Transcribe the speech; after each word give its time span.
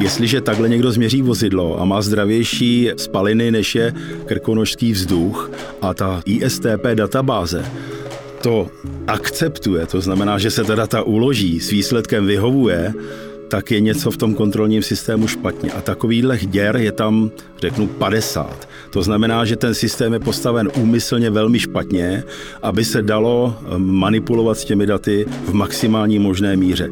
Jestliže 0.00 0.40
takhle 0.40 0.68
někdo 0.68 0.92
změří 0.92 1.22
vozidlo 1.22 1.80
a 1.80 1.84
má 1.84 2.02
zdravější 2.02 2.90
spaliny, 2.96 3.50
než 3.50 3.74
je 3.74 3.94
krkonožský 4.24 4.92
vzduch 4.92 5.50
a 5.82 5.94
ta 5.94 6.22
ISTP 6.24 6.86
databáze, 6.94 7.64
to 8.42 8.68
akceptuje, 9.06 9.86
to 9.86 10.00
znamená, 10.00 10.38
že 10.38 10.50
se 10.50 10.64
ta 10.64 10.74
data 10.74 11.02
uloží, 11.02 11.60
s 11.60 11.70
výsledkem 11.70 12.26
vyhovuje, 12.26 12.94
tak 13.48 13.70
je 13.70 13.80
něco 13.80 14.10
v 14.10 14.16
tom 14.16 14.34
kontrolním 14.34 14.82
systému 14.82 15.26
špatně. 15.26 15.70
A 15.72 15.80
takovýhle 15.80 16.38
děr 16.38 16.76
je 16.76 16.92
tam, 16.92 17.30
řeknu, 17.60 17.86
50. 17.86 18.68
To 18.90 19.02
znamená, 19.02 19.44
že 19.44 19.56
ten 19.56 19.74
systém 19.74 20.12
je 20.12 20.18
postaven 20.18 20.70
úmyslně 20.76 21.30
velmi 21.30 21.58
špatně, 21.58 22.24
aby 22.62 22.84
se 22.84 23.02
dalo 23.02 23.56
manipulovat 23.76 24.58
s 24.58 24.64
těmi 24.64 24.86
daty 24.86 25.26
v 25.44 25.52
maximální 25.52 26.18
možné 26.18 26.56
míře. 26.56 26.90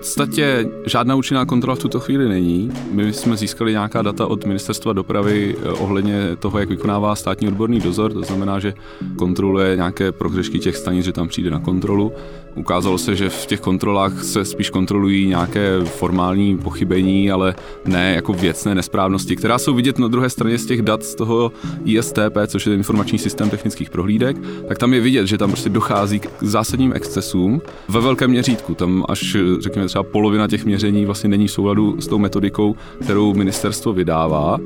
Podstatě 0.00 0.68
žádná 0.86 1.14
účinná 1.14 1.44
kontrola 1.44 1.76
v 1.76 1.78
tuto 1.78 2.00
chvíli 2.00 2.28
není. 2.28 2.72
My 2.92 3.12
jsme 3.12 3.36
získali 3.36 3.72
nějaká 3.72 4.02
data 4.02 4.26
od 4.26 4.44
ministerstva 4.46 4.92
dopravy 4.92 5.56
eh, 5.58 5.68
ohledně 5.68 6.36
toho, 6.36 6.58
jak 6.58 6.68
vykonává 6.68 7.14
státní 7.14 7.48
odborný 7.48 7.80
dozor, 7.80 8.12
to 8.12 8.22
znamená, 8.22 8.58
že 8.58 8.74
kontroluje 9.18 9.76
nějaké 9.76 10.12
prohřešky 10.12 10.58
těch 10.58 10.76
stanic, 10.76 11.04
že 11.04 11.12
tam 11.12 11.28
přijde 11.28 11.50
na 11.50 11.60
kontrolu. 11.60 12.12
Ukázalo 12.54 12.98
se, 12.98 13.16
že 13.16 13.28
v 13.28 13.46
těch 13.46 13.60
kontrolách 13.60 14.24
se 14.24 14.44
spíš 14.44 14.70
kontrolují 14.70 15.26
nějaké 15.26 15.84
formální 15.84 16.58
pochybení, 16.58 17.30
ale 17.30 17.54
ne 17.84 18.14
jako 18.14 18.32
věcné 18.32 18.74
nesprávnosti, 18.74 19.36
která 19.36 19.58
jsou 19.58 19.74
vidět 19.74 19.98
na 19.98 20.08
druhé 20.08 20.30
straně 20.30 20.58
z 20.58 20.66
těch 20.66 20.82
dat 20.82 21.02
z 21.02 21.14
toho 21.14 21.52
ISTP, 21.84 22.36
což 22.46 22.66
je 22.66 22.74
informační 22.74 23.18
systém 23.18 23.50
technických 23.50 23.90
prohlídek, 23.90 24.36
tak 24.68 24.78
tam 24.78 24.94
je 24.94 25.00
vidět, 25.00 25.26
že 25.26 25.38
tam 25.38 25.50
prostě 25.50 25.68
dochází 25.68 26.20
k 26.20 26.28
zásadním 26.40 26.92
excesům 26.92 27.62
ve 27.88 28.00
velkém 28.00 28.30
měřítku. 28.30 28.74
Tam 28.74 29.04
až, 29.08 29.36
řekněme, 29.58 29.86
třeba 29.86 30.02
polovina 30.02 30.48
těch 30.48 30.64
měření 30.64 31.06
vlastně 31.06 31.28
není 31.28 31.46
v 31.46 31.52
souladu 31.52 32.00
s 32.00 32.06
tou 32.06 32.18
metodikou, 32.18 32.76
kterou 33.00 33.34
ministerstvo 33.34 33.92
vydává 33.92 34.58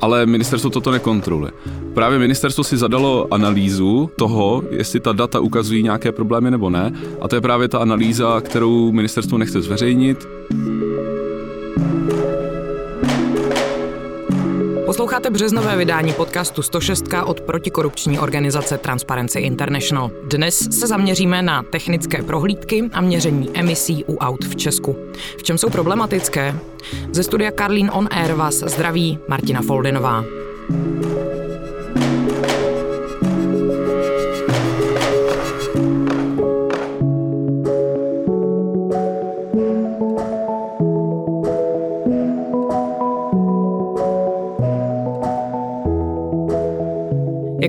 ale 0.00 0.26
ministerstvo 0.26 0.70
toto 0.70 0.90
nekontroluje. 0.90 1.52
Právě 1.94 2.18
ministerstvo 2.18 2.64
si 2.64 2.76
zadalo 2.76 3.26
analýzu 3.30 4.10
toho, 4.16 4.62
jestli 4.70 5.00
ta 5.00 5.12
data 5.12 5.40
ukazují 5.40 5.82
nějaké 5.82 6.12
problémy 6.12 6.50
nebo 6.50 6.70
ne, 6.70 6.92
a 7.20 7.28
to 7.28 7.34
je 7.34 7.40
právě 7.40 7.68
ta 7.68 7.78
analýza, 7.78 8.40
kterou 8.40 8.92
ministerstvo 8.92 9.38
nechce 9.38 9.62
zveřejnit. 9.62 10.28
Posloucháte 14.96 15.30
březnové 15.30 15.76
vydání 15.76 16.12
podcastu 16.12 16.62
106 16.62 17.04
od 17.24 17.40
protikorupční 17.40 18.18
organizace 18.18 18.78
Transparency 18.78 19.40
International. 19.40 20.10
Dnes 20.24 20.58
se 20.58 20.86
zaměříme 20.86 21.42
na 21.42 21.62
technické 21.62 22.22
prohlídky 22.22 22.84
a 22.92 23.00
měření 23.00 23.50
emisí 23.54 24.04
u 24.04 24.16
aut 24.16 24.44
v 24.44 24.56
Česku. 24.56 24.96
V 25.38 25.42
čem 25.42 25.58
jsou 25.58 25.70
problematické? 25.70 26.54
Ze 27.12 27.22
studia 27.22 27.50
Karlín 27.50 27.90
On 27.92 28.08
Air 28.10 28.32
vás 28.32 28.54
zdraví 28.54 29.18
Martina 29.28 29.62
Foldinová. 29.62 30.24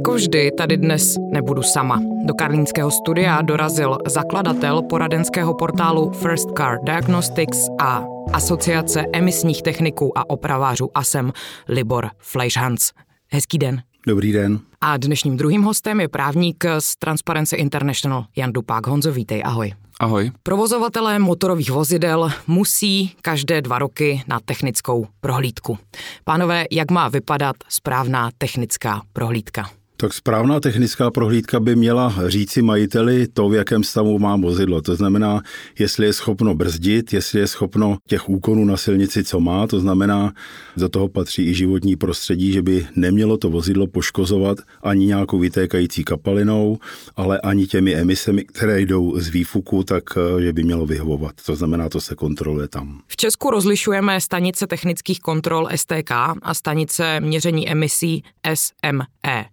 Jako 0.08 0.16
vždy 0.16 0.52
tady 0.58 0.77
dnes 0.77 1.16
nebudu 1.31 1.63
sama. 1.63 2.02
Do 2.25 2.33
karlínského 2.33 2.92
studia 2.92 3.42
dorazil 3.42 3.98
zakladatel 4.08 4.81
poradenského 4.81 5.54
portálu 5.54 6.11
First 6.11 6.49
Car 6.58 6.77
Diagnostics 6.83 7.58
a 7.81 8.04
Asociace 8.33 9.05
emisních 9.14 9.61
techniků 9.61 10.17
a 10.17 10.30
opravářů 10.30 10.89
ASEM 10.93 11.33
Libor 11.67 12.09
Fleischhans. 12.20 12.92
Hezký 13.31 13.58
den. 13.58 13.81
Dobrý 14.08 14.31
den. 14.31 14.59
A 14.81 14.98
dnešním 14.98 15.37
druhým 15.37 15.64
hostem 15.64 16.02
je 16.02 16.08
právník 16.08 16.65
z 16.80 16.95
Transparency 16.95 17.55
International 17.55 18.26
Jan 18.36 18.54
Dupák. 18.54 18.87
Honzo, 18.87 19.11
vítej, 19.11 19.42
ahoj. 19.45 19.73
Ahoj. 19.99 20.31
Provozovatelé 20.43 21.20
motorových 21.20 21.71
vozidel 21.71 22.30
musí 22.48 23.11
každé 23.21 23.61
dva 23.61 23.80
roky 23.80 24.23
na 24.27 24.39
technickou 24.45 25.08
prohlídku. 25.21 25.77
Pánové, 26.23 26.65
jak 26.71 26.92
má 26.92 27.10
vypadat 27.10 27.55
správná 27.70 28.30
technická 28.37 29.02
prohlídka? 29.14 29.70
Tak 29.99 30.13
správná 30.13 30.59
technická 30.59 31.11
prohlídka 31.11 31.59
by 31.59 31.75
měla 31.75 32.13
říci 32.27 32.61
majiteli 32.61 33.27
to, 33.27 33.49
v 33.49 33.53
jakém 33.53 33.83
stavu 33.83 34.19
má 34.19 34.35
vozidlo. 34.35 34.81
To 34.81 34.95
znamená, 34.95 35.41
jestli 35.80 36.05
je 36.05 36.13
schopno 36.13 36.55
brzdit, 36.55 37.13
jestli 37.13 37.39
je 37.39 37.47
schopno 37.47 37.97
těch 38.07 38.30
úkonů 38.30 38.65
na 38.65 38.77
silnici, 38.77 39.23
co 39.23 39.39
má. 39.39 39.67
To 39.67 39.80
znamená, 39.80 40.33
do 40.77 40.89
toho 40.89 41.07
patří 41.07 41.49
i 41.49 41.53
životní 41.53 41.95
prostředí, 41.95 42.52
že 42.52 42.61
by 42.61 42.87
nemělo 42.95 43.37
to 43.37 43.49
vozidlo 43.49 43.87
poškozovat 43.87 44.57
ani 44.83 45.05
nějakou 45.05 45.39
vytékající 45.39 46.03
kapalinou, 46.03 46.77
ale 47.15 47.39
ani 47.39 47.67
těmi 47.67 47.95
emisemi, 47.95 48.45
které 48.45 48.81
jdou 48.81 49.19
z 49.19 49.27
výfuku, 49.27 49.83
tak 49.83 50.03
eh, 50.17 50.41
že 50.41 50.53
by 50.53 50.63
mělo 50.63 50.86
vyhovovat. 50.86 51.36
To 51.45 51.55
znamená, 51.55 51.89
to 51.89 52.02
se 52.02 52.15
kontroluje 52.15 52.67
tam. 52.67 53.02
V 53.07 53.17
Česku 53.17 53.49
rozlišujeme 53.49 54.21
stanice 54.21 54.67
technických 54.67 55.19
kontrol 55.19 55.67
STK 55.75 56.11
a 56.41 56.53
stanice 56.53 57.19
měření 57.19 57.69
emisí 57.69 58.23
SME 58.53 59.45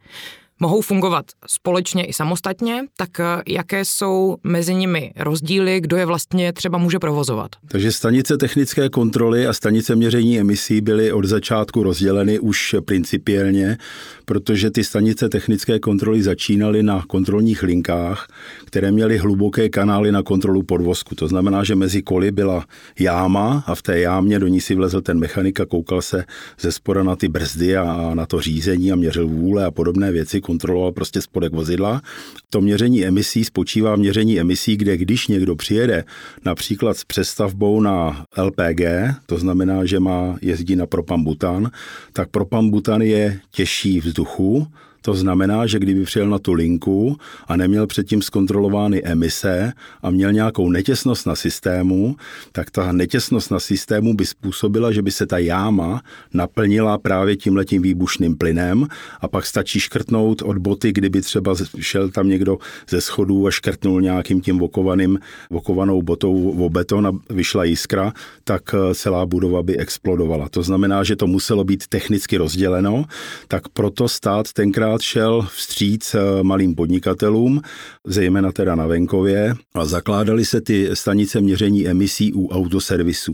mohou 0.61 0.81
fungovat 0.81 1.25
společně 1.47 2.05
i 2.05 2.13
samostatně, 2.13 2.81
tak 2.97 3.21
eh, 3.21 3.25
jaké 3.47 3.85
jsou 3.85 4.37
mezi 4.45 4.75
nimi 4.75 5.13
rozdíly, 5.17 5.81
kdo 5.81 5.97
je 5.97 6.07
vlastně 6.07 6.53
třeba 6.53 6.79
může 6.79 6.99
provozovat? 6.99 7.51
Takže 7.69 7.93
stanice 7.93 8.37
technické 8.37 8.89
kontroly 8.89 9.47
a 9.47 9.53
stanice 9.53 9.97
měření 9.97 10.41
emisí 10.41 10.81
byly 10.81 11.13
od 11.13 11.25
začátku 11.25 11.83
rozděleny 11.83 12.39
už 12.39 12.75
principiálně, 12.85 13.79
protože 14.25 14.71
ty 14.71 14.85
stanice 14.85 15.29
technické 15.29 15.79
kontroly 15.79 16.23
začínaly 16.23 16.83
na 16.83 17.05
kontrolních 17.07 17.63
linkách, 17.63 18.29
které 18.65 18.93
měly 18.93 19.19
hluboké 19.19 19.69
kanály 19.69 20.13
na 20.13 20.23
kontrolu 20.23 20.63
podvozku. 20.63 21.15
To 21.15 21.29
znamená, 21.29 21.65
že 21.65 21.75
mezi 21.75 22.03
koly 22.03 22.31
byla 22.31 22.65
jáma 22.99 23.65
a 23.67 23.75
v 23.75 23.83
té 23.83 24.01
jámě 24.01 24.39
do 24.39 24.47
ní 24.47 24.61
si 24.61 24.75
vlezl 24.75 25.01
ten 25.01 25.19
mechanik 25.19 25.61
a 25.61 25.67
koukal 25.67 26.03
se 26.03 26.25
ze 26.61 26.73
spora 26.73 27.03
na 27.03 27.17
ty 27.17 27.29
brzdy 27.29 27.77
a 27.77 28.11
na 28.15 28.27
to 28.27 28.41
řízení 28.41 28.93
a 28.93 28.97
měřil 28.97 29.29
vůle 29.29 29.65
a 29.65 29.71
podobné 29.71 30.13
věci, 30.13 30.41
kontroloval 30.45 30.93
prostě 30.93 31.21
spodek 31.23 31.53
vozidla. 31.53 32.03
To 32.51 32.61
měření 32.61 33.05
emisí 33.05 33.45
spočívá 33.45 33.97
v 33.97 33.99
měření 33.99 34.41
emisí, 34.41 34.77
kde 34.77 34.97
když 34.97 35.29
někdo 35.29 35.57
přijede 35.57 36.05
například 36.45 36.97
s 36.97 37.05
přestavbou 37.05 37.81
na 37.81 38.27
LPG, 38.37 38.81
to 39.27 39.39
znamená, 39.39 39.85
že 39.85 40.01
má 40.01 40.37
jezdí 40.43 40.77
na 40.77 40.87
propan-butan, 40.87 41.71
tak 42.13 42.29
propan-butan 42.31 43.01
je 43.01 43.41
těžší 43.51 44.01
vzduchu, 44.01 44.67
to 45.05 45.15
znamená, 45.15 45.67
že 45.67 45.79
kdyby 45.79 46.05
přijel 46.05 46.29
na 46.29 46.39
tu 46.39 46.53
linku 46.53 47.17
a 47.49 47.57
neměl 47.57 47.87
předtím 47.87 48.23
zkontrolovány 48.23 49.03
emise 49.03 49.73
a 50.03 50.11
měl 50.11 50.33
nějakou 50.33 50.71
netěsnost 50.71 51.27
na 51.27 51.35
systému, 51.35 52.17
tak 52.53 52.71
ta 52.71 52.93
netěsnost 52.93 53.51
na 53.51 53.61
systému 53.61 54.15
by 54.15 54.27
způsobila, 54.27 54.93
že 54.93 55.03
by 55.03 55.11
se 55.11 55.27
ta 55.27 55.39
jáma 55.39 56.03
naplnila 56.35 56.99
právě 56.99 57.37
tím 57.37 57.57
letím 57.57 57.83
výbušným 57.83 58.37
plynem 58.37 58.87
a 59.21 59.29
pak 59.29 59.47
stačí 59.47 59.81
škrtnout 59.81 60.43
od 60.43 60.59
boty, 60.59 60.93
kdyby 60.93 61.21
třeba 61.21 61.55
šel 61.79 62.09
tam 62.09 62.29
někdo 62.29 62.59
ze 62.89 63.01
schodů 63.01 63.47
a 63.47 63.51
škrtnul 63.51 64.01
nějakým 64.01 64.41
tím 64.41 64.59
vokovaným, 64.59 65.19
vokovanou 65.51 66.03
botou 66.03 66.51
o 66.65 66.71
beton 66.71 67.07
a 67.07 67.13
vyšla 67.31 67.65
jiskra, 67.65 68.13
tak 68.45 68.63
eh, 68.75 68.95
celá 68.95 69.27
budova 69.27 69.63
by 69.63 69.77
explodovala. 69.77 70.49
To 70.49 70.63
znamená, 70.63 71.05
že 71.05 71.17
to 71.17 71.27
muselo 71.27 71.65
být 71.65 71.87
technicky 71.87 72.37
rozděleno, 72.37 73.05
tak 73.49 73.69
proto 73.69 74.09
stát 74.09 74.53
tenkrát 74.53 74.94
tenkrát 74.95 75.03
šel 75.03 75.43
vstříc 75.43 76.15
eh, 76.15 76.43
malým 76.43 76.75
podnikatelům, 76.75 77.61
zejména 78.07 78.53
teda 78.53 78.75
na 78.75 78.87
venkově, 78.87 79.55
a 79.75 79.85
zakládaly 79.85 80.45
se 80.45 80.61
ty 80.61 80.91
stanice 80.95 81.41
měření 81.41 81.89
emisí 81.89 82.33
u 82.33 82.49
autoservisů. 82.49 83.33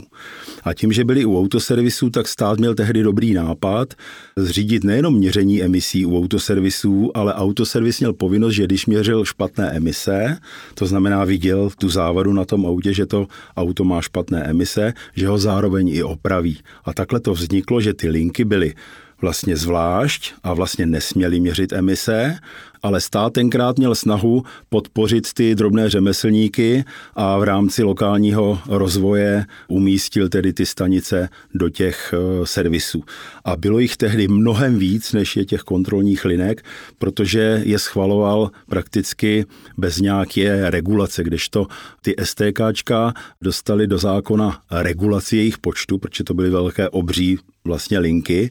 A 0.63 0.75
tím, 0.75 0.93
že 0.93 1.05
byli 1.05 1.25
u 1.25 1.39
autoservisů, 1.39 2.11
tak 2.11 2.29
stát 2.29 2.59
měl 2.59 2.75
tehdy 2.75 3.03
dobrý 3.03 3.35
nápad 3.35 3.95
zřídit 4.37 4.85
nejenom 4.85 5.15
měření 5.15 5.63
emisí 5.63 6.07
u 6.07 6.19
autoservisů, 6.19 7.11
ale 7.15 7.35
autoservis 7.35 8.01
měl 8.01 8.13
povinnost, 8.13 8.55
že 8.55 8.65
když 8.65 8.87
měřil 8.87 9.25
špatné 9.25 9.71
emise, 9.71 10.37
to 10.75 10.87
znamená 10.87 11.25
viděl 11.25 11.71
tu 11.79 11.89
závadu 11.89 12.33
na 12.33 12.45
tom 12.45 12.67
autě, 12.67 12.95
že 12.95 13.07
to 13.07 13.27
auto 13.57 13.85
má 13.85 14.01
špatné 14.01 14.45
emise, 14.45 14.93
že 15.15 15.29
ho 15.29 15.39
zároveň 15.39 15.89
i 15.89 16.03
opraví. 16.03 16.59
A 16.85 16.93
takhle 16.93 17.21
to 17.21 17.33
vzniklo, 17.33 17.81
že 17.81 17.95
ty 17.95 18.09
linky 18.09 18.45
byly 18.45 18.75
vlastně 19.23 19.57
zvlášť 19.57 20.33
a 20.43 20.55
vlastně 20.55 20.87
nesměli 20.87 21.41
měřit 21.41 21.73
emise 21.73 22.39
ale 22.83 23.01
stát 23.01 23.33
tenkrát 23.33 23.79
měl 23.79 23.95
snahu 23.95 24.43
podpořit 24.69 25.33
ty 25.35 25.55
drobné 25.55 25.91
řemeslníky 25.91 26.85
a 27.15 27.39
v 27.39 27.43
rámci 27.43 27.83
lokálního 27.83 28.59
rozvoje 28.69 29.47
umístil 29.69 30.29
tedy 30.29 30.53
ty 30.53 30.67
stanice 30.67 31.29
do 31.55 31.69
těch 31.69 32.15
eh, 32.15 32.47
servisů. 32.47 33.05
A 33.45 33.57
bylo 33.57 33.79
jich 33.79 33.97
tehdy 33.97 34.29
mnohem 34.29 34.79
víc, 34.79 35.13
než 35.13 35.37
je 35.37 35.45
těch 35.45 35.61
kontrolních 35.61 36.25
linek, 36.25 36.65
protože 36.99 37.63
je 37.65 37.79
schvaloval 37.79 38.51
prakticky 38.69 39.45
bez 39.77 39.99
nějaké 39.99 40.71
regulace, 40.71 41.25
kdežto 41.25 41.67
ty 42.03 42.15
STKčka 42.23 43.15
dostali 43.43 43.87
do 43.87 43.99
zákona 43.99 44.61
regulaci 44.71 45.37
jejich 45.37 45.59
počtu, 45.59 45.99
protože 45.99 46.25
to 46.25 46.35
byly 46.35 46.51
velké 46.51 46.89
obří 46.89 47.39
vlastně 47.65 47.99
linky 47.99 48.51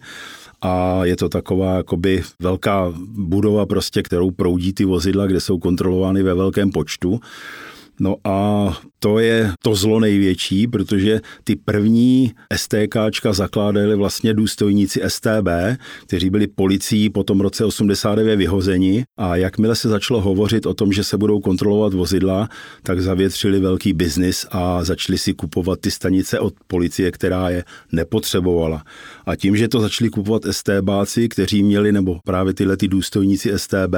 a 0.61 1.05
je 1.05 1.15
to 1.15 1.29
taková 1.29 1.75
jakoby 1.75 2.23
velká 2.39 2.93
budova 3.07 3.65
prostě, 3.65 4.03
kterou 4.03 4.31
proudí 4.31 4.73
ty 4.73 4.85
vozidla, 4.85 5.27
kde 5.27 5.39
jsou 5.39 5.59
kontrolovány 5.59 6.23
ve 6.23 6.33
velkém 6.33 6.71
počtu. 6.71 7.19
No 7.99 8.15
a 8.23 8.67
to 8.99 9.19
je 9.19 9.51
to 9.63 9.75
zlo 9.75 9.99
největší, 9.99 10.67
protože 10.67 11.21
ty 11.43 11.55
první 11.55 12.33
STKčka 12.55 13.33
zakládali 13.33 13.95
vlastně 13.95 14.33
důstojníci 14.33 15.01
STB, 15.07 15.47
kteří 16.07 16.29
byli 16.29 16.47
policií 16.47 17.09
po 17.09 17.23
tom 17.23 17.41
roce 17.41 17.65
89 17.65 18.35
vyhozeni 18.35 19.05
a 19.17 19.35
jakmile 19.35 19.75
se 19.75 19.89
začalo 19.89 20.21
hovořit 20.21 20.65
o 20.65 20.73
tom, 20.73 20.93
že 20.93 21.03
se 21.03 21.17
budou 21.17 21.39
kontrolovat 21.39 21.93
vozidla, 21.93 22.49
tak 22.83 23.01
zavětřili 23.01 23.59
velký 23.59 23.93
biznis 23.93 24.45
a 24.51 24.83
začali 24.83 25.17
si 25.17 25.33
kupovat 25.33 25.79
ty 25.79 25.91
stanice 25.91 26.39
od 26.39 26.53
policie, 26.67 27.11
která 27.11 27.49
je 27.49 27.63
nepotřebovala. 27.91 28.83
A 29.25 29.35
tím, 29.35 29.57
že 29.57 29.67
to 29.67 29.79
začali 29.79 30.09
kupovat 30.09 30.41
STBáci, 30.51 31.29
kteří 31.29 31.63
měli, 31.63 31.91
nebo 31.91 32.19
právě 32.25 32.53
tyhle 32.53 32.77
ty 32.77 32.87
důstojníci 32.87 33.51
STB, 33.55 33.95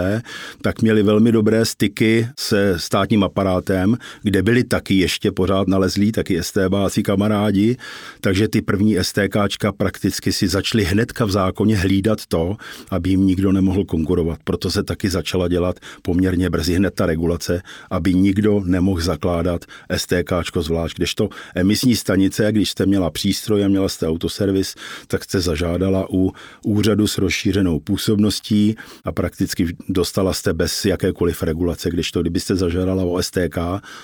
tak 0.62 0.82
měli 0.82 1.04
velmi 1.04 1.32
dobré 1.32 1.66
styky 1.66 2.28
se 2.40 2.80
státním 2.80 3.24
aparátem, 3.24 3.98
kde 4.24 4.44
byli 4.44 4.64
taky 4.64 4.91
ještě 5.00 5.32
pořád 5.32 5.68
nalezlí, 5.68 6.12
taky 6.12 6.44
STBáci 6.44 7.04
kamarádi, 7.04 7.78
takže 8.22 8.48
ty 8.48 8.62
první 8.62 8.98
STKčka 9.02 9.72
prakticky 9.72 10.32
si 10.32 10.48
začali 10.48 10.84
hnedka 10.84 11.26
v 11.26 11.32
zákoně 11.32 11.78
hlídat 11.78 12.26
to, 12.26 12.58
aby 12.90 13.10
jim 13.10 13.26
nikdo 13.28 13.52
nemohl 13.52 13.86
konkurovat. 13.86 14.40
Proto 14.44 14.72
se 14.72 14.84
taky 14.84 15.10
začala 15.10 15.48
dělat 15.48 15.80
poměrně 16.02 16.50
brzy 16.50 16.74
hned 16.74 16.94
ta 16.94 17.06
regulace, 17.06 17.62
aby 17.90 18.14
nikdo 18.14 18.62
nemohl 18.66 19.02
zakládat 19.02 19.66
STKčko 19.98 20.62
zvlášť. 20.62 20.96
Kdežto 20.98 21.30
emisní 21.56 21.96
stanice, 21.96 22.52
když 22.52 22.70
jste 22.70 22.86
měla 22.86 23.10
přístroj 23.10 23.66
a 23.66 23.68
měla 23.68 23.90
jste 23.90 24.08
autoservis, 24.08 24.76
tak 25.08 25.24
jste 25.24 25.42
zažádala 25.42 26.08
u 26.14 26.32
úřadu 26.66 27.08
s 27.08 27.18
rozšířenou 27.18 27.80
působností 27.80 28.76
a 29.06 29.12
prakticky 29.12 29.76
dostala 29.90 30.34
jste 30.34 30.54
bez 30.54 30.86
jakékoliv 30.86 31.44
regulace, 31.44 31.90
když 31.90 32.12
to, 32.12 32.22
kdybyste 32.22 32.56
zažádala 32.56 33.04
o 33.04 33.22
STK, 33.22 33.58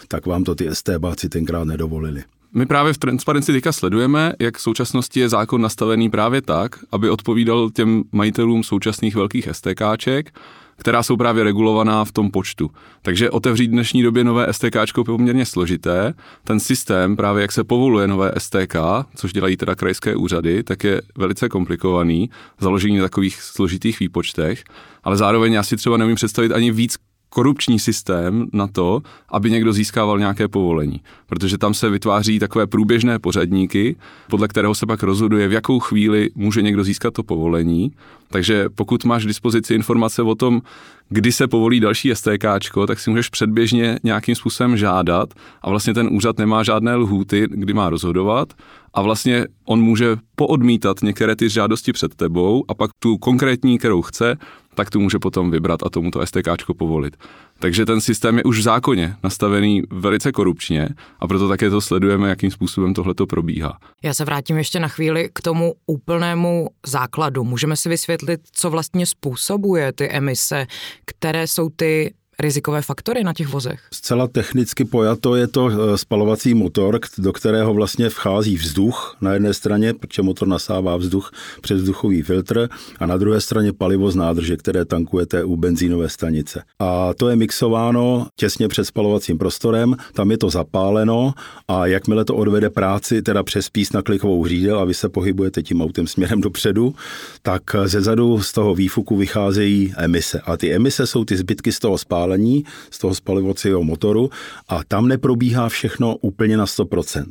tak 0.08 0.26
vám 0.26 0.44
to 0.44 0.56
ty 0.56 0.76
STBáci 0.78 1.30
tenkrát 1.30 1.64
nedovolili. 1.64 2.24
My 2.54 2.66
právě 2.66 2.94
v 2.94 2.98
Transparenci 2.98 3.52
teďka 3.52 3.72
sledujeme, 3.72 4.34
jak 4.40 4.58
v 4.58 4.62
současnosti 4.62 5.20
je 5.20 5.30
zákon 5.30 5.62
nastavený 5.62 6.10
právě 6.10 6.42
tak, 6.42 6.76
aby 6.92 7.10
odpovídal 7.10 7.70
těm 7.70 8.04
majitelům 8.12 8.64
současných 8.64 9.16
velkých 9.16 9.50
STKček, 9.52 10.32
která 10.78 11.04
jsou 11.04 11.18
právě 11.18 11.44
regulovaná 11.44 12.06
v 12.06 12.12
tom 12.12 12.32
počtu. 12.32 12.72
Takže 13.02 13.30
otevřít 13.30 13.68
dnešní 13.68 14.04
době 14.04 14.24
nové 14.24 14.54
STK 14.54 14.76
je 14.76 15.04
poměrně 15.06 15.46
složité. 15.46 16.14
Ten 16.44 16.60
systém, 16.60 17.16
právě 17.16 17.42
jak 17.42 17.52
se 17.52 17.64
povoluje 17.64 18.08
nové 18.08 18.32
STK, 18.38 18.76
což 19.16 19.34
dělají 19.34 19.58
teda 19.58 19.76
krajské 19.76 20.16
úřady, 20.16 20.64
tak 20.64 20.84
je 20.84 21.02
velice 21.18 21.50
komplikovaný, 21.50 22.30
založení 22.60 22.98
na 22.98 23.04
takových 23.04 23.42
složitých 23.42 24.00
výpočtech, 24.00 24.64
ale 25.04 25.18
zároveň 25.18 25.54
já 25.54 25.64
si 25.64 25.78
třeba 25.78 25.98
nevím 25.98 26.16
představit 26.16 26.52
ani 26.52 26.72
víc 26.72 26.98
korupční 27.38 27.80
systém 27.80 28.48
na 28.54 28.68
to, 28.68 29.02
aby 29.30 29.52
někdo 29.52 29.74
získával 29.74 30.20
nějaké 30.20 30.48
povolení. 30.48 31.02
Protože 31.26 31.58
tam 31.58 31.74
se 31.74 31.90
vytváří 31.90 32.40
takové 32.40 32.68
průběžné 32.68 33.20
pořadníky, 33.20 33.96
podle 34.30 34.48
kterého 34.48 34.76
se 34.76 34.86
pak 34.86 35.04
rozhoduje, 35.04 35.48
v 35.48 35.52
jakou 35.52 35.80
chvíli 35.80 36.30
může 36.36 36.62
někdo 36.62 36.84
získat 36.84 37.14
to 37.14 37.24
povolení. 37.24 37.92
Takže 38.30 38.70
pokud 38.76 39.06
máš 39.06 39.24
k 39.24 39.28
dispozici 39.28 39.74
informace 39.74 40.22
o 40.22 40.36
tom, 40.36 40.62
kdy 41.10 41.32
se 41.32 41.48
povolí 41.48 41.80
další 41.80 42.12
STK, 42.14 42.46
tak 42.88 43.00
si 43.00 43.10
můžeš 43.10 43.30
předběžně 43.30 44.00
nějakým 44.04 44.36
způsobem 44.36 44.78
žádat 44.78 45.34
a 45.62 45.70
vlastně 45.70 45.94
ten 45.94 46.10
úřad 46.12 46.38
nemá 46.38 46.64
žádné 46.64 46.96
lhůty, 46.96 47.48
kdy 47.50 47.74
má 47.74 47.90
rozhodovat 47.90 48.54
a 48.98 49.02
vlastně 49.02 49.46
on 49.66 49.82
může 49.82 50.18
poodmítat 50.36 51.02
některé 51.02 51.36
ty 51.36 51.50
žádosti 51.50 51.94
před 51.94 52.16
tebou 52.16 52.64
a 52.68 52.74
pak 52.74 52.92
tu 53.00 53.18
konkrétní, 53.18 53.78
kterou 53.78 54.02
chce, 54.02 54.38
tak 54.76 54.90
tu 54.90 55.00
může 55.00 55.20
potom 55.20 55.52
vybrat 55.52 55.84
a 55.84 55.90
tomu 55.90 56.12
to 56.12 56.26
STK 56.26 56.48
povolit. 56.78 57.18
Takže 57.60 57.86
ten 57.86 58.02
systém 58.02 58.38
je 58.38 58.44
už 58.44 58.60
v 58.60 58.62
zákoně 58.62 59.16
nastavený 59.24 59.82
velice 59.90 60.32
korupčně 60.32 60.90
a 61.20 61.28
proto 61.28 61.48
také 61.48 61.70
to 61.70 61.82
sledujeme, 61.82 62.30
jakým 62.30 62.52
způsobem 62.52 62.94
tohle 62.94 63.16
to 63.16 63.28
probíhá. 63.28 63.78
Já 64.04 64.14
se 64.14 64.26
vrátím 64.26 64.58
ještě 64.58 64.80
na 64.80 64.88
chvíli 64.88 65.30
k 65.34 65.42
tomu 65.42 65.74
úplnému 65.88 66.68
základu. 66.86 67.44
Můžeme 67.44 67.76
si 67.76 67.90
vysvětlit, 67.90 68.42
co 68.52 68.70
vlastně 68.70 69.06
způsobuje 69.06 69.94
ty 69.94 70.10
emise, 70.10 70.68
které 71.06 71.48
jsou 71.48 71.70
ty 71.70 72.14
rizikové 72.40 72.82
faktory 72.82 73.24
na 73.24 73.34
těch 73.34 73.48
vozech? 73.48 73.80
Zcela 73.94 74.28
technicky 74.28 74.86
pojato 74.86 75.36
je 75.36 75.48
to 75.48 75.70
eh, 75.70 75.98
spalovací 75.98 76.54
motor, 76.54 77.00
do 77.18 77.34
kterého 77.34 77.74
vlastně 77.74 78.10
vchází 78.10 78.56
vzduch 78.56 79.18
na 79.22 79.34
jedné 79.34 79.54
straně, 79.54 79.94
protože 79.94 80.22
motor 80.22 80.48
nasává 80.48 80.98
vzduch 80.98 81.32
přes 81.62 81.82
vzduchový 81.82 82.22
filtr 82.22 82.70
a 83.00 83.06
na 83.06 83.18
druhé 83.18 83.42
straně 83.42 83.74
palivo 83.74 84.12
z 84.12 84.16
nádrže, 84.16 84.58
které 84.58 84.86
tankujete 84.86 85.44
u 85.44 85.56
benzínové 85.56 86.10
stanice. 86.10 86.64
A 86.80 87.14
to 87.14 87.30
je 87.30 87.36
mixováno 87.36 88.28
těsně 88.36 88.68
před 88.68 88.86
spalovacím 88.86 89.38
prostorem, 89.38 89.96
tam 90.14 90.32
je 90.32 90.38
to 90.38 90.50
zapáleno 90.50 91.34
a 91.68 91.88
jakmile 91.88 92.26
to 92.26 92.36
odvede 92.36 92.70
práci, 92.70 93.22
teda 93.22 93.44
přes 93.44 93.70
pís 93.70 93.94
na 93.94 94.02
klikovou 94.02 94.44
hřídel 94.44 94.80
a 94.80 94.86
vy 94.86 94.94
se 94.94 95.10
pohybujete 95.10 95.64
tím 95.64 95.82
autem 95.82 96.08
směrem 96.08 96.42
dopředu, 96.42 96.96
tak 97.42 97.64
ze 97.86 98.02
zadu 98.02 98.42
z 98.42 98.52
toho 98.52 98.76
výfuku 98.76 99.18
vycházejí 99.18 99.94
emise. 99.98 100.40
A 100.40 100.58
ty 100.58 100.74
emise 100.74 101.08
jsou 101.08 101.26
ty 101.26 101.38
zbytky 101.38 101.72
z 101.72 101.80
toho 101.80 101.98
spálení 101.98 102.27
spálení 102.28 102.64
z 102.92 102.98
toho 103.00 103.16
spalovacího 103.16 103.84
motoru 103.84 104.30
a 104.68 104.84
tam 104.84 105.08
neprobíhá 105.08 105.70
všechno 105.70 106.18
úplně 106.18 106.58
na 106.58 106.66
100%, 106.66 107.24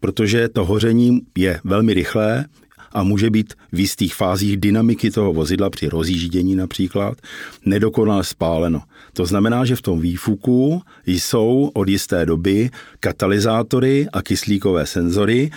protože 0.00 0.48
to 0.48 0.64
hoření 0.64 1.20
je 1.38 1.60
velmi 1.64 1.94
rychlé, 1.94 2.44
a 2.94 3.02
může 3.02 3.30
být 3.30 3.54
v 3.72 3.80
jistých 3.80 4.14
fázích 4.14 4.56
dynamiky 4.56 5.10
toho 5.10 5.32
vozidla 5.32 5.70
při 5.70 5.88
rozjíždění 5.88 6.54
například 6.54 7.18
nedokonale 7.64 8.24
spáleno. 8.24 8.82
To 9.12 9.26
znamená, 9.26 9.64
že 9.64 9.76
v 9.76 9.82
tom 9.82 10.00
výfuku 10.00 10.82
jsou 11.06 11.70
od 11.74 11.88
jisté 11.88 12.26
doby 12.26 12.70
katalyzátory 13.00 14.06
a 14.12 14.22
kyslíkové 14.22 14.86
senzory, 14.86 15.50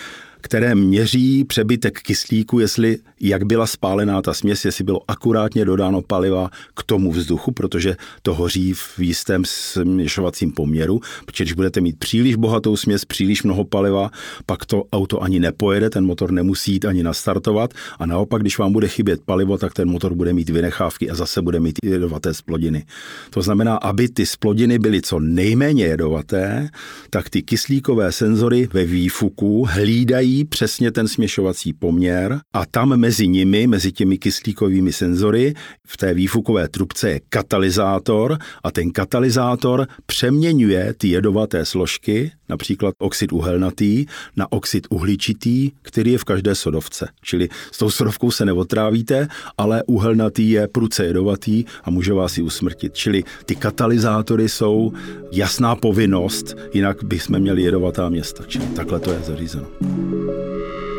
které 0.46 0.74
měří 0.74 1.44
přebytek 1.44 2.00
kyslíku, 2.00 2.58
jestli 2.58 2.98
jak 3.20 3.46
byla 3.46 3.66
spálená 3.66 4.22
ta 4.22 4.34
směs, 4.34 4.64
jestli 4.64 4.84
bylo 4.84 5.00
akurátně 5.08 5.64
dodáno 5.64 6.02
paliva 6.02 6.50
k 6.74 6.82
tomu 6.82 7.12
vzduchu, 7.12 7.52
protože 7.52 7.96
to 8.22 8.34
hoří 8.34 8.72
v 8.72 8.98
jistém 8.98 9.42
směšovacím 9.44 10.52
poměru, 10.52 11.00
protože 11.24 11.44
když 11.44 11.52
budete 11.52 11.80
mít 11.80 11.98
příliš 11.98 12.36
bohatou 12.36 12.76
směs, 12.76 13.04
příliš 13.04 13.42
mnoho 13.42 13.64
paliva, 13.64 14.10
pak 14.46 14.64
to 14.64 14.84
auto 14.92 15.22
ani 15.22 15.40
nepojede, 15.40 15.90
ten 15.90 16.06
motor 16.06 16.32
nemusí 16.32 16.72
jít 16.72 16.84
ani 16.84 17.02
nastartovat 17.02 17.74
a 17.98 18.06
naopak, 18.06 18.42
když 18.42 18.58
vám 18.58 18.72
bude 18.72 18.88
chybět 18.88 19.20
palivo, 19.24 19.58
tak 19.58 19.74
ten 19.74 19.88
motor 19.88 20.14
bude 20.14 20.32
mít 20.32 20.50
vynechávky 20.50 21.10
a 21.10 21.14
zase 21.14 21.42
bude 21.42 21.60
mít 21.60 21.78
jedovaté 21.82 22.34
splodiny. 22.34 22.86
To 23.30 23.42
znamená, 23.42 23.76
aby 23.76 24.08
ty 24.08 24.26
splodiny 24.26 24.78
byly 24.78 25.02
co 25.02 25.20
nejméně 25.20 25.84
jedovaté, 25.84 26.68
tak 27.10 27.30
ty 27.30 27.42
kyslíkové 27.42 28.12
senzory 28.12 28.68
ve 28.72 28.84
výfuku 28.84 29.66
hlídají 29.70 30.35
přesně 30.44 30.90
ten 30.92 31.08
směšovací 31.08 31.72
poměr 31.72 32.40
a 32.52 32.66
tam 32.66 32.96
mezi 32.96 33.28
nimi, 33.28 33.66
mezi 33.66 33.92
těmi 33.92 34.18
kyslíkovými 34.18 34.92
senzory, 34.92 35.54
v 35.86 35.96
té 35.96 36.14
výfukové 36.14 36.68
trubce 36.68 37.10
je 37.10 37.20
katalyzátor 37.28 38.38
a 38.62 38.70
ten 38.70 38.90
katalyzátor 38.90 39.86
přeměňuje 40.06 40.94
ty 40.98 41.08
jedovaté 41.08 41.64
složky, 41.64 42.32
například 42.48 42.94
oxid 42.98 43.32
uhelnatý, 43.32 44.06
na 44.36 44.52
oxid 44.52 44.86
uhličitý, 44.90 45.70
který 45.82 46.12
je 46.12 46.18
v 46.18 46.24
každé 46.24 46.54
sodovce. 46.54 47.08
Čili 47.22 47.48
s 47.72 47.78
tou 47.78 47.90
sodovkou 47.90 48.30
se 48.30 48.44
neotrávíte, 48.44 49.28
ale 49.58 49.82
uhelnatý 49.86 50.50
je 50.50 50.68
pruce 50.68 51.04
jedovatý 51.04 51.64
a 51.84 51.90
může 51.90 52.12
vás 52.12 52.38
i 52.38 52.42
usmrtit. 52.42 52.94
Čili 52.94 53.24
ty 53.44 53.56
katalyzátory 53.56 54.48
jsou 54.48 54.92
jasná 55.32 55.76
povinnost, 55.76 56.56
jinak 56.74 57.04
bychom 57.04 57.38
měli 57.38 57.62
jedovatá 57.62 58.08
města. 58.08 58.44
Čili 58.46 58.66
takhle 58.66 59.00
to 59.00 59.12
je 59.12 59.20
zařízeno. 59.20 59.66
Música 60.26 60.95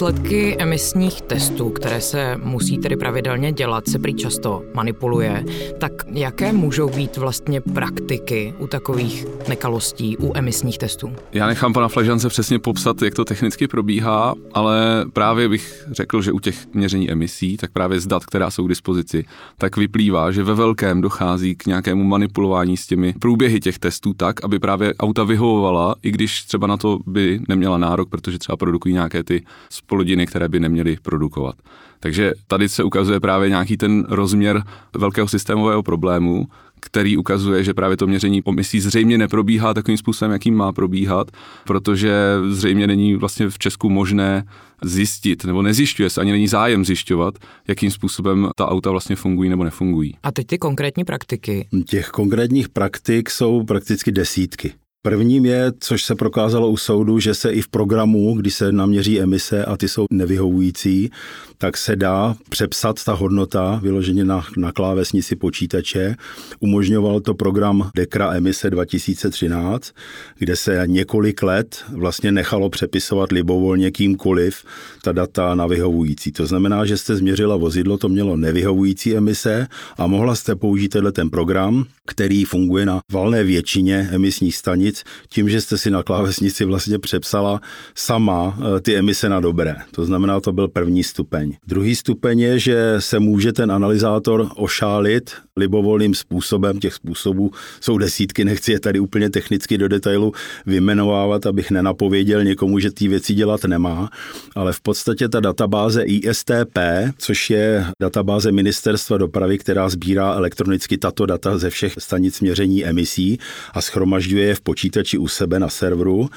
výsledky 0.00 0.56
emisních 0.58 1.20
testů, 1.20 1.70
které 1.70 2.00
se 2.00 2.36
musí 2.42 2.78
tedy 2.78 2.96
pravidelně 2.96 3.52
dělat, 3.52 3.88
se 3.88 3.98
prý 3.98 4.14
často 4.14 4.62
manipuluje. 4.74 5.44
Tak 5.78 5.92
jaké 6.12 6.52
můžou 6.52 6.88
být 6.88 7.16
vlastně 7.16 7.60
praktiky 7.60 8.54
u 8.58 8.66
takových 8.66 9.26
nekalostí 9.48 10.16
u 10.16 10.32
emisních 10.34 10.78
testů? 10.78 11.12
Já 11.32 11.46
nechám 11.46 11.72
pana 11.72 11.88
Flažance 11.88 12.28
přesně 12.28 12.58
popsat, 12.58 13.02
jak 13.02 13.14
to 13.14 13.24
technicky 13.24 13.68
probíhá, 13.68 14.34
ale 14.52 15.04
právě 15.12 15.48
bych 15.48 15.86
řekl, 15.90 16.22
že 16.22 16.32
u 16.32 16.40
těch 16.40 16.66
měření 16.74 17.10
emisí, 17.10 17.56
tak 17.56 17.70
právě 17.70 18.00
z 18.00 18.06
dat, 18.06 18.26
která 18.26 18.50
jsou 18.50 18.66
k 18.66 18.68
dispozici, 18.68 19.24
tak 19.58 19.76
vyplývá, 19.76 20.32
že 20.32 20.42
ve 20.42 20.54
velkém 20.54 21.00
dochází 21.00 21.54
k 21.54 21.66
nějakému 21.66 22.04
manipulování 22.04 22.76
s 22.76 22.86
těmi 22.86 23.14
průběhy 23.20 23.60
těch 23.60 23.78
testů 23.78 24.14
tak, 24.14 24.44
aby 24.44 24.58
právě 24.58 24.94
auta 24.94 25.24
vyhovovala, 25.24 25.94
i 26.02 26.10
když 26.10 26.44
třeba 26.44 26.66
na 26.66 26.76
to 26.76 26.98
by 27.06 27.40
neměla 27.48 27.78
nárok, 27.78 28.08
protože 28.08 28.38
třeba 28.38 28.56
produkují 28.56 28.94
nějaké 28.94 29.22
ty 29.22 29.42
spoludiny, 29.90 30.26
které 30.26 30.48
by 30.48 30.60
neměly 30.60 30.96
produkovat. 31.02 31.54
Takže 32.00 32.32
tady 32.46 32.68
se 32.68 32.84
ukazuje 32.84 33.20
právě 33.20 33.48
nějaký 33.48 33.76
ten 33.76 34.06
rozměr 34.08 34.62
velkého 34.96 35.28
systémového 35.28 35.82
problému, 35.82 36.46
který 36.80 37.16
ukazuje, 37.16 37.64
že 37.64 37.74
právě 37.74 37.96
to 37.96 38.06
měření 38.06 38.42
emisí 38.48 38.80
zřejmě 38.80 39.18
neprobíhá 39.18 39.74
takovým 39.74 39.98
způsobem, 39.98 40.32
jakým 40.32 40.54
má 40.54 40.72
probíhat, 40.72 41.30
protože 41.66 42.12
zřejmě 42.48 42.86
není 42.86 43.14
vlastně 43.14 43.50
v 43.50 43.58
Česku 43.58 43.90
možné 43.90 44.44
zjistit, 44.82 45.44
nebo 45.44 45.62
nezjišťuje 45.62 46.10
se, 46.10 46.20
ani 46.20 46.32
není 46.32 46.48
zájem 46.48 46.84
zjišťovat, 46.84 47.34
jakým 47.68 47.90
způsobem 47.90 48.48
ta 48.56 48.68
auta 48.68 48.90
vlastně 48.90 49.16
fungují 49.16 49.50
nebo 49.50 49.64
nefungují. 49.64 50.14
A 50.22 50.32
teď 50.32 50.46
ty 50.46 50.58
konkrétní 50.58 51.04
praktiky. 51.04 51.68
Těch 51.86 52.08
konkrétních 52.08 52.68
praktik 52.68 53.30
jsou 53.30 53.64
prakticky 53.64 54.12
desítky. 54.12 54.72
Prvním 55.02 55.46
je, 55.46 55.72
což 55.80 56.04
se 56.04 56.14
prokázalo 56.14 56.70
u 56.70 56.76
soudu, 56.76 57.18
že 57.18 57.34
se 57.34 57.52
i 57.52 57.62
v 57.62 57.68
programu, 57.68 58.34
kdy 58.34 58.50
se 58.50 58.72
naměří 58.72 59.20
emise 59.20 59.64
a 59.64 59.76
ty 59.76 59.88
jsou 59.88 60.06
nevyhovující, 60.10 61.10
tak 61.58 61.76
se 61.76 61.96
dá 61.96 62.36
přepsat 62.48 63.04
ta 63.04 63.12
hodnota 63.12 63.80
vyloženě 63.82 64.24
na, 64.24 64.44
na 64.56 64.72
klávesnici 64.72 65.36
počítače. 65.36 66.16
Umožňoval 66.60 67.20
to 67.20 67.34
program 67.34 67.90
Dekra 67.94 68.34
emise 68.34 68.70
2013, 68.70 69.92
kde 70.38 70.56
se 70.56 70.82
několik 70.86 71.42
let 71.42 71.84
vlastně 71.92 72.32
nechalo 72.32 72.70
přepisovat 72.70 73.32
libovolně 73.32 73.90
kýmkoliv 73.90 74.64
ta 75.02 75.12
data 75.12 75.54
na 75.54 75.66
vyhovující. 75.66 76.32
To 76.32 76.46
znamená, 76.46 76.84
že 76.84 76.96
jste 76.96 77.16
změřila 77.16 77.56
vozidlo, 77.56 77.98
to 77.98 78.08
mělo 78.08 78.36
nevyhovující 78.36 79.16
emise 79.16 79.66
a 79.98 80.06
mohla 80.06 80.34
jste 80.34 80.56
použít 80.56 80.88
tenhle 80.88 81.12
ten 81.12 81.30
program, 81.30 81.84
který 82.06 82.44
funguje 82.44 82.86
na 82.86 83.00
valné 83.12 83.44
většině 83.44 84.08
emisních 84.12 84.56
stanic, 84.56 84.89
tím, 85.28 85.48
že 85.48 85.60
jste 85.60 85.78
si 85.78 85.90
na 85.90 86.02
klávesnici 86.02 86.64
vlastně 86.64 86.98
přepsala 86.98 87.60
sama 87.94 88.58
eh, 88.58 88.80
ty 88.80 88.96
emise 88.96 89.28
na 89.28 89.40
dobré. 89.40 89.76
To 89.90 90.04
znamená, 90.04 90.40
to 90.40 90.52
byl 90.52 90.68
první 90.68 91.04
stupeň. 91.04 91.56
Druhý 91.66 91.96
stupeň 91.96 92.40
je, 92.40 92.58
že 92.58 92.94
se 92.98 93.18
může 93.18 93.52
ten 93.52 93.72
analyzátor 93.72 94.48
ošálit 94.56 95.32
libovolným 95.60 96.14
způsobem. 96.14 96.78
Těch 96.78 96.94
způsobů 96.94 97.50
jsou 97.80 97.98
desítky, 97.98 98.44
nechci 98.44 98.72
je 98.72 98.80
tady 98.80 99.00
úplně 99.00 99.30
technicky 99.30 99.78
do 99.78 99.88
detailu 99.88 100.32
vymenovávat, 100.66 101.46
abych 101.46 101.70
nenapověděl 101.70 102.44
někomu, 102.44 102.78
že 102.78 102.90
ty 102.90 103.08
věci 103.08 103.34
dělat 103.34 103.64
nemá, 103.64 104.10
ale 104.54 104.72
v 104.72 104.80
podstatě 104.80 105.28
ta 105.28 105.40
databáze 105.40 106.02
ISTP, 106.02 106.78
což 107.18 107.50
je 107.50 107.86
databáze 108.00 108.52
Ministerstva 108.52 109.18
dopravy, 109.18 109.58
která 109.58 109.88
sbírá 109.88 110.34
elektronicky 110.34 110.98
tato 110.98 111.26
data 111.26 111.58
ze 111.58 111.70
všech 111.70 111.94
stanic 111.98 112.40
měření 112.40 112.84
emisí 112.84 113.38
a 113.74 113.80
schromažďuje 113.80 114.46
je 114.46 114.54
v 114.54 114.60
počítači 114.60 115.18
u 115.18 115.28
sebe 115.28 115.58
na 115.58 115.68
serveru, 115.68 116.28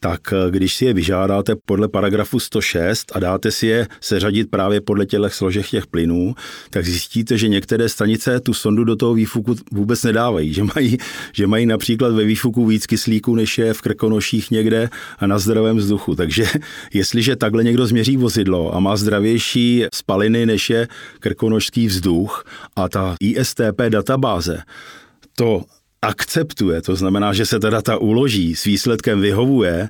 tak 0.00 0.20
když 0.50 0.74
si 0.74 0.84
je 0.84 0.92
vyžádáte 0.92 1.56
podle 1.64 1.88
paragrafu 1.88 2.40
106 2.40 3.12
a 3.14 3.18
dáte 3.18 3.50
si 3.50 3.66
je 3.66 3.86
seřadit 4.00 4.50
právě 4.50 4.80
podle 4.80 5.06
těch 5.06 5.34
složek 5.34 5.66
těch 5.68 5.86
plynů, 5.86 6.34
tak 6.70 6.84
zjistíte, 6.84 7.38
že 7.38 7.48
některé 7.48 7.88
stanice 7.88 8.40
tu 8.40 8.54
sondu 8.70 8.84
do 8.84 8.96
toho 8.96 9.14
výfuku 9.14 9.56
vůbec 9.72 10.02
nedávají, 10.02 10.54
že 10.54 10.62
mají, 10.64 10.98
že 11.32 11.46
mají 11.46 11.66
například 11.66 12.14
ve 12.14 12.24
výfuku 12.24 12.66
víc 12.66 12.86
kyslíku, 12.86 13.34
než 13.34 13.58
je 13.58 13.74
v 13.74 13.80
krkonoších 13.82 14.50
někde 14.50 14.88
a 15.18 15.26
na 15.26 15.38
zdravém 15.38 15.76
vzduchu. 15.76 16.14
Takže 16.14 16.46
jestliže 16.94 17.36
takhle 17.36 17.64
někdo 17.64 17.86
změří 17.86 18.16
vozidlo 18.16 18.74
a 18.74 18.80
má 18.80 18.96
zdravější 18.96 19.84
spaliny, 19.94 20.46
než 20.46 20.70
je 20.70 20.88
krkonožský 21.20 21.86
vzduch 21.86 22.44
a 22.76 22.88
ta 22.88 23.14
ISTP 23.20 23.80
databáze, 23.88 24.62
to 25.36 25.66
akceptuje, 26.02 26.82
to 26.82 26.96
znamená, 26.96 27.32
že 27.32 27.46
se 27.46 27.58
ta 27.58 27.70
data 27.70 27.98
uloží, 27.98 28.54
s 28.54 28.64
výsledkem 28.64 29.20
vyhovuje, 29.20 29.88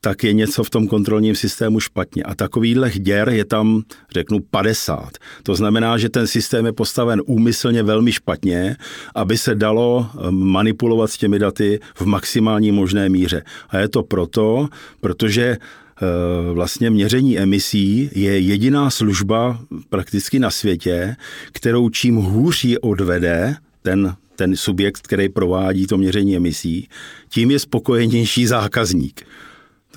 tak 0.00 0.24
je 0.24 0.32
něco 0.32 0.64
v 0.64 0.70
tom 0.70 0.88
kontrolním 0.88 1.34
systému 1.34 1.80
špatně. 1.80 2.22
A 2.22 2.34
takovýhle 2.34 2.90
děr 2.90 3.28
je 3.28 3.44
tam, 3.44 3.82
řeknu, 4.12 4.40
50. 4.50 5.10
To 5.42 5.54
znamená, 5.54 5.98
že 5.98 6.08
ten 6.08 6.26
systém 6.26 6.66
je 6.66 6.72
postaven 6.72 7.22
úmyslně 7.26 7.82
velmi 7.82 8.12
špatně, 8.12 8.76
aby 9.14 9.38
se 9.38 9.54
dalo 9.54 10.10
eh, 10.10 10.30
manipulovat 10.30 11.10
s 11.10 11.18
těmi 11.18 11.38
daty 11.38 11.80
v 11.94 12.06
maximální 12.06 12.72
možné 12.72 13.08
míře. 13.08 13.42
A 13.68 13.78
je 13.78 13.88
to 13.88 14.02
proto, 14.02 14.68
protože 15.00 15.42
eh, 15.42 16.06
vlastně 16.52 16.90
měření 16.90 17.38
emisí 17.38 18.10
je 18.14 18.38
jediná 18.38 18.90
služba 18.90 19.60
prakticky 19.88 20.38
na 20.38 20.50
světě, 20.50 21.16
kterou 21.52 21.90
čím 21.90 22.16
hůř 22.16 22.64
ji 22.64 22.78
odvede 22.78 23.56
ten 23.82 24.14
ten 24.38 24.56
subjekt, 24.56 25.02
který 25.02 25.28
provádí 25.28 25.86
to 25.86 25.98
měření 25.98 26.36
emisí, 26.36 26.88
tím 27.28 27.50
je 27.50 27.58
spokojenější 27.58 28.46
zákazník. 28.46 29.26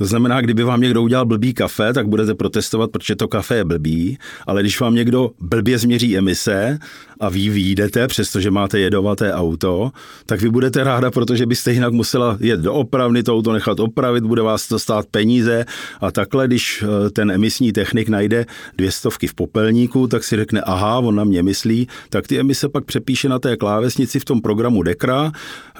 To 0.01 0.05
znamená, 0.05 0.41
kdyby 0.41 0.63
vám 0.63 0.81
někdo 0.81 1.01
udělal 1.01 1.25
blbý 1.25 1.53
kafe, 1.53 1.93
tak 1.93 2.08
budete 2.08 2.34
protestovat, 2.34 2.91
protože 2.91 3.15
to 3.15 3.27
kafe 3.27 3.55
je 3.55 3.65
blbý, 3.65 4.17
ale 4.48 4.62
když 4.62 4.79
vám 4.79 4.96
někdo 4.96 5.31
blbě 5.39 5.77
změří 5.77 6.17
emise 6.17 6.79
a 7.22 7.30
vy 7.30 7.50
výjdete, 7.50 8.08
přestože 8.08 8.51
máte 8.51 8.80
jedovaté 8.80 9.34
auto, 9.34 9.92
tak 10.25 10.42
vy 10.42 10.50
budete 10.50 10.84
ráda, 10.84 11.12
protože 11.12 11.46
byste 11.46 11.74
jinak 11.74 11.94
musela 11.94 12.38
jet 12.40 12.60
do 12.60 12.74
opravny, 12.74 13.24
to 13.24 13.36
auto 13.36 13.54
nechat 13.54 13.80
opravit, 13.80 14.24
bude 14.24 14.42
vás 14.42 14.68
to 14.68 14.80
stát 14.80 15.06
peníze 15.12 15.66
a 16.01 16.12
takhle, 16.12 16.48
když 16.48 16.84
eh, 16.84 17.10
ten 17.10 17.32
emisní 17.32 17.72
technik 17.72 18.10
najde 18.10 18.46
dvě 18.78 18.92
stovky 18.92 19.28
v 19.28 19.34
popelníku, 19.34 20.08
tak 20.08 20.24
si 20.24 20.36
řekne, 20.36 20.62
aha, 20.62 21.00
on 21.00 21.16
na 21.16 21.24
mě 21.24 21.44
myslí, 21.44 21.88
tak 22.10 22.28
ty 22.28 22.40
emise 22.40 22.70
pak 22.70 22.86
přepíše 22.86 23.30
na 23.30 23.40
té 23.40 23.58
klávesnici 23.58 24.20
v 24.20 24.25
tom 24.25 24.42
programu 24.42 24.84
Dekra, 24.84 25.32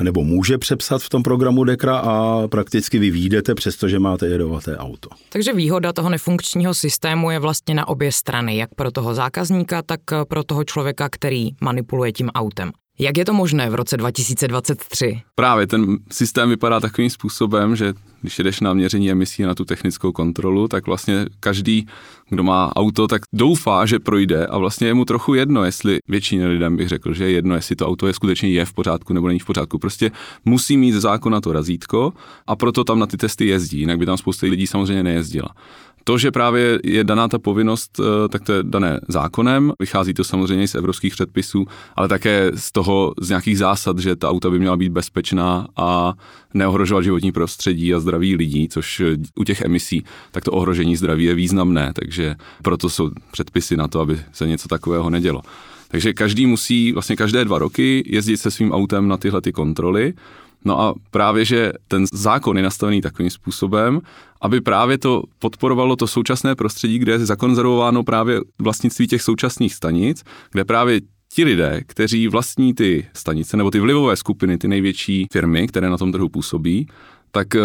nebo 0.02 0.24
může 0.24 0.58
přepsat 0.58 1.02
v 1.02 1.10
tom 1.10 1.24
programu 1.24 1.64
Dekra 1.64 1.98
a 1.98 2.48
prakticky 2.48 3.00
vy 3.00 3.10
výjdete, 3.10 3.56
přestože 3.56 4.00
máte 4.00 4.28
jedovaté 4.28 4.78
auto. 4.78 5.10
Takže 5.30 5.54
výhoda 5.54 5.94
toho 5.94 6.10
nefunkčního 6.10 6.74
systému 6.74 7.32
je 7.32 7.40
vlastně 7.40 7.76
na 7.76 7.88
obě 7.88 8.12
strany, 8.12 8.58
jak 8.58 8.70
pro 8.76 8.92
toho 8.92 9.14
zákazníka, 9.16 9.82
tak 9.82 10.00
pro 10.28 10.44
toho 10.44 10.64
člověka, 10.64 11.10
který 11.10 11.31
manipuluje 11.62 12.12
tím 12.12 12.30
autem. 12.30 12.72
Jak 13.00 13.18
je 13.18 13.26
to 13.26 13.34
možné 13.34 13.70
v 13.70 13.76
roce 13.76 13.98
2023? 13.98 15.22
Právě 15.36 15.68
ten 15.68 15.98
systém 16.12 16.50
vypadá 16.50 16.80
takovým 16.80 17.10
způsobem, 17.10 17.76
že 17.76 17.94
když 18.22 18.40
jdeš 18.40 18.60
na 18.60 18.74
měření 18.74 19.12
emisí 19.12 19.44
na 19.44 19.56
tu 19.56 19.66
technickou 19.66 20.12
kontrolu, 20.12 20.68
tak 20.68 20.86
vlastně 20.86 21.26
každý, 21.40 21.88
kdo 22.30 22.44
má 22.44 22.76
auto, 22.76 23.08
tak 23.08 23.22
doufá, 23.34 23.86
že 23.86 24.00
projde 24.00 24.46
a 24.46 24.58
vlastně 24.58 24.88
je 24.88 24.94
mu 24.94 25.06
trochu 25.06 25.34
jedno, 25.34 25.64
jestli 25.64 26.00
většině 26.08 26.48
lidem 26.48 26.78
bych 26.78 26.88
řekl, 26.88 27.14
že 27.14 27.24
je 27.24 27.32
jedno, 27.32 27.56
jestli 27.56 27.76
to 27.76 27.88
auto 27.88 28.08
je 28.08 28.14
skutečně 28.14 28.50
je 28.50 28.66
v 28.66 28.74
pořádku 28.74 29.14
nebo 29.14 29.28
není 29.28 29.40
v 29.40 29.46
pořádku. 29.46 29.80
Prostě 29.80 30.12
musí 30.46 30.78
mít 30.78 30.92
zákon 30.92 31.42
to 31.44 31.54
razítko 31.54 32.14
a 32.48 32.56
proto 32.56 32.84
tam 32.84 33.00
na 33.00 33.08
ty 33.08 33.18
testy 33.18 33.48
jezdí, 33.48 33.80
jinak 33.80 33.98
by 33.98 34.06
tam 34.06 34.18
spousta 34.18 34.48
lidí 34.48 34.68
samozřejmě 34.68 35.04
nejezdila. 35.04 35.50
To, 36.04 36.18
že 36.18 36.32
právě 36.32 36.80
je 36.84 37.04
daná 37.04 37.28
ta 37.28 37.40
povinnost, 37.40 38.00
eh, 38.00 38.28
tak 38.30 38.44
to 38.44 38.54
je 38.54 38.64
dané 38.64 39.00
zákonem, 39.08 39.74
vychází 39.80 40.14
to 40.14 40.24
samozřejmě 40.24 40.68
z 40.68 40.76
evropských 40.76 41.14
předpisů, 41.14 41.66
ale 41.96 42.08
také 42.08 42.52
z 42.56 42.72
toho, 42.72 43.14
z 43.22 43.30
nějakých 43.30 43.58
zásad, 43.58 44.00
že 44.00 44.16
ta 44.16 44.30
auta 44.30 44.50
by 44.50 44.60
měla 44.60 44.78
být 44.78 44.90
bezpečná 44.90 45.68
a 45.76 46.14
neohrožovat 46.54 47.04
životní 47.04 47.32
prostředí 47.32 47.94
a 47.94 48.00
zdraví 48.00 48.36
lidí, 48.36 48.70
což 48.70 49.00
eh, 49.00 49.18
u 49.36 49.44
těch 49.44 49.62
emisí, 49.62 50.04
tak 50.32 50.44
to 50.44 50.52
ohrožení 50.52 50.96
zdraví 50.96 51.24
je 51.24 51.36
významné, 51.36 51.92
takže 51.94 52.36
proto 52.62 52.90
jsou 52.90 53.10
předpisy 53.32 53.78
na 53.78 53.88
to, 53.88 54.00
aby 54.00 54.20
se 54.32 54.48
něco 54.48 54.68
takového 54.68 55.10
nedělo. 55.10 55.42
Takže 55.88 56.14
každý 56.14 56.46
musí 56.46 56.92
vlastně 56.92 57.16
každé 57.16 57.46
dva 57.46 57.60
roky 57.60 58.04
jezdit 58.08 58.38
se 58.38 58.52
svým 58.52 58.72
autem 58.72 59.08
na 59.08 59.18
tyhle 59.18 59.42
ty 59.42 59.52
kontroly 59.52 60.14
No 60.66 60.82
a 60.82 60.94
právě, 61.12 61.46
že 61.46 61.72
ten 61.88 62.06
zákon 62.14 62.58
je 62.58 62.64
nastavený 62.64 63.02
takovým 63.02 63.30
způsobem, 63.30 64.02
aby 64.42 64.62
právě 64.62 64.98
to 64.98 65.24
podporovalo 65.40 65.96
to 65.96 66.08
současné 66.08 66.56
prostředí, 66.56 67.00
kde 67.00 67.12
je 67.12 67.26
zakonzervováno 67.26 68.04
právě 68.04 68.40
vlastnictví 68.60 69.08
těch 69.08 69.22
současných 69.22 69.74
stanic, 69.74 70.24
kde 70.52 70.66
právě 70.66 71.02
ti 71.34 71.44
lidé, 71.44 71.82
kteří 71.88 72.28
vlastní 72.28 72.74
ty 72.74 73.08
stanice 73.14 73.58
nebo 73.58 73.72
ty 73.72 73.80
vlivové 73.80 74.16
skupiny, 74.16 74.58
ty 74.58 74.68
největší 74.68 75.28
firmy, 75.32 75.68
které 75.68 75.90
na 75.90 75.98
tom 75.98 76.12
trhu 76.12 76.30
působí, 76.30 76.88
tak 77.32 77.56
eh, 77.56 77.60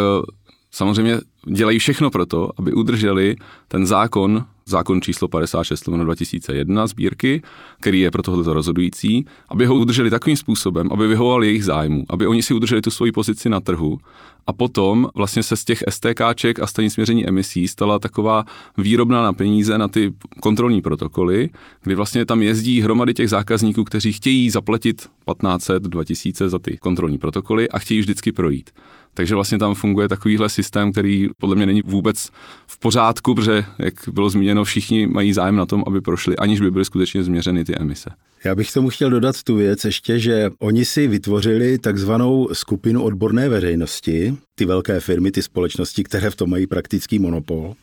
samozřejmě 0.71 1.19
dělají 1.47 1.79
všechno 1.79 2.11
pro 2.11 2.27
to, 2.27 2.51
aby 2.57 2.73
udrželi 2.73 3.37
ten 3.69 3.87
zákon 3.87 4.45
zákon 4.69 5.01
číslo 5.01 5.29
56 5.29 5.89
2001 5.89 6.87
sbírky, 6.87 7.43
který 7.81 8.01
je 8.01 8.11
pro 8.11 8.23
tohle 8.23 8.55
rozhodující, 8.55 9.27
aby 9.49 9.67
ho 9.67 9.75
udrželi 9.75 10.11
takovým 10.11 10.37
způsobem, 10.37 10.89
aby 10.93 11.09
vyhovoval 11.09 11.45
jejich 11.45 11.65
zájmu, 11.65 12.05
aby 12.09 12.27
oni 12.27 12.43
si 12.43 12.55
udrželi 12.55 12.83
tu 12.83 12.91
svoji 12.91 13.13
pozici 13.13 13.49
na 13.49 13.61
trhu 13.61 13.99
a 14.47 14.53
potom 14.53 15.09
vlastně 15.15 15.43
se 15.43 15.57
z 15.57 15.65
těch 15.65 15.85
STKček 15.89 16.61
a 16.61 16.67
stanic 16.67 16.97
měření 16.97 17.29
emisí 17.29 17.69
stala 17.69 17.99
taková 17.99 18.45
výrobná 18.79 19.23
na 19.23 19.33
peníze 19.33 19.79
na 19.79 19.89
ty 19.89 20.13
kontrolní 20.41 20.83
protokoly, 20.83 21.51
kdy 21.83 21.95
vlastně 21.95 22.27
tam 22.27 22.43
jezdí 22.43 22.81
hromady 22.81 23.15
těch 23.15 23.31
zákazníků, 23.31 23.85
kteří 23.85 24.13
chtějí 24.13 24.51
zaplatit 24.51 24.97
1500, 25.03 25.83
2000 25.83 26.49
za 26.49 26.59
ty 26.59 26.77
kontrolní 26.77 27.19
protokoly 27.19 27.69
a 27.69 27.79
chtějí 27.79 28.01
vždycky 28.01 28.33
projít. 28.33 28.71
Takže 29.17 29.35
vlastně 29.35 29.59
tam 29.59 29.75
funguje 29.75 30.09
takovýhle 30.09 30.49
systém, 30.49 30.93
který 30.93 31.29
podle 31.39 31.57
mě 31.57 31.67
není 31.67 31.83
vůbec 31.85 32.29
v 32.67 32.79
pořádku, 32.79 33.35
protože, 33.35 33.65
jak 33.79 33.95
bylo 34.13 34.31
zmíněno, 34.31 34.65
všichni 34.65 35.07
mají 35.07 35.33
zájem 35.33 35.57
na 35.57 35.67
tom, 35.67 35.85
aby 35.87 36.01
prošli, 36.01 36.37
aniž 36.37 36.61
by 36.61 36.71
byly 36.71 36.85
skutečně 36.85 37.23
změřeny 37.23 37.65
ty 37.65 37.77
emise. 37.77 38.11
Já 38.45 38.55
bych 38.55 38.73
tomu 38.73 38.89
chtěl 38.89 39.11
dodat 39.11 39.43
tu 39.43 39.57
věc 39.57 39.85
ještě, 39.85 40.19
že 40.19 40.51
oni 40.59 40.85
si 40.85 41.09
vytvořili 41.09 41.79
takzvanou 41.79 42.49
skupinu 42.53 43.03
odborné 43.03 43.49
veřejnosti, 43.49 44.37
ty 44.55 44.65
velké 44.65 45.01
firmy, 45.01 45.31
ty 45.31 45.43
společnosti, 45.43 46.05
které 46.05 46.31
v 46.31 46.37
tom 46.37 46.51
mají 46.51 46.67
praktický 46.67 47.19
monopol. 47.19 47.75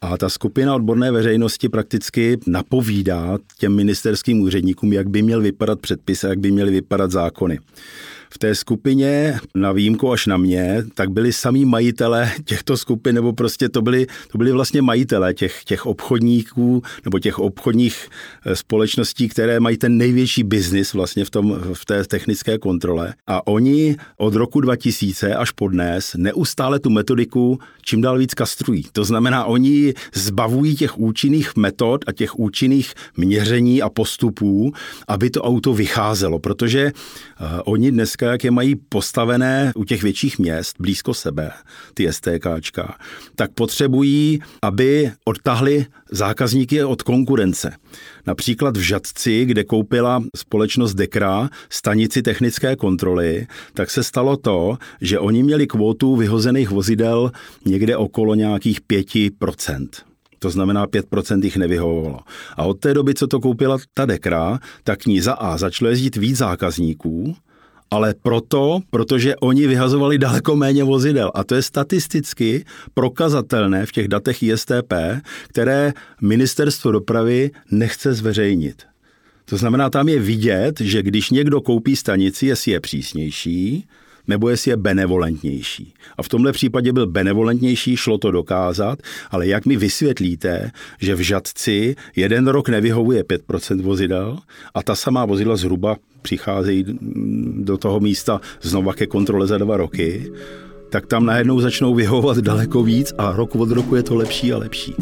A 0.00 0.16
ta 0.16 0.28
skupina 0.28 0.74
odborné 0.74 1.12
veřejnosti 1.12 1.68
prakticky 1.68 2.38
napovídá 2.46 3.38
těm 3.58 3.74
ministerským 3.76 4.40
úředníkům, 4.40 4.92
jak 4.92 5.08
by 5.08 5.22
měl 5.22 5.40
vypadat 5.40 5.80
předpis 5.80 6.24
a 6.24 6.28
jak 6.28 6.38
by 6.38 6.50
měly 6.50 6.70
vypadat 6.70 7.10
zákony 7.10 7.58
v 8.34 8.38
té 8.38 8.54
skupině, 8.54 9.38
na 9.54 9.72
výjimku 9.72 10.12
až 10.12 10.26
na 10.26 10.36
mě, 10.36 10.84
tak 10.94 11.10
byli 11.10 11.32
samý 11.32 11.64
majitele 11.64 12.32
těchto 12.44 12.76
skupin, 12.76 13.14
nebo 13.14 13.32
prostě 13.32 13.68
to 13.68 13.82
byli, 13.82 14.06
to 14.32 14.38
byli 14.38 14.52
vlastně 14.52 14.82
majitele 14.82 15.34
těch, 15.34 15.64
těch 15.64 15.86
obchodníků 15.86 16.82
nebo 17.04 17.18
těch 17.18 17.38
obchodních 17.38 18.08
eh, 18.46 18.56
společností, 18.56 19.28
které 19.28 19.60
mají 19.60 19.76
ten 19.76 19.96
největší 19.96 20.42
biznis 20.42 20.92
vlastně 20.92 21.24
v, 21.24 21.30
tom, 21.30 21.60
v 21.72 21.84
té 21.84 22.04
technické 22.04 22.58
kontrole. 22.58 23.14
A 23.26 23.46
oni 23.46 23.96
od 24.16 24.34
roku 24.34 24.60
2000 24.60 25.34
až 25.34 25.50
po 25.50 25.68
dnes 25.68 26.14
neustále 26.18 26.78
tu 26.78 26.90
metodiku 26.90 27.58
čím 27.84 28.00
dál 28.00 28.18
víc 28.18 28.34
kastrují. 28.34 28.84
To 28.92 29.04
znamená, 29.04 29.44
oni 29.44 29.94
zbavují 30.14 30.76
těch 30.76 30.98
účinných 30.98 31.56
metod 31.56 32.04
a 32.06 32.12
těch 32.12 32.38
účinných 32.38 32.94
měření 33.16 33.82
a 33.82 33.88
postupů, 33.88 34.72
aby 35.08 35.30
to 35.30 35.42
auto 35.42 35.74
vycházelo, 35.74 36.38
protože 36.38 36.92
uh, 36.92 37.46
oni 37.64 37.90
dneska 37.90 38.23
STK, 38.24 38.32
jak 38.32 38.44
je 38.44 38.50
mají 38.50 38.74
postavené 38.76 39.72
u 39.76 39.84
těch 39.84 40.02
větších 40.02 40.38
měst 40.38 40.76
blízko 40.80 41.14
sebe, 41.14 41.50
ty 41.94 42.12
STKčka, 42.12 42.96
tak 43.36 43.50
potřebují, 43.52 44.38
aby 44.62 45.12
odtahli 45.24 45.86
zákazníky 46.10 46.84
od 46.84 47.02
konkurence. 47.02 47.72
Například 48.26 48.76
v 48.76 48.80
Žadci, 48.80 49.44
kde 49.44 49.64
koupila 49.64 50.22
společnost 50.36 50.94
Dekra 50.94 51.50
stanici 51.70 52.22
technické 52.22 52.76
kontroly, 52.76 53.46
tak 53.74 53.90
se 53.90 54.02
stalo 54.02 54.36
to, 54.36 54.78
že 55.00 55.18
oni 55.18 55.42
měli 55.42 55.66
kvótu 55.66 56.16
vyhozených 56.16 56.70
vozidel 56.70 57.32
někde 57.64 57.96
okolo 57.96 58.34
nějakých 58.34 58.80
5%. 58.80 59.88
To 60.38 60.50
znamená 60.50 60.86
5% 60.86 61.44
jich 61.44 61.56
nevyhovovalo. 61.56 62.20
A 62.56 62.62
od 62.62 62.80
té 62.80 62.94
doby, 62.94 63.14
co 63.14 63.26
to 63.26 63.40
koupila 63.40 63.78
ta 63.94 64.06
Dekra, 64.06 64.58
tak 64.84 65.06
ní 65.06 65.20
za 65.20 65.32
A 65.32 65.56
začalo 65.56 65.90
jezdit 65.90 66.16
víc 66.16 66.36
zákazníků, 66.36 67.36
ale 67.94 68.14
proto, 68.22 68.80
protože 68.90 69.36
oni 69.36 69.66
vyhazovali 69.66 70.18
daleko 70.18 70.56
méně 70.56 70.84
vozidel. 70.84 71.30
A 71.34 71.44
to 71.44 71.54
je 71.54 71.62
statisticky 71.62 72.64
prokazatelné 72.94 73.86
v 73.86 73.92
těch 73.92 74.08
datech 74.08 74.42
ISTP, 74.42 74.92
které 75.48 75.92
ministerstvo 76.20 76.92
dopravy 76.92 77.50
nechce 77.70 78.14
zveřejnit. 78.14 78.82
To 79.44 79.56
znamená, 79.56 79.90
tam 79.90 80.08
je 80.08 80.18
vidět, 80.20 80.80
že 80.80 81.02
když 81.02 81.30
někdo 81.30 81.60
koupí 81.60 81.96
stanici, 81.96 82.46
jestli 82.46 82.72
je 82.72 82.80
přísnější, 82.80 83.86
nebo 84.26 84.48
jestli 84.48 84.70
je 84.70 84.76
benevolentnější. 84.76 85.94
A 86.18 86.22
v 86.22 86.28
tomhle 86.28 86.52
případě 86.52 86.92
byl 86.92 87.06
benevolentnější, 87.06 87.96
šlo 87.96 88.18
to 88.18 88.30
dokázat, 88.30 88.98
ale 89.30 89.46
jak 89.46 89.66
mi 89.66 89.76
vysvětlíte, 89.76 90.70
že 91.00 91.14
v 91.14 91.20
Žadci 91.20 91.96
jeden 92.16 92.48
rok 92.48 92.68
nevyhovuje 92.68 93.22
5% 93.22 93.82
vozidel 93.82 94.38
a 94.74 94.82
ta 94.82 94.94
samá 94.94 95.24
vozidla 95.24 95.56
zhruba 95.56 95.96
přicházejí 96.22 96.84
do 97.56 97.78
toho 97.78 98.00
místa 98.00 98.40
znova 98.62 98.94
ke 98.94 99.06
kontrole 99.06 99.46
za 99.46 99.58
dva 99.58 99.76
roky, 99.76 100.32
tak 100.90 101.06
tam 101.06 101.26
najednou 101.26 101.60
začnou 101.60 101.94
vyhovovat 101.94 102.38
daleko 102.38 102.82
víc 102.82 103.12
a 103.18 103.32
rok 103.32 103.56
od 103.56 103.70
roku 103.70 103.96
je 103.96 104.02
to 104.02 104.14
lepší 104.14 104.52
a 104.52 104.58
lepší. 104.58 104.94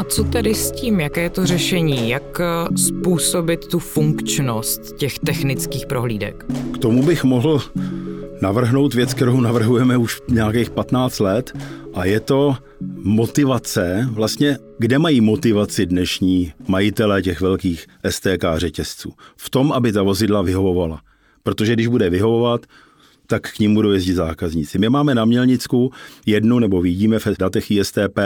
A 0.00 0.04
co 0.04 0.24
tedy 0.24 0.54
s 0.54 0.70
tím? 0.70 1.00
Jaké 1.00 1.20
je 1.20 1.30
to 1.30 1.46
řešení? 1.46 2.10
Jak 2.10 2.40
eh, 2.40 2.76
způsobit 2.76 3.66
tu 3.66 3.78
funkčnost 3.78 4.96
těch 4.96 5.18
technických 5.18 5.86
prohlídek? 5.86 6.44
K 6.74 6.78
tomu 6.78 7.02
bych 7.02 7.24
mohl 7.24 7.62
navrhnout 8.42 8.94
věc, 8.94 9.14
kterou 9.14 9.40
navrhujeme 9.40 9.96
už 9.96 10.20
nějakých 10.28 10.70
15 10.70 11.18
let 11.18 11.52
a 11.94 12.04
je 12.04 12.20
to 12.20 12.56
motivace, 13.02 14.08
vlastně 14.10 14.58
kde 14.78 14.98
mají 14.98 15.20
motivaci 15.20 15.86
dnešní 15.86 16.52
majitelé 16.68 17.22
těch 17.22 17.40
velkých 17.40 17.86
STK 18.10 18.44
řetězců? 18.56 19.12
V 19.36 19.50
tom, 19.50 19.72
aby 19.72 19.92
ta 19.92 20.02
vozidla 20.02 20.42
vyhovovala. 20.42 21.00
Protože 21.42 21.72
když 21.72 21.86
bude 21.86 22.10
vyhovovat, 22.10 22.66
tak 23.30 23.52
k 23.52 23.58
ním 23.58 23.74
budou 23.74 23.90
jezdit 23.90 24.14
zákazníci. 24.14 24.78
My 24.78 24.88
máme 24.88 25.14
na 25.14 25.24
Mělnicku 25.24 25.92
jednu, 26.26 26.58
nebo 26.58 26.82
vidíme 26.82 27.18
v 27.18 27.26
datech 27.38 27.70
ISTP, 27.70 28.18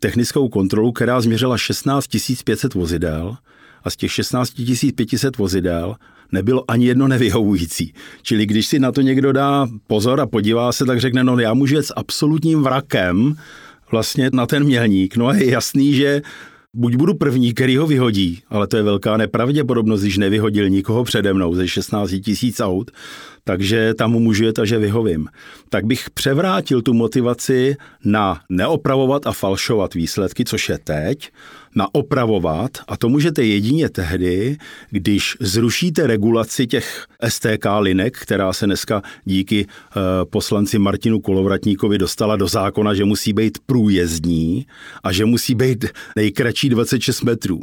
technickou 0.00 0.48
kontrolu, 0.48 0.92
která 0.92 1.20
změřila 1.20 1.58
16 1.58 2.06
500 2.44 2.74
vozidel 2.74 3.36
a 3.84 3.90
z 3.90 3.96
těch 3.96 4.12
16 4.12 4.52
500 4.94 5.38
vozidel 5.38 5.96
nebylo 6.32 6.64
ani 6.68 6.86
jedno 6.86 7.08
nevyhovující. 7.08 7.94
Čili 8.22 8.46
když 8.46 8.66
si 8.66 8.78
na 8.78 8.92
to 8.92 9.00
někdo 9.00 9.32
dá 9.32 9.66
pozor 9.86 10.20
a 10.20 10.26
podívá 10.26 10.72
se, 10.72 10.84
tak 10.84 11.00
řekne, 11.00 11.24
no 11.24 11.38
já 11.38 11.54
můžu 11.54 11.74
jet 11.74 11.86
s 11.86 11.94
absolutním 11.96 12.62
vrakem 12.62 13.34
vlastně 13.90 14.30
na 14.32 14.46
ten 14.46 14.64
mělník. 14.64 15.16
No 15.16 15.26
a 15.26 15.34
je 15.34 15.50
jasný, 15.50 15.94
že 15.94 16.22
buď 16.74 16.96
budu 16.96 17.14
první, 17.14 17.54
který 17.54 17.76
ho 17.76 17.86
vyhodí, 17.86 18.42
ale 18.48 18.66
to 18.66 18.76
je 18.76 18.82
velká 18.82 19.16
nepravděpodobnost, 19.16 20.00
když 20.00 20.18
nevyhodil 20.18 20.68
nikoho 20.68 21.04
přede 21.04 21.34
mnou 21.34 21.54
ze 21.54 21.68
16 21.68 22.10
tisíc 22.24 22.60
aut, 22.60 22.90
takže 23.50 23.94
tam 23.94 24.12
a 24.58 24.64
že 24.64 24.78
vyhovím. 24.78 25.26
Tak 25.68 25.84
bych 25.84 26.10
převrátil 26.10 26.82
tu 26.82 26.94
motivaci 26.94 27.76
na 28.04 28.40
neopravovat 28.48 29.26
a 29.26 29.32
falšovat 29.32 29.94
výsledky, 29.94 30.44
což 30.44 30.68
je 30.68 30.78
teď, 30.78 31.30
naopravovat 31.74 32.70
a 32.88 32.96
to 32.96 33.08
můžete 33.08 33.44
jedině 33.44 33.88
tehdy, 33.88 34.56
když 34.90 35.36
zrušíte 35.40 36.06
regulaci 36.06 36.66
těch 36.66 37.06
STK 37.28 37.66
linek, 37.78 38.18
která 38.18 38.52
se 38.52 38.66
dneska 38.66 39.02
díky 39.24 39.66
uh, 39.66 40.02
poslanci 40.30 40.78
Martinu 40.78 41.20
Kolovratníkovi 41.20 41.98
dostala 41.98 42.36
do 42.36 42.48
zákona, 42.48 42.94
že 42.94 43.04
musí 43.04 43.32
být 43.32 43.58
průjezdní 43.66 44.66
a 45.02 45.12
že 45.12 45.24
musí 45.24 45.54
být 45.54 45.84
nejkratší 46.16 46.68
26 46.68 47.22
metrů, 47.22 47.60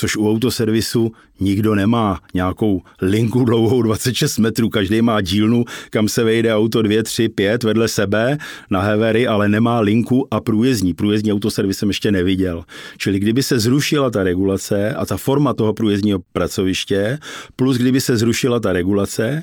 což 0.00 0.16
u 0.16 0.30
autoservisu 0.30 1.12
nikdo 1.40 1.74
nemá 1.74 2.20
nějakou 2.34 2.82
linku 3.00 3.44
dlouhou 3.44 3.82
26 3.90 4.38
metrů, 4.38 4.68
každý 4.68 5.02
má 5.02 5.20
dílnu, 5.20 5.64
kam 5.90 6.08
se 6.08 6.24
vejde 6.24 6.54
auto 6.54 6.82
2, 6.82 7.02
3, 7.02 7.28
5 7.28 7.64
vedle 7.64 7.88
sebe 7.88 8.38
na 8.70 8.80
hevery, 8.80 9.26
ale 9.26 9.48
nemá 9.48 9.80
linku 9.80 10.26
a 10.30 10.40
průjezdní. 10.40 10.94
Průjezdní 10.94 11.32
autoservis 11.32 11.78
jsem 11.78 11.88
ještě 11.88 12.12
neviděl. 12.12 12.64
Čili 12.98 13.18
kdyby 13.18 13.42
se 13.42 13.58
zrušila 13.58 14.10
ta 14.10 14.24
regulace 14.24 14.94
a 14.94 15.06
ta 15.06 15.16
forma 15.16 15.54
toho 15.54 15.72
průjezdního 15.74 16.18
pracoviště, 16.32 17.18
plus 17.56 17.76
kdyby 17.76 18.00
se 18.00 18.16
zrušila 18.16 18.60
ta 18.60 18.72
regulace 18.72 19.42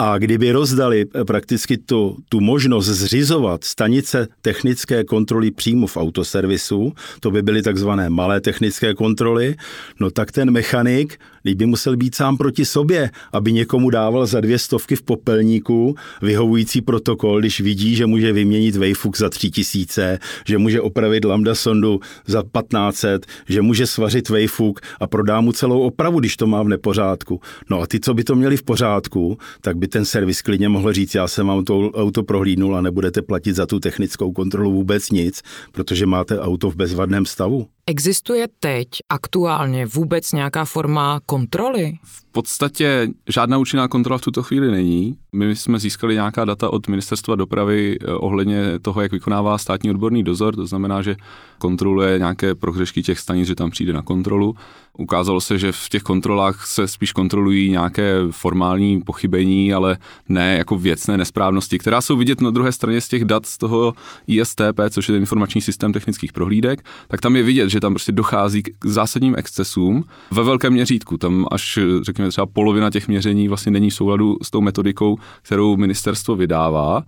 a 0.00 0.18
kdyby 0.18 0.52
rozdali 0.52 1.04
prakticky 1.04 1.76
tu, 1.78 2.16
tu 2.28 2.40
možnost 2.40 2.86
zřizovat 2.86 3.64
stanice 3.64 4.28
technické 4.42 5.04
kontroly 5.04 5.50
přímo 5.50 5.86
v 5.86 5.96
autoservisu, 5.96 6.92
to 7.20 7.30
by 7.30 7.42
byly 7.42 7.62
takzvané 7.62 8.10
malé 8.10 8.40
technické 8.40 8.94
kontroly, 8.94 9.56
no 10.00 10.10
tak 10.10 10.32
ten 10.32 10.50
mechanik 10.50 11.20
Teď 11.42 11.56
by 11.56 11.66
musel 11.66 11.96
být 11.96 12.14
sám 12.14 12.36
proti 12.36 12.64
sobě, 12.64 13.10
aby 13.32 13.52
někomu 13.52 13.90
dával 13.90 14.26
za 14.26 14.40
dvě 14.40 14.58
stovky 14.58 14.96
v 14.96 15.02
popelníku 15.02 15.94
vyhovující 16.22 16.80
protokol, 16.80 17.40
když 17.40 17.60
vidí, 17.60 17.96
že 17.96 18.06
může 18.06 18.32
vyměnit 18.32 18.76
Wayfuk 18.76 19.16
za 19.16 19.28
tři 19.28 19.50
tisíce, 19.50 20.18
že 20.46 20.58
může 20.58 20.80
opravit 20.80 21.24
lambda 21.24 21.54
sondu 21.54 22.00
za 22.26 22.42
1500, 22.42 23.26
že 23.48 23.62
může 23.62 23.86
svařit 23.86 24.28
Wayfuk 24.28 24.80
a 25.00 25.06
prodá 25.06 25.40
mu 25.40 25.52
celou 25.52 25.80
opravu, 25.80 26.20
když 26.20 26.36
to 26.36 26.46
má 26.46 26.62
v 26.62 26.68
nepořádku. 26.68 27.40
No 27.70 27.80
a 27.80 27.86
ty, 27.86 28.00
co 28.00 28.14
by 28.14 28.24
to 28.24 28.34
měli 28.34 28.56
v 28.56 28.62
pořádku, 28.62 29.38
tak 29.60 29.76
by 29.76 29.88
ten 29.88 30.04
servis 30.04 30.42
klidně 30.42 30.68
mohl 30.68 30.92
říct, 30.92 31.14
já 31.14 31.28
jsem 31.28 31.46
vám 31.46 31.64
to 31.64 31.90
auto 31.90 32.22
prohlídnul 32.22 32.76
a 32.76 32.80
nebudete 32.80 33.22
platit 33.22 33.56
za 33.56 33.66
tu 33.66 33.80
technickou 33.80 34.32
kontrolu 34.32 34.72
vůbec 34.72 35.10
nic, 35.10 35.42
protože 35.72 36.06
máte 36.06 36.40
auto 36.40 36.70
v 36.70 36.76
bezvadném 36.76 37.26
stavu. 37.26 37.66
Existuje 37.86 38.48
teď 38.60 38.88
aktuálně 39.08 39.86
vůbec 39.86 40.32
nějaká 40.32 40.64
forma 40.64 41.20
kontroly? 41.26 41.92
V 42.04 42.32
podstatě 42.32 43.08
žádná 43.28 43.58
účinná 43.58 43.88
kontrola 43.88 44.18
v 44.18 44.22
tuto 44.22 44.42
chvíli 44.42 44.70
není. 44.70 45.16
My 45.32 45.56
jsme 45.56 45.78
získali 45.78 46.14
nějaká 46.14 46.44
data 46.44 46.72
od 46.72 46.88
ministerstva 46.88 47.36
dopravy 47.36 47.98
eh, 48.00 48.12
ohledně 48.12 48.78
toho, 48.82 49.00
jak 49.00 49.12
vykonává 49.12 49.58
státní 49.58 49.90
odborný 49.90 50.22
dozor, 50.22 50.56
to 50.56 50.66
znamená, 50.66 51.02
že 51.02 51.16
kontroluje 51.58 52.18
nějaké 52.18 52.54
prohřešky 52.54 53.02
těch 53.02 53.18
stanic, 53.18 53.46
že 53.46 53.54
tam 53.54 53.70
přijde 53.70 53.92
na 53.92 54.02
kontrolu. 54.02 54.54
Ukázalo 54.98 55.40
se, 55.40 55.58
že 55.58 55.72
v 55.72 55.88
těch 55.88 56.02
kontrolách 56.02 56.66
se 56.66 56.88
spíš 56.88 57.12
kontrolují 57.12 57.70
nějaké 57.70 58.14
formální 58.30 59.02
pochybení, 59.02 59.74
ale 59.74 59.98
ne 60.28 60.56
jako 60.58 60.78
věcné 60.78 61.16
nesprávnosti, 61.16 61.78
která 61.78 62.00
jsou 62.00 62.16
vidět 62.16 62.40
na 62.40 62.50
druhé 62.50 62.72
straně 62.72 63.00
z 63.00 63.08
těch 63.08 63.24
dat 63.24 63.46
z 63.46 63.58
toho 63.58 63.94
ISTP, 64.26 64.80
což 64.90 65.08
je 65.08 65.16
informační 65.16 65.60
systém 65.60 65.92
technických 65.92 66.32
prohlídek, 66.32 66.84
tak 67.08 67.20
tam 67.20 67.36
je 67.36 67.42
vidět, 67.42 67.69
že 67.70 67.80
tam 67.80 67.92
prostě 67.92 68.12
dochází 68.12 68.62
k 68.62 68.86
zásadním 68.86 69.34
excesům 69.38 70.04
ve 70.30 70.42
velkém 70.42 70.72
měřítku. 70.72 71.16
Tam 71.16 71.46
až, 71.50 71.78
řekněme, 72.02 72.30
třeba 72.30 72.46
polovina 72.46 72.90
těch 72.90 73.08
měření 73.08 73.48
vlastně 73.48 73.72
není 73.72 73.90
v 73.90 73.94
souladu 73.94 74.36
s 74.42 74.50
tou 74.50 74.60
metodikou, 74.60 75.18
kterou 75.42 75.76
ministerstvo 75.76 76.36
vydává 76.36 77.02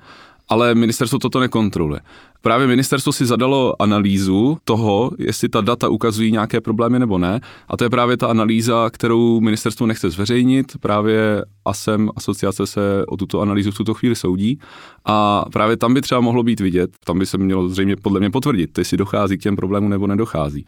ale 0.52 0.74
ministerstvo 0.74 1.18
toto 1.18 1.40
nekontroluje. 1.40 2.00
Právě 2.40 2.66
ministerstvo 2.66 3.12
si 3.12 3.26
zadalo 3.26 3.82
analýzu 3.82 4.58
toho, 4.64 5.10
jestli 5.18 5.48
ta 5.48 5.60
data 5.60 5.88
ukazují 5.88 6.32
nějaké 6.32 6.60
problémy 6.60 6.98
nebo 6.98 7.18
ne. 7.18 7.40
A 7.68 7.76
to 7.76 7.84
je 7.84 7.90
právě 7.90 8.16
ta 8.16 8.26
analýza, 8.26 8.90
kterou 8.90 9.40
ministerstvo 9.40 9.86
nechce 9.86 10.10
zveřejnit. 10.10 10.72
Právě 10.80 11.44
ASEM, 11.64 12.10
asociace 12.16 12.66
se 12.66 13.04
o 13.08 13.16
tuto 13.16 13.40
analýzu 13.40 13.70
v 13.70 13.76
tuto 13.76 13.94
chvíli 13.94 14.16
soudí. 14.16 14.58
A 15.04 15.44
právě 15.52 15.76
tam 15.76 15.94
by 15.94 16.00
třeba 16.00 16.20
mohlo 16.20 16.42
být 16.42 16.60
vidět, 16.60 16.90
tam 17.04 17.18
by 17.18 17.26
se 17.26 17.38
mělo 17.38 17.68
zřejmě 17.68 17.96
podle 17.96 18.20
mě 18.20 18.30
potvrdit, 18.30 18.78
jestli 18.78 18.96
dochází 18.96 19.38
k 19.38 19.42
těm 19.42 19.56
problémům 19.56 19.90
nebo 19.90 20.06
nedochází. 20.06 20.64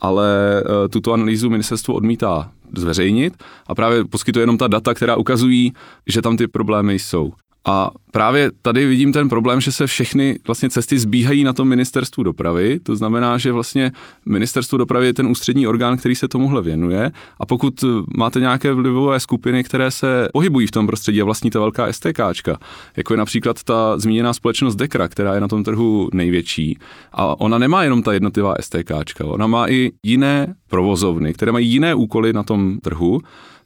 Ale 0.00 0.62
e, 0.84 0.88
tuto 0.88 1.12
analýzu 1.12 1.50
ministerstvo 1.50 1.94
odmítá 1.94 2.50
zveřejnit 2.76 3.34
a 3.66 3.74
právě 3.74 4.04
poskytuje 4.04 4.42
jenom 4.42 4.58
ta 4.58 4.68
data, 4.68 4.94
která 4.94 5.16
ukazují, 5.16 5.72
že 6.06 6.22
tam 6.22 6.36
ty 6.36 6.48
problémy 6.48 6.98
jsou. 6.98 7.32
A 7.64 7.90
právě 8.10 8.50
tady 8.62 8.86
vidím 8.86 9.12
ten 9.12 9.28
problém, 9.28 9.60
že 9.60 9.72
se 9.72 9.86
všechny 9.86 10.38
vlastně 10.46 10.70
cesty 10.70 10.98
zbíhají 10.98 11.44
na 11.44 11.52
tom 11.52 11.68
ministerstvu 11.68 12.22
dopravy. 12.22 12.80
To 12.82 12.96
znamená, 12.96 13.38
že 13.38 13.52
vlastně 13.52 13.92
ministerstvo 14.26 14.78
dopravy 14.78 15.06
je 15.06 15.14
ten 15.14 15.26
ústřední 15.26 15.66
orgán, 15.66 15.96
který 15.96 16.14
se 16.14 16.28
tomuhle 16.28 16.62
věnuje. 16.62 17.10
A 17.40 17.46
pokud 17.46 17.84
máte 18.16 18.40
nějaké 18.40 18.72
vlivové 18.72 19.20
skupiny, 19.20 19.64
které 19.64 19.90
se 19.90 20.28
pohybují 20.32 20.66
v 20.66 20.70
tom 20.70 20.86
prostředí 20.86 21.22
a 21.22 21.24
vlastní 21.24 21.50
ta 21.50 21.60
velká 21.60 21.92
STKčka, 21.92 22.58
jako 22.96 23.14
je 23.14 23.18
například 23.18 23.62
ta 23.62 23.98
zmíněná 23.98 24.32
společnost 24.32 24.76
Dekra, 24.76 25.08
která 25.08 25.34
je 25.34 25.40
na 25.40 25.48
tom 25.48 25.64
trhu 25.64 26.08
největší, 26.12 26.78
a 27.12 27.40
ona 27.40 27.58
nemá 27.58 27.82
jenom 27.82 28.02
ta 28.02 28.12
jednotlivá 28.12 28.54
STKčka, 28.60 29.24
ona 29.24 29.46
má 29.46 29.70
i 29.70 29.90
jiné 30.02 30.54
provozovny, 30.68 31.34
které 31.34 31.52
mají 31.52 31.68
jiné 31.68 31.94
úkoly 31.94 32.32
na 32.32 32.42
tom 32.42 32.78
trhu 32.78 33.20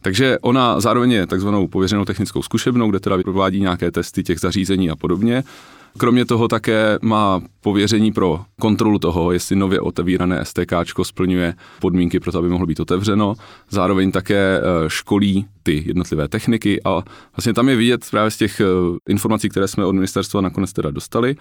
takže 0.06 0.38
ona 0.38 0.80
zároveň 0.80 1.10
je 1.10 1.26
takzvanou 1.26 1.68
pověřenou 1.68 2.04
technickou 2.04 2.42
zkušebnou, 2.42 2.90
kde 2.90 3.00
teda 3.00 3.18
provádí 3.22 3.60
nějaké 3.60 3.90
testy 3.90 4.22
těch 4.22 4.40
zařízení 4.40 4.90
a 4.90 4.96
podobně. 4.96 5.44
Kromě 5.98 6.24
toho 6.24 6.48
také 6.48 6.98
má 7.02 7.42
pověření 7.60 8.12
pro 8.12 8.40
kontrolu 8.60 8.98
toho, 8.98 9.32
jestli 9.32 9.56
nově 9.56 9.80
otevírané 9.80 10.44
STK 10.44 10.72
splňuje 11.02 11.54
podmínky 11.80 12.20
pro 12.20 12.32
to, 12.32 12.38
aby 12.38 12.48
mohlo 12.48 12.66
být 12.66 12.80
otevřeno. 12.80 13.34
Zároveň 13.70 14.12
také 14.12 14.60
eh, 14.60 14.62
školí 14.88 15.46
ty 15.62 15.82
jednotlivé 15.86 16.28
techniky 16.28 16.82
a 16.84 17.02
vlastně 17.36 17.54
tam 17.54 17.68
je 17.68 17.76
vidět 17.76 18.10
právě 18.10 18.30
z 18.30 18.36
těch 18.36 18.60
eh, 18.60 18.64
informací, 19.08 19.48
které 19.48 19.68
jsme 19.68 19.84
od 19.84 19.92
ministerstva 19.92 20.40
nakonec 20.40 20.72
teda 20.72 20.90
dostali, 20.90 21.36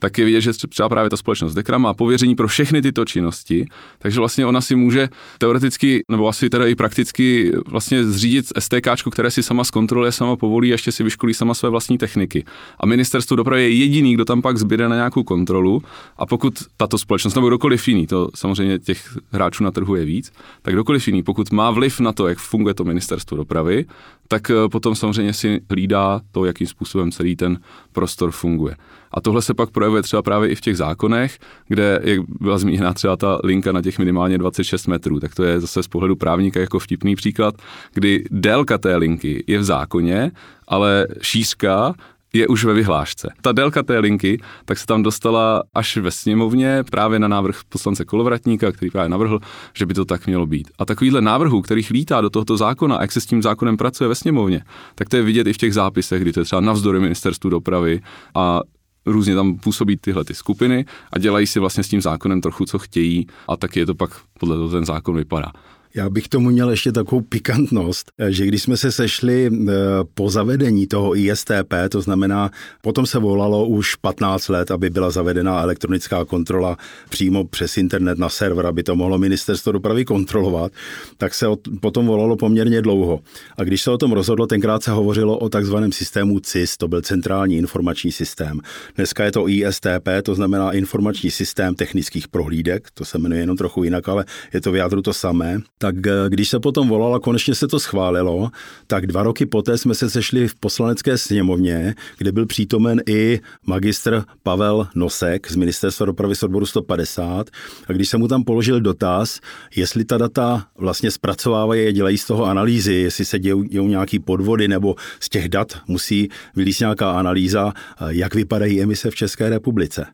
tak 0.00 0.18
je 0.18 0.24
vidět, 0.24 0.40
že 0.40 0.52
třeba 0.52 0.88
právě 0.88 1.10
ta 1.10 1.16
společnost 1.16 1.54
Dekra 1.54 1.78
má 1.78 1.94
pověření 1.94 2.34
pro 2.34 2.48
všechny 2.48 2.82
tyto 2.82 3.04
činnosti, 3.04 3.66
takže 3.98 4.20
vlastně 4.20 4.46
ona 4.46 4.60
si 4.60 4.76
může 4.76 5.08
teoreticky, 5.38 6.02
nebo 6.08 6.28
asi 6.28 6.50
teda 6.50 6.66
i 6.66 6.74
prakticky 6.74 7.52
vlastně 7.66 8.04
zřídit 8.04 8.46
STK, 8.58 8.88
které 9.10 9.30
si 9.30 9.42
sama 9.42 9.64
zkontroluje, 9.64 10.12
sama 10.12 10.36
povolí 10.36 10.70
a 10.70 10.74
ještě 10.74 10.92
si 10.92 11.02
vyškolí 11.04 11.34
sama 11.34 11.54
své 11.54 11.68
vlastní 11.68 11.98
techniky. 11.98 12.44
A 12.80 12.86
ministerstvo 12.86 13.36
dopravy 13.36 13.62
je 13.62 13.70
jediný, 13.70 13.99
kdo 14.02 14.24
tam 14.24 14.42
pak 14.42 14.58
zbyde 14.58 14.88
na 14.88 14.96
nějakou 14.96 15.22
kontrolu 15.22 15.82
a 16.16 16.26
pokud 16.26 16.54
tato 16.76 16.98
společnost 16.98 17.34
nebo 17.34 17.48
kdokoliv 17.48 17.88
jiný, 17.88 18.06
to 18.06 18.28
samozřejmě 18.34 18.78
těch 18.78 19.18
hráčů 19.30 19.64
na 19.64 19.70
trhu 19.70 19.94
je 19.94 20.04
víc, 20.04 20.32
tak 20.62 20.74
kdokoliv 20.74 21.08
jiný, 21.08 21.22
pokud 21.22 21.52
má 21.52 21.70
vliv 21.70 22.00
na 22.00 22.12
to, 22.12 22.28
jak 22.28 22.38
funguje 22.38 22.74
to 22.74 22.84
ministerstvo 22.84 23.36
dopravy, 23.36 23.84
tak 24.28 24.50
eh, 24.50 24.54
potom 24.68 24.94
samozřejmě 24.94 25.32
si 25.32 25.60
hlídá 25.70 26.20
to, 26.32 26.44
jakým 26.44 26.66
způsobem 26.66 27.10
celý 27.10 27.36
ten 27.36 27.58
prostor 27.92 28.30
funguje. 28.30 28.76
A 29.12 29.20
tohle 29.20 29.42
se 29.42 29.54
pak 29.54 29.70
projevuje 29.70 30.02
třeba 30.02 30.22
právě 30.22 30.48
i 30.48 30.54
v 30.54 30.60
těch 30.60 30.76
zákonech, 30.76 31.38
kde 31.68 32.00
jak 32.04 32.20
byla 32.40 32.58
zmíněna 32.58 32.94
třeba 32.94 33.16
ta 33.16 33.40
linka 33.44 33.72
na 33.72 33.82
těch 33.82 33.98
minimálně 33.98 34.38
26 34.38 34.86
metrů, 34.86 35.20
tak 35.20 35.34
to 35.34 35.44
je 35.44 35.60
zase 35.60 35.82
z 35.82 35.88
pohledu 35.88 36.16
právníka 36.16 36.60
jako 36.60 36.78
vtipný 36.78 37.16
příklad, 37.16 37.54
kdy 37.94 38.24
délka 38.30 38.78
té 38.78 38.96
linky 38.96 39.44
je 39.46 39.58
v 39.58 39.64
zákoně, 39.64 40.30
ale 40.68 41.06
šířka 41.22 41.94
je 42.32 42.48
už 42.48 42.64
ve 42.64 42.74
vyhlášce. 42.74 43.32
Ta 43.42 43.52
délka 43.52 43.82
té 43.82 43.98
linky, 43.98 44.40
tak 44.64 44.78
se 44.78 44.86
tam 44.86 45.02
dostala 45.02 45.62
až 45.74 45.96
ve 45.96 46.10
sněmovně 46.10 46.84
právě 46.90 47.18
na 47.18 47.28
návrh 47.28 47.60
poslance 47.68 48.04
Kolovratníka, 48.04 48.72
který 48.72 48.90
právě 48.90 49.08
navrhl, 49.08 49.40
že 49.74 49.86
by 49.86 49.94
to 49.94 50.04
tak 50.04 50.26
mělo 50.26 50.46
být. 50.46 50.68
A 50.78 50.84
takovýhle 50.84 51.20
návrhů, 51.20 51.62
kterých 51.62 51.90
lítá 51.90 52.20
do 52.20 52.30
tohoto 52.30 52.56
zákona 52.56 52.96
a 52.96 53.02
jak 53.02 53.12
se 53.12 53.20
s 53.20 53.26
tím 53.26 53.42
zákonem 53.42 53.76
pracuje 53.76 54.08
ve 54.08 54.14
sněmovně, 54.14 54.64
tak 54.94 55.08
to 55.08 55.16
je 55.16 55.22
vidět 55.22 55.46
i 55.46 55.52
v 55.52 55.56
těch 55.56 55.74
zápisech, 55.74 56.22
kdy 56.22 56.32
to 56.32 56.40
je 56.40 56.44
třeba 56.44 56.60
navzdory 56.60 57.00
ministerstvu 57.00 57.50
dopravy 57.50 58.00
a 58.34 58.60
různě 59.06 59.34
tam 59.34 59.56
působí 59.56 59.96
tyhle 59.96 60.24
ty 60.24 60.34
skupiny 60.34 60.84
a 61.12 61.18
dělají 61.18 61.46
si 61.46 61.60
vlastně 61.60 61.84
s 61.84 61.88
tím 61.88 62.00
zákonem 62.00 62.40
trochu, 62.40 62.64
co 62.64 62.78
chtějí 62.78 63.26
a 63.48 63.56
tak 63.56 63.76
je 63.76 63.86
to 63.86 63.94
pak 63.94 64.10
podle 64.40 64.56
toho 64.56 64.68
ten 64.68 64.84
zákon 64.84 65.16
vypadá. 65.16 65.52
Já 65.94 66.10
bych 66.10 66.28
tomu 66.28 66.50
měl 66.50 66.70
ještě 66.70 66.92
takovou 66.92 67.20
pikantnost, 67.20 68.12
že 68.28 68.46
když 68.46 68.62
jsme 68.62 68.76
se 68.76 68.92
sešli 68.92 69.50
eh, 69.52 69.72
po 70.14 70.30
zavedení 70.30 70.86
toho 70.86 71.16
ISTP, 71.16 71.74
to 71.88 72.00
znamená, 72.00 72.50
potom 72.82 73.06
se 73.06 73.18
volalo 73.18 73.66
už 73.66 73.94
15 73.94 74.48
let, 74.48 74.70
aby 74.70 74.90
byla 74.90 75.10
zavedena 75.10 75.62
elektronická 75.62 76.24
kontrola 76.24 76.76
přímo 77.08 77.44
přes 77.44 77.76
internet 77.76 78.18
na 78.18 78.28
server, 78.28 78.66
aby 78.66 78.82
to 78.82 78.96
mohlo 78.96 79.18
ministerstvo 79.18 79.72
dopravy 79.72 80.04
kontrolovat, 80.04 80.72
tak 81.16 81.34
se 81.34 81.46
potom 81.80 82.06
volalo 82.06 82.36
poměrně 82.36 82.82
dlouho. 82.82 83.20
A 83.56 83.64
když 83.64 83.82
se 83.82 83.90
o 83.90 83.98
tom 83.98 84.12
rozhodlo, 84.12 84.46
tenkrát 84.46 84.82
se 84.82 84.90
hovořilo 84.90 85.38
o 85.38 85.48
takzvaném 85.48 85.92
systému 85.92 86.40
CIS, 86.40 86.76
to 86.76 86.88
byl 86.88 87.02
centrální 87.02 87.56
informační 87.56 88.12
systém. 88.12 88.60
Dneska 88.96 89.24
je 89.24 89.32
to 89.32 89.48
ISTP, 89.48 90.08
to 90.22 90.34
znamená 90.34 90.72
informační 90.72 91.30
systém 91.30 91.74
technických 91.74 92.28
prohlídek, 92.28 92.88
to 92.94 93.04
se 93.04 93.18
jmenuje 93.18 93.40
jenom 93.40 93.56
trochu 93.56 93.84
jinak, 93.84 94.08
ale 94.08 94.24
je 94.54 94.60
to 94.60 94.72
v 94.72 94.76
jádru 94.76 95.02
to 95.02 95.12
samé 95.12 95.60
tak 95.82 96.06
eh, 96.06 96.12
když 96.28 96.48
se 96.48 96.60
potom 96.60 96.88
volalo 96.88 97.20
konečně 97.20 97.54
se 97.54 97.68
to 97.68 97.80
schválilo, 97.80 98.50
tak 98.86 99.06
dva 99.06 99.22
roky 99.22 99.46
poté 99.46 99.78
jsme 99.78 99.94
se 99.94 100.10
sešli 100.10 100.48
v 100.48 100.54
poslanecké 100.54 101.18
sněmovně, 101.18 101.94
kde 102.18 102.32
byl 102.32 102.46
přítomen 102.46 103.00
i 103.06 103.40
magistr 103.66 104.24
Pavel 104.42 104.88
Nosek 104.94 105.50
z 105.50 105.56
Ministerstva 105.56 106.06
dopravy 106.06 106.36
z 106.36 106.42
odboru 106.42 106.66
150. 106.66 107.50
A 107.88 107.92
když 107.92 108.08
jsem 108.08 108.20
mu 108.20 108.28
tam 108.28 108.44
položil 108.44 108.80
dotaz, 108.80 109.40
jestli 109.76 110.04
ta 110.04 110.18
data 110.18 110.66
vlastně 110.78 111.10
zpracovávají 111.10 111.86
a 111.86 111.92
dělají 111.92 112.18
z 112.18 112.26
toho 112.26 112.44
analýzy, 112.44 112.94
jestli 112.94 113.24
se 113.24 113.38
dějou 113.38 113.88
nějaký 113.88 114.18
podvody 114.18 114.68
nebo 114.68 114.94
z 115.20 115.28
těch 115.28 115.48
dat 115.48 115.78
musí 115.88 116.28
vylíst 116.56 116.80
nějaká 116.80 117.10
analýza, 117.10 117.72
eh, 117.76 118.04
jak 118.08 118.34
vypadají 118.34 118.82
emise 118.82 119.10
v 119.10 119.14
České 119.14 119.48
republice, 119.48 120.06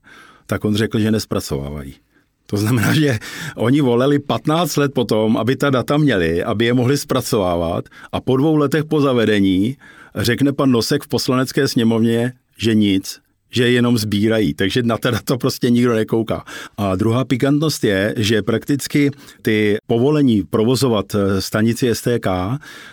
tak 0.46 0.64
on 0.64 0.76
řekl, 0.76 0.98
že 0.98 1.10
nespracovávají. 1.10 2.05
To 2.46 2.56
znamená, 2.56 2.94
že 2.94 3.18
oni 3.56 3.80
volili 3.80 4.18
15 4.18 4.76
let 4.76 4.94
potom, 4.94 5.36
aby 5.36 5.56
ta 5.56 5.70
data 5.70 5.96
měli, 5.96 6.42
aby 6.42 6.64
je 6.64 6.74
mohli 6.74 6.96
zpracovávat 6.96 7.84
a 8.12 8.20
po 8.20 8.36
dvou 8.36 8.56
letech 8.56 8.84
po 8.84 9.00
zavedení 9.00 9.76
řekne 10.14 10.52
pan 10.52 10.70
Nosek 10.70 11.02
v 11.02 11.08
poslanecké 11.08 11.68
sněmovně, 11.68 12.32
že 12.58 12.74
nic, 12.74 13.20
že 13.50 13.70
jenom 13.70 13.98
sbírají, 13.98 14.54
takže 14.54 14.82
na 14.82 14.98
teda 14.98 15.18
to 15.24 15.38
prostě 15.38 15.70
nikdo 15.70 15.94
nekouká. 15.94 16.44
A 16.78 16.96
druhá 16.96 17.24
pikantnost 17.24 17.84
je, 17.84 18.14
že 18.16 18.42
prakticky 18.42 19.10
ty 19.42 19.76
povolení 19.86 20.42
provozovat 20.42 21.06
stanici 21.38 21.94
STK 21.94 22.26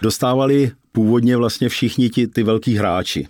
dostávali 0.02 0.72
původně 0.94 1.38
vlastně 1.38 1.70
všichni 1.70 2.10
ti, 2.10 2.28
ty 2.28 2.44
velký 2.44 2.76
hráči. 2.76 3.28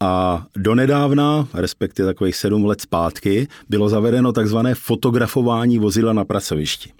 A 0.00 0.44
donedávna, 0.56 1.48
respektive 1.54 2.06
takových 2.06 2.36
sedm 2.36 2.64
let 2.64 2.80
zpátky, 2.80 3.48
bylo 3.68 3.88
zavedeno 3.88 4.32
takzvané 4.32 4.74
fotografování 4.74 5.78
vozidla 5.78 6.12
na 6.12 6.24
pracovišti. 6.24 6.92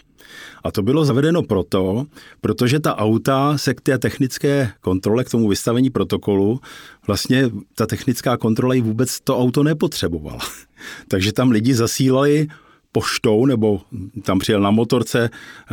A 0.64 0.70
to 0.70 0.82
bylo 0.82 1.04
zavedeno 1.04 1.42
proto, 1.42 2.06
protože 2.40 2.80
ta 2.80 2.96
auta 2.96 3.58
se 3.58 3.74
k 3.74 3.80
té 3.80 3.98
technické 3.98 4.72
kontrole, 4.80 5.24
k 5.24 5.30
tomu 5.30 5.48
vystavení 5.48 5.90
protokolu, 5.90 6.60
vlastně 7.06 7.50
ta 7.74 7.86
technická 7.86 8.36
kontrola 8.36 8.74
ji 8.74 8.80
vůbec 8.80 9.20
to 9.20 9.38
auto 9.38 9.62
nepotřebovala. 9.62 10.40
Takže 11.08 11.32
tam 11.32 11.50
lidi 11.50 11.74
zasílali 11.74 12.48
poštou, 12.94 13.46
nebo 13.46 13.80
tam 14.22 14.38
přijel 14.38 14.60
na 14.60 14.70
motorce 14.70 15.30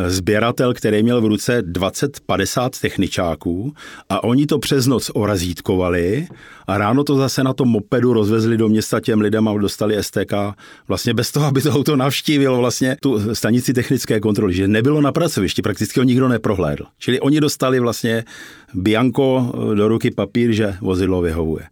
sběratel, 0.08 0.74
který 0.74 1.04
měl 1.04 1.22
v 1.22 1.26
ruce 1.26 1.62
20-50 1.62 2.70
techničáků 2.82 3.74
a 4.10 4.24
oni 4.24 4.46
to 4.46 4.60
přes 4.60 4.88
noc 4.88 5.12
orazítkovali 5.14 6.28
a 6.68 6.78
ráno 6.78 7.04
to 7.04 7.16
zase 7.16 7.44
na 7.44 7.54
tom 7.54 7.68
mopedu 7.68 8.14
rozvezli 8.14 8.58
do 8.58 8.70
města 8.70 9.00
těm 9.00 9.22
lidem 9.22 9.48
a 9.48 9.58
dostali 9.58 10.04
STK 10.04 10.34
vlastně 10.88 11.14
bez 11.14 11.32
toho, 11.32 11.46
aby 11.46 11.62
to 11.62 11.72
auto 11.72 11.96
navštívilo 11.96 12.58
vlastně 12.58 12.98
tu 13.02 13.36
stanici 13.36 13.74
technické 13.74 14.20
kontroly, 14.20 14.54
že 14.54 14.68
nebylo 14.68 15.02
na 15.02 15.12
pracovišti, 15.12 15.62
prakticky 15.62 16.00
ho 16.00 16.04
nikdo 16.04 16.28
neprohlédl. 16.28 16.86
Čili 16.98 17.20
oni 17.20 17.40
dostali 17.40 17.80
vlastně 17.80 18.24
Bianco 18.74 19.54
do 19.76 19.88
ruky 19.88 20.12
papír, 20.12 20.52
že 20.52 20.76
vozidlo 20.82 21.22
vyhovuje. 21.22 21.64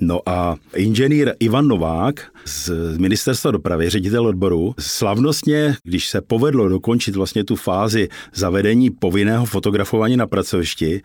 No 0.00 0.20
a 0.26 0.56
inženýr 0.76 1.32
Ivan 1.40 1.68
Novák 1.68 2.26
z 2.44 2.70
ministerstva 2.98 3.50
dopravy, 3.50 3.90
ředitel 3.90 4.26
odboru, 4.26 4.74
slavnostně, 4.78 5.76
když 5.84 6.08
se 6.08 6.20
povedlo 6.20 6.68
dokončit 6.68 7.16
vlastně 7.16 7.44
tu 7.44 7.56
fázi 7.56 8.08
zavedení 8.34 8.90
povinného 8.90 9.46
fotografování 9.46 10.16
na 10.16 10.26
pracovišti, 10.26 11.02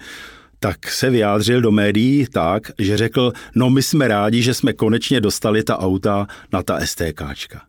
tak 0.60 0.88
se 0.88 1.10
vyjádřil 1.10 1.62
do 1.62 1.72
médií 1.72 2.28
tak, 2.32 2.72
že 2.80 2.98
řekl, 2.98 3.34
no 3.56 3.70
my 3.70 3.84
jsme 3.84 4.08
rádi, 4.08 4.42
že 4.42 4.54
jsme 4.54 4.74
konečně 4.74 5.22
dostali 5.22 5.64
ta 5.64 5.80
auta 5.80 6.28
na 6.54 6.64
ta 6.64 6.80
STKčka. 6.86 7.62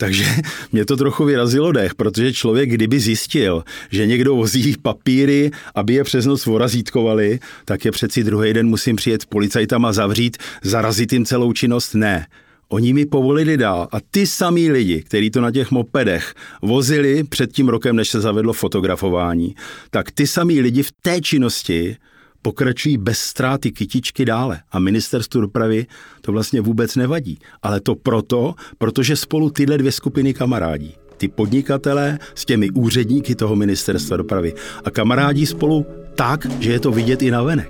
Takže 0.00 0.24
mě 0.72 0.84
to 0.84 0.96
trochu 0.96 1.24
vyrazilo 1.24 1.72
dech, 1.72 1.94
protože 1.94 2.32
člověk, 2.32 2.70
kdyby 2.70 3.00
zjistil, 3.00 3.64
že 3.90 4.06
někdo 4.06 4.36
vozí 4.36 4.76
papíry, 4.82 5.50
aby 5.74 5.94
je 5.94 6.04
přes 6.04 6.26
noc 6.26 6.46
vorazítkovali, 6.46 7.38
tak 7.64 7.84
je 7.84 7.90
přeci 7.90 8.24
druhý 8.24 8.52
den 8.52 8.66
musím 8.66 8.96
přijet 8.96 9.26
policajtama 9.26 9.92
zavřít, 9.92 10.36
zarazit 10.62 11.12
jim 11.12 11.24
celou 11.24 11.52
činnost. 11.52 11.94
Ne. 11.94 12.26
Oni 12.68 12.92
mi 12.92 13.06
povolili 13.06 13.56
dál 13.56 13.88
a 13.92 13.96
ty 14.10 14.26
samý 14.26 14.70
lidi, 14.70 15.02
kteří 15.02 15.30
to 15.30 15.40
na 15.40 15.50
těch 15.50 15.70
mopedech 15.70 16.34
vozili 16.62 17.24
před 17.24 17.52
tím 17.52 17.68
rokem, 17.68 17.96
než 17.96 18.08
se 18.08 18.20
zavedlo 18.20 18.52
fotografování, 18.52 19.54
tak 19.90 20.10
ty 20.10 20.26
samý 20.26 20.60
lidi 20.60 20.82
v 20.82 20.92
té 21.02 21.20
činnosti 21.20 21.96
pokračují 22.42 22.98
bez 22.98 23.18
ztráty 23.18 23.72
kytičky 23.72 24.24
dále. 24.24 24.60
A 24.72 24.78
ministerstvu 24.78 25.40
dopravy 25.40 25.86
to 26.20 26.32
vlastně 26.32 26.60
vůbec 26.60 26.96
nevadí. 26.96 27.38
Ale 27.62 27.80
to 27.80 27.94
proto, 27.94 28.54
protože 28.78 29.16
spolu 29.16 29.50
tyhle 29.50 29.78
dvě 29.78 29.92
skupiny 29.92 30.34
kamarádí. 30.34 30.94
Ty 31.16 31.28
podnikatelé 31.28 32.18
s 32.34 32.44
těmi 32.44 32.70
úředníky 32.70 33.34
toho 33.34 33.56
ministerstva 33.56 34.16
dopravy. 34.16 34.54
A 34.84 34.90
kamarádí 34.90 35.46
spolu 35.46 35.86
tak, 36.14 36.46
že 36.60 36.72
je 36.72 36.80
to 36.80 36.90
vidět 36.90 37.22
i 37.22 37.30
na 37.30 37.42
venek. 37.42 37.68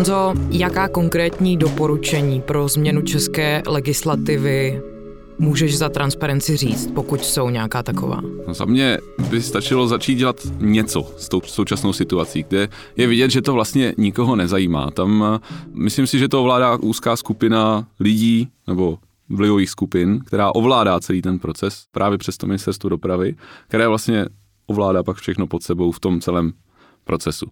Honzo, 0.00 0.34
jaká 0.50 0.88
konkrétní 0.88 1.56
doporučení 1.56 2.40
pro 2.40 2.68
změnu 2.68 3.02
české 3.02 3.62
legislativy 3.66 4.82
můžeš 5.38 5.78
za 5.78 5.88
transparenci 5.88 6.56
říct, 6.56 6.90
pokud 6.94 7.24
jsou 7.24 7.50
nějaká 7.50 7.82
taková? 7.82 8.20
No 8.48 8.54
za 8.54 8.64
mě 8.64 8.98
by 9.30 9.42
stačilo 9.42 9.88
začít 9.88 10.14
dělat 10.14 10.36
něco 10.58 11.14
s 11.16 11.28
tou 11.28 11.40
současnou 11.40 11.92
situací, 11.92 12.44
kde 12.48 12.68
je 12.96 13.06
vidět, 13.06 13.30
že 13.30 13.42
to 13.42 13.52
vlastně 13.52 13.94
nikoho 13.98 14.36
nezajímá. 14.36 14.90
Tam 14.90 15.24
eh, 15.34 15.38
myslím 15.72 16.06
si, 16.06 16.18
že 16.18 16.28
to 16.28 16.40
ovládá 16.40 16.76
úzká 16.76 17.16
skupina 17.16 17.86
lidí 18.00 18.48
nebo 18.66 18.98
vlivových 19.28 19.70
skupin, 19.70 20.20
která 20.26 20.54
ovládá 20.54 21.00
celý 21.00 21.22
ten 21.22 21.38
proces 21.38 21.84
právě 21.92 22.18
přes 22.18 22.36
to 22.36 22.46
ministerstvo 22.46 22.88
dopravy, 22.88 23.34
které 23.68 23.88
vlastně 23.88 24.26
ovládá 24.66 25.02
pak 25.02 25.16
všechno 25.16 25.46
pod 25.46 25.62
sebou 25.62 25.92
v 25.92 26.00
tom 26.00 26.20
celém 26.20 26.52
procesu. 27.10 27.46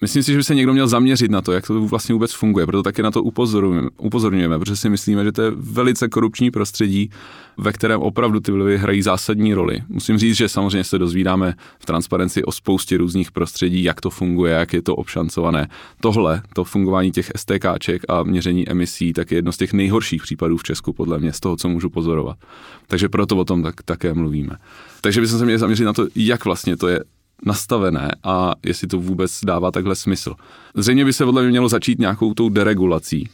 Myslím 0.00 0.22
si, 0.22 0.32
že 0.32 0.38
by 0.38 0.44
se 0.44 0.54
někdo 0.54 0.72
měl 0.72 0.88
zaměřit 0.88 1.30
na 1.30 1.42
to, 1.42 1.52
jak 1.52 1.66
to 1.66 1.80
vlastně 1.80 2.12
vůbec 2.12 2.32
funguje, 2.32 2.66
proto 2.66 2.82
taky 2.82 3.02
na 3.02 3.10
to 3.10 3.22
upozorňujeme, 3.22 3.88
upozorňujeme 3.98 4.58
protože 4.58 4.76
si 4.76 4.88
myslíme, 4.88 5.24
že 5.24 5.32
to 5.32 5.42
je 5.42 5.50
velice 5.56 6.08
korupční 6.08 6.50
prostředí, 6.50 7.10
ve 7.58 7.72
kterém 7.72 8.00
opravdu 8.00 8.40
ty 8.40 8.52
vlivy 8.52 8.78
hrají 8.78 9.02
zásadní 9.02 9.54
roli. 9.54 9.82
Musím 9.88 10.18
říct, 10.18 10.36
že 10.36 10.48
samozřejmě 10.48 10.84
se 10.84 10.98
dozvídáme 10.98 11.54
v 11.78 11.86
transparenci 11.86 12.44
o 12.44 12.52
spoustě 12.52 12.96
různých 12.96 13.32
prostředí, 13.32 13.82
jak 13.82 14.00
to 14.00 14.10
funguje, 14.10 14.52
jak 14.52 14.72
je 14.72 14.82
to 14.82 14.96
obšancované. 14.96 15.68
Tohle, 16.00 16.42
to 16.54 16.64
fungování 16.64 17.10
těch 17.10 17.30
STKček 17.36 18.02
a 18.08 18.22
měření 18.22 18.68
emisí, 18.68 19.12
tak 19.12 19.30
je 19.30 19.38
jedno 19.38 19.52
z 19.52 19.56
těch 19.56 19.72
nejhorších 19.72 20.22
případů 20.22 20.56
v 20.56 20.62
Česku, 20.62 20.92
podle 20.92 21.18
mě, 21.18 21.32
z 21.32 21.40
toho, 21.40 21.56
co 21.56 21.68
můžu 21.68 21.90
pozorovat. 21.90 22.38
Takže 22.86 23.08
proto 23.08 23.36
o 23.36 23.44
tom 23.44 23.62
tak, 23.62 23.82
také 23.82 24.14
mluvíme. 24.14 24.56
Takže 25.00 25.20
bychom 25.20 25.38
se 25.38 25.44
měli 25.44 25.58
zaměřit 25.58 25.84
na 25.84 25.92
to, 25.92 26.06
jak 26.14 26.44
vlastně 26.44 26.76
to 26.76 26.88
je 26.88 27.00
nastavené 27.46 28.10
a 28.24 28.54
jestli 28.66 28.88
to 28.88 28.98
vůbec 28.98 29.40
dává 29.44 29.70
takhle 29.70 29.94
smysl. 29.94 30.34
Zřejmě 30.74 31.04
by 31.04 31.12
se 31.12 31.24
podle 31.24 31.42
mě 31.42 31.50
mělo 31.50 31.68
začít 31.68 31.98
nějakou 31.98 32.34
tou 32.34 32.48
deregulací 32.48 33.28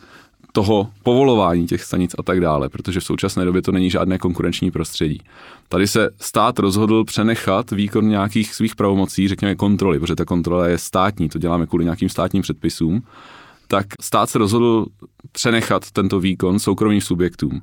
toho 0.57 0.90
povolování 1.03 1.66
těch 1.66 1.83
stanic 1.83 2.14
a 2.19 2.23
tak 2.23 2.40
dále, 2.40 2.69
protože 2.69 3.01
v 3.01 3.05
současné 3.05 3.45
době 3.45 3.62
to 3.62 3.73
není 3.73 3.90
žádné 3.90 4.19
konkurenční 4.19 4.71
prostředí. 4.71 5.21
Tady 5.69 5.87
se 5.87 6.09
stát 6.21 6.59
rozhodl 6.59 7.05
přenechat 7.05 7.71
výkon 7.71 8.09
nějakých 8.09 8.55
svých 8.55 8.77
pravomocí, 8.77 9.29
řekněme 9.29 9.55
kontroly, 9.55 10.01
protože 10.01 10.16
ta 10.16 10.25
kontrola 10.25 10.69
je 10.69 10.79
státní, 10.79 11.29
to 11.29 11.38
děláme 11.38 11.66
kvůli 11.66 11.85
nějakým 11.85 12.09
státním 12.09 12.42
předpisům, 12.42 13.03
tak 13.69 13.87
stát 14.01 14.31
se 14.31 14.38
rozhodl 14.38 14.87
přenechat 15.33 15.90
tento 15.90 16.21
výkon 16.21 16.59
soukromým 16.59 17.01
subjektům. 17.01 17.62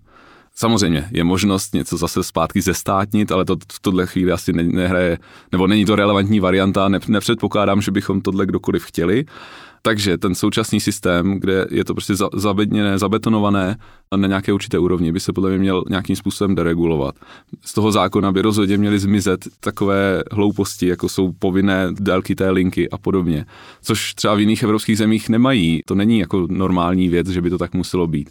Samozřejmě 0.55 1.07
je 1.11 1.23
možnost 1.23 1.73
něco 1.73 1.97
zase 1.97 2.23
zpátky 2.23 2.61
zestátnit, 2.61 3.31
ale 3.31 3.45
to 3.45 3.55
v 3.71 3.79
tuhle 3.79 4.05
chvíli 4.07 4.31
asi 4.31 4.53
ne, 4.53 4.63
nehraje, 4.63 5.17
nebo 5.51 5.67
není 5.67 5.85
to 5.85 5.95
relevantní 5.95 6.39
varianta, 6.39 6.89
ne, 6.89 6.99
nepředpokládám, 7.07 7.81
že 7.81 7.91
bychom 7.91 8.21
tohle 8.21 8.45
kdokoliv 8.45 8.83
chtěli. 8.83 9.25
Takže 9.85 10.17
ten 10.17 10.35
současný 10.35 10.79
systém, 10.79 11.39
kde 11.39 11.67
je 11.71 11.85
to 11.85 11.93
prostě 11.93 12.13
zabedněné, 12.33 12.99
zabetonované 12.99 13.77
na 14.15 14.27
nějaké 14.27 14.53
určité 14.53 14.79
úrovni, 14.79 15.11
by 15.11 15.19
se 15.19 15.33
podle 15.33 15.49
mě 15.49 15.59
měl 15.59 15.83
nějakým 15.89 16.15
způsobem 16.15 16.55
deregulovat. 16.55 17.15
Z 17.65 17.73
toho 17.73 17.91
zákona 17.91 18.31
by 18.31 18.41
rozhodně 18.41 18.77
měly 18.77 18.99
zmizet 18.99 19.47
takové 19.59 20.23
hlouposti, 20.31 20.87
jako 20.87 21.09
jsou 21.09 21.31
povinné 21.39 21.87
délky 21.91 22.35
té 22.35 22.49
linky 22.49 22.89
a 22.89 22.97
podobně, 22.97 23.45
což 23.81 24.13
třeba 24.13 24.35
v 24.35 24.39
jiných 24.39 24.63
evropských 24.63 24.97
zemích 24.97 25.29
nemají. 25.29 25.81
To 25.85 25.95
není 25.95 26.19
jako 26.19 26.47
normální 26.49 27.09
věc, 27.09 27.27
že 27.27 27.41
by 27.41 27.49
to 27.49 27.57
tak 27.57 27.73
muselo 27.73 28.07
být. 28.07 28.29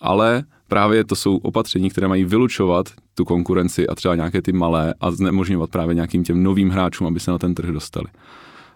Ale 0.00 0.44
právě 0.68 1.04
to 1.04 1.16
jsou 1.16 1.36
opatření, 1.36 1.90
které 1.90 2.08
mají 2.08 2.24
vylučovat 2.24 2.88
tu 3.14 3.24
konkurenci 3.24 3.88
a 3.88 3.94
třeba 3.94 4.14
nějaké 4.14 4.42
ty 4.42 4.52
malé 4.52 4.94
a 5.00 5.10
znemožňovat 5.10 5.70
právě 5.70 5.94
nějakým 5.94 6.24
těm 6.24 6.42
novým 6.42 6.70
hráčům, 6.70 7.06
aby 7.06 7.20
se 7.20 7.30
na 7.30 7.38
ten 7.38 7.54
trh 7.54 7.70
dostali. 7.70 8.06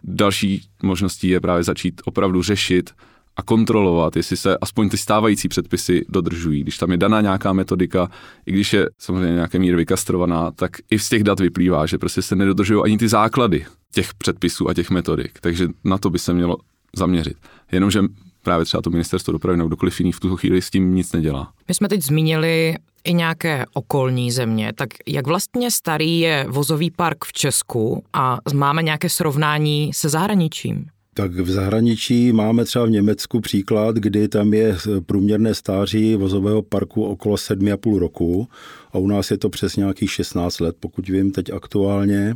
Další 0.05 0.62
možností 0.83 1.28
je 1.28 1.40
právě 1.40 1.64
začít 1.64 2.00
opravdu 2.05 2.42
řešit 2.42 2.90
a 3.37 3.42
kontrolovat, 3.42 4.16
jestli 4.16 4.37
se 4.37 4.57
aspoň 4.61 4.88
ty 4.88 4.96
stávající 4.96 5.48
předpisy 5.48 6.05
dodržují. 6.09 6.62
Když 6.62 6.78
tam 6.78 6.90
je 6.90 6.96
daná 6.96 7.20
nějaká 7.20 7.52
metodika, 7.52 8.11
i 8.46 8.52
když 8.52 8.72
je 8.72 8.88
samozřejmě 8.98 9.33
nějaké 9.33 9.59
míry 9.59 9.76
vykastrovaná, 9.76 10.50
tak 10.50 10.70
i 10.90 10.98
z 10.98 11.09
těch 11.09 11.24
dat 11.24 11.40
vyplývá, 11.40 11.87
že 11.87 11.98
prostě 11.98 12.22
se 12.22 12.37
nedodržují 12.37 12.83
ani 12.85 12.98
ty 12.98 13.09
základy 13.09 13.66
těch 13.94 14.14
předpisů 14.14 14.68
a 14.68 14.74
těch 14.74 14.90
metodik. 14.90 15.38
Takže 15.40 15.68
na 15.85 15.98
to 15.98 16.11
by 16.11 16.18
se 16.18 16.35
mělo 16.35 16.57
zaměřit. 16.96 17.37
Jenomže 17.72 18.00
právě 18.42 18.64
třeba 18.64 18.83
to 18.83 18.90
ministerstvo 18.90 19.33
dopravy 19.33 19.57
nebo 19.57 19.68
kdokoliv 19.68 20.00
jiný 20.00 20.12
v 20.12 20.20
tuto 20.20 20.37
chvíli 20.37 20.62
s 20.62 20.70
tím 20.70 20.94
nic 20.94 21.12
nedělá. 21.12 21.52
My 21.68 21.74
jsme 21.74 21.88
teď 21.88 22.02
zmínili 22.02 22.74
i 23.05 23.14
nějaké 23.14 23.64
okolní 23.72 24.31
země, 24.31 24.72
tak 24.74 24.88
jak 25.07 25.26
vlastně 25.26 25.70
starý 25.70 26.20
je 26.20 26.46
vozový 26.48 26.90
park 26.90 27.24
v 27.24 27.33
Česku 27.33 28.05
a 28.12 28.38
máme 28.55 28.83
nějaké 28.83 29.09
srovnání 29.09 29.90
se 29.94 30.09
zahraničím? 30.09 30.87
Tak 31.14 31.33
v 31.33 31.50
zahraničí 31.50 32.33
máme 32.33 32.64
třeba 32.64 32.85
v 32.85 32.90
Německu 32.90 33.40
příklad, 33.40 33.96
kdy 33.96 34.28
tam 34.28 34.55
je 34.55 34.76
průměrné 35.07 35.55
stáří 35.55 36.16
vozového 36.16 36.62
parku 36.62 37.05
okolo 37.05 37.35
7,5 37.37 37.98
roku 37.98 38.48
a 38.92 38.98
u 38.98 39.07
nás 39.07 39.31
je 39.31 39.38
to 39.38 39.50
přes 39.50 39.76
nějakých 39.76 40.11
16 40.12 40.61
let, 40.61 40.76
pokud 40.81 41.09
vím 41.09 41.33
teď 41.33 41.52
aktuálně 41.52 42.35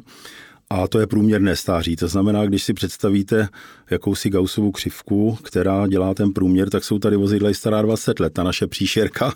a 0.71 0.89
to 0.89 0.99
je 0.99 1.07
průměrné 1.07 1.57
stáří. 1.57 1.97
To 1.97 2.09
znamená, 2.09 2.47
když 2.47 2.65
si 2.65 2.75
představíte 2.75 3.49
jakousi 3.91 4.31
Gaussovou 4.31 4.71
křivku, 4.73 5.39
která 5.43 5.87
dělá 5.87 6.15
ten 6.15 6.33
průměr, 6.33 6.71
tak 6.71 6.85
jsou 6.85 6.99
tady 6.99 7.17
vozidla 7.17 7.53
stará 7.53 7.83
20 7.83 8.21
let. 8.21 8.33
Ta 8.33 8.43
naše 8.43 8.67
příšerka 8.67 9.35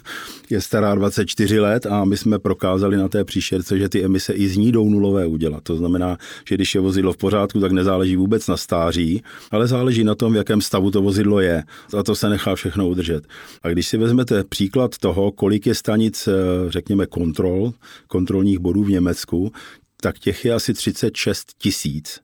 je 0.51 0.61
stará 0.61 0.95
24 0.95 1.61
let 1.61 1.87
a 1.87 2.05
my 2.05 2.16
jsme 2.16 2.38
prokázali 2.38 2.97
na 2.97 3.09
té 3.09 3.25
příšerce, 3.25 3.79
že 3.79 3.88
ty 3.88 4.05
emise 4.05 4.33
i 4.33 4.49
z 4.49 4.57
ní 4.57 4.73
jdou 4.73 4.88
nulové 4.88 5.27
udělat. 5.27 5.62
To 5.62 5.77
znamená, 5.77 6.19
že 6.49 6.55
když 6.55 6.75
je 6.75 6.81
vozidlo 6.81 7.12
v 7.12 7.16
pořádku, 7.16 7.61
tak 7.61 7.73
nezáleží 7.73 8.16
vůbec 8.16 8.47
na 8.49 8.57
stáří, 8.57 9.23
ale 9.51 9.66
záleží 9.66 10.05
na 10.05 10.14
tom, 10.14 10.33
v 10.33 10.37
jakém 10.37 10.61
stavu 10.61 10.90
to 10.90 11.03
vozidlo 11.03 11.40
je. 11.40 11.64
A 11.99 12.03
to 12.03 12.14
se 12.14 12.29
nechá 12.29 12.55
všechno 12.55 12.88
udržet. 12.88 13.27
A 13.62 13.69
když 13.69 13.88
si 13.88 13.97
vezmete 13.97 14.45
příklad 14.45 14.99
toho, 14.99 15.33
kolik 15.33 15.66
je 15.66 15.75
stanic, 15.75 16.29
řekněme, 16.69 17.07
kontrol, 17.07 17.73
kontrolních 18.07 18.59
bodů 18.59 18.85
v 18.85 18.90
Německu, 18.90 19.53
tak 20.00 20.18
těch 20.18 20.44
je 20.44 20.54
asi 20.54 20.74
36 20.74 21.48
tisíc 21.58 22.20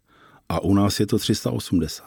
a 0.49 0.61
u 0.61 0.75
nás 0.75 1.01
je 1.01 1.07
to 1.07 1.19
380. 1.19 2.05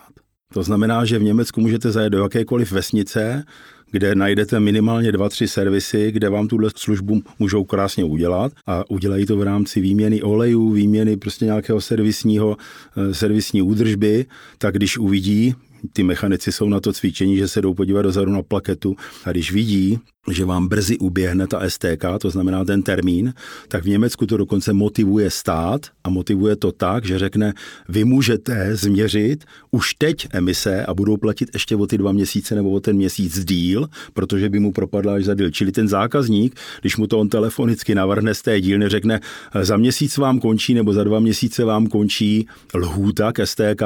To 0.53 0.63
znamená, 0.63 1.05
že 1.05 1.19
v 1.19 1.23
Německu 1.23 1.61
můžete 1.61 1.91
zajet 1.91 2.09
do 2.09 2.23
jakékoliv 2.23 2.71
vesnice, 2.71 3.43
kde 3.91 4.15
najdete 4.15 4.59
minimálně 4.59 5.11
dva, 5.11 5.29
tři 5.29 5.47
servisy, 5.47 6.11
kde 6.11 6.29
vám 6.29 6.47
tuhle 6.47 6.69
službu 6.75 7.21
můžou 7.39 7.63
krásně 7.63 8.03
udělat 8.03 8.51
a 8.67 8.89
udělají 8.89 9.25
to 9.25 9.37
v 9.37 9.43
rámci 9.43 9.81
výměny 9.81 10.21
olejů, 10.21 10.71
výměny 10.71 11.17
prostě 11.17 11.45
nějakého 11.45 11.81
servisního, 11.81 12.57
eh, 12.97 13.13
servisní 13.13 13.61
údržby, 13.61 14.25
tak 14.57 14.75
když 14.75 14.97
uvidí, 14.97 15.55
ty 15.93 16.03
mechanici 16.03 16.51
jsou 16.51 16.69
na 16.69 16.79
to 16.79 16.93
cvičení, 16.93 17.37
že 17.37 17.47
se 17.47 17.61
jdou 17.61 17.73
podívat 17.73 18.01
dozadu 18.01 18.31
na 18.31 18.43
plaketu 18.43 18.95
a 19.25 19.31
když 19.31 19.51
vidí, 19.51 19.99
že 20.33 20.45
vám 20.45 20.67
brzy 20.67 20.97
uběhne 20.97 21.47
ta 21.47 21.69
STK, 21.69 22.05
to 22.19 22.29
znamená 22.29 22.65
ten 22.65 22.83
termín, 22.83 23.33
tak 23.67 23.83
v 23.83 23.87
Německu 23.87 24.25
to 24.25 24.37
dokonce 24.37 24.73
motivuje 24.73 25.29
stát 25.29 25.81
a 26.03 26.09
motivuje 26.09 26.55
to 26.55 26.71
tak, 26.71 27.05
že 27.05 27.19
řekne, 27.19 27.53
vy 27.89 28.03
můžete 28.03 28.75
změřit 28.75 29.45
už 29.71 29.93
teď 29.93 30.27
emise 30.31 30.85
a 30.85 30.93
budou 30.93 31.17
platit 31.17 31.49
ještě 31.53 31.75
o 31.75 31.87
ty 31.87 31.97
dva 31.97 32.11
měsíce 32.11 32.55
nebo 32.55 32.71
o 32.71 32.79
ten 32.79 32.95
měsíc 32.95 33.45
díl, 33.45 33.89
protože 34.13 34.49
by 34.49 34.59
mu 34.59 34.71
propadla 34.71 35.13
až 35.13 35.25
za 35.25 35.33
díl. 35.33 35.51
Čili 35.51 35.71
ten 35.71 35.87
zákazník, 35.87 36.55
když 36.81 36.97
mu 36.97 37.07
to 37.07 37.19
on 37.19 37.29
telefonicky 37.29 37.95
navrhne 37.95 38.33
z 38.33 38.41
té 38.41 38.61
dílny, 38.61 38.89
řekne, 38.89 39.19
za 39.61 39.77
měsíc 39.77 40.17
vám 40.17 40.39
končí 40.39 40.73
nebo 40.73 40.93
za 40.93 41.03
dva 41.03 41.19
měsíce 41.19 41.65
vám 41.65 41.87
končí 41.87 42.47
lhůta 42.75 43.31
k 43.31 43.45
STK, 43.45 43.83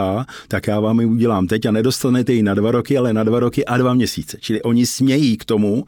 tak 0.47 0.67
já 0.67 0.79
vám 0.79 0.99
ji 0.99 1.05
udělám 1.05 1.47
teď 1.47 1.65
a 1.65 1.71
nedostanete 1.71 2.33
ji 2.33 2.43
na 2.43 2.53
dva 2.53 2.71
roky, 2.71 2.97
ale 2.97 3.13
na 3.13 3.23
dva 3.23 3.39
roky 3.39 3.65
a 3.65 3.77
dva 3.77 3.93
měsíce. 3.93 4.37
Čili 4.41 4.61
oni 4.61 4.85
smějí 4.85 5.37
k 5.37 5.45
tomu, 5.45 5.85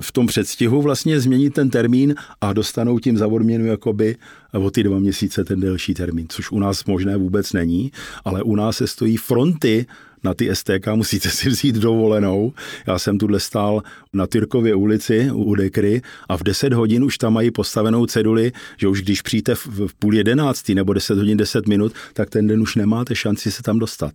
v 0.00 0.12
tom 0.12 0.26
předstihu 0.26 0.82
vlastně 0.82 1.20
změnit 1.20 1.54
ten 1.54 1.70
termín 1.70 2.14
a 2.40 2.52
dostanou 2.52 2.98
tím 2.98 3.18
za 3.18 3.26
odměnu 3.26 3.66
jakoby 3.66 4.16
o 4.52 4.70
ty 4.70 4.82
dva 4.82 4.98
měsíce 4.98 5.44
ten 5.44 5.60
delší 5.60 5.94
termín, 5.94 6.26
což 6.28 6.50
u 6.50 6.58
nás 6.58 6.84
možné 6.84 7.16
vůbec 7.16 7.52
není, 7.52 7.92
ale 8.24 8.42
u 8.42 8.56
nás 8.56 8.76
se 8.76 8.86
stojí 8.86 9.16
fronty 9.16 9.86
na 10.24 10.34
ty 10.34 10.56
STK 10.56 10.86
musíte 10.94 11.30
si 11.30 11.48
vzít 11.48 11.76
dovolenou. 11.76 12.52
Já 12.86 12.98
jsem 12.98 13.18
tuhle 13.18 13.40
stál 13.40 13.82
na 14.12 14.26
Tyrkově 14.26 14.74
ulici 14.74 15.30
u 15.32 15.54
Dekry 15.54 16.02
a 16.28 16.36
v 16.36 16.42
10 16.42 16.72
hodin 16.72 17.04
už 17.04 17.18
tam 17.18 17.32
mají 17.32 17.50
postavenou 17.50 18.06
ceduli, 18.06 18.52
že 18.76 18.88
už 18.88 19.02
když 19.02 19.22
přijete 19.22 19.54
v 19.54 19.94
půl 19.98 20.14
jedenáctý 20.14 20.74
nebo 20.74 20.92
10 20.92 21.18
hodin 21.18 21.36
10 21.36 21.68
minut, 21.68 21.92
tak 22.12 22.30
ten 22.30 22.46
den 22.46 22.62
už 22.62 22.76
nemáte 22.76 23.14
šanci 23.14 23.50
se 23.50 23.62
tam 23.62 23.78
dostat. 23.78 24.12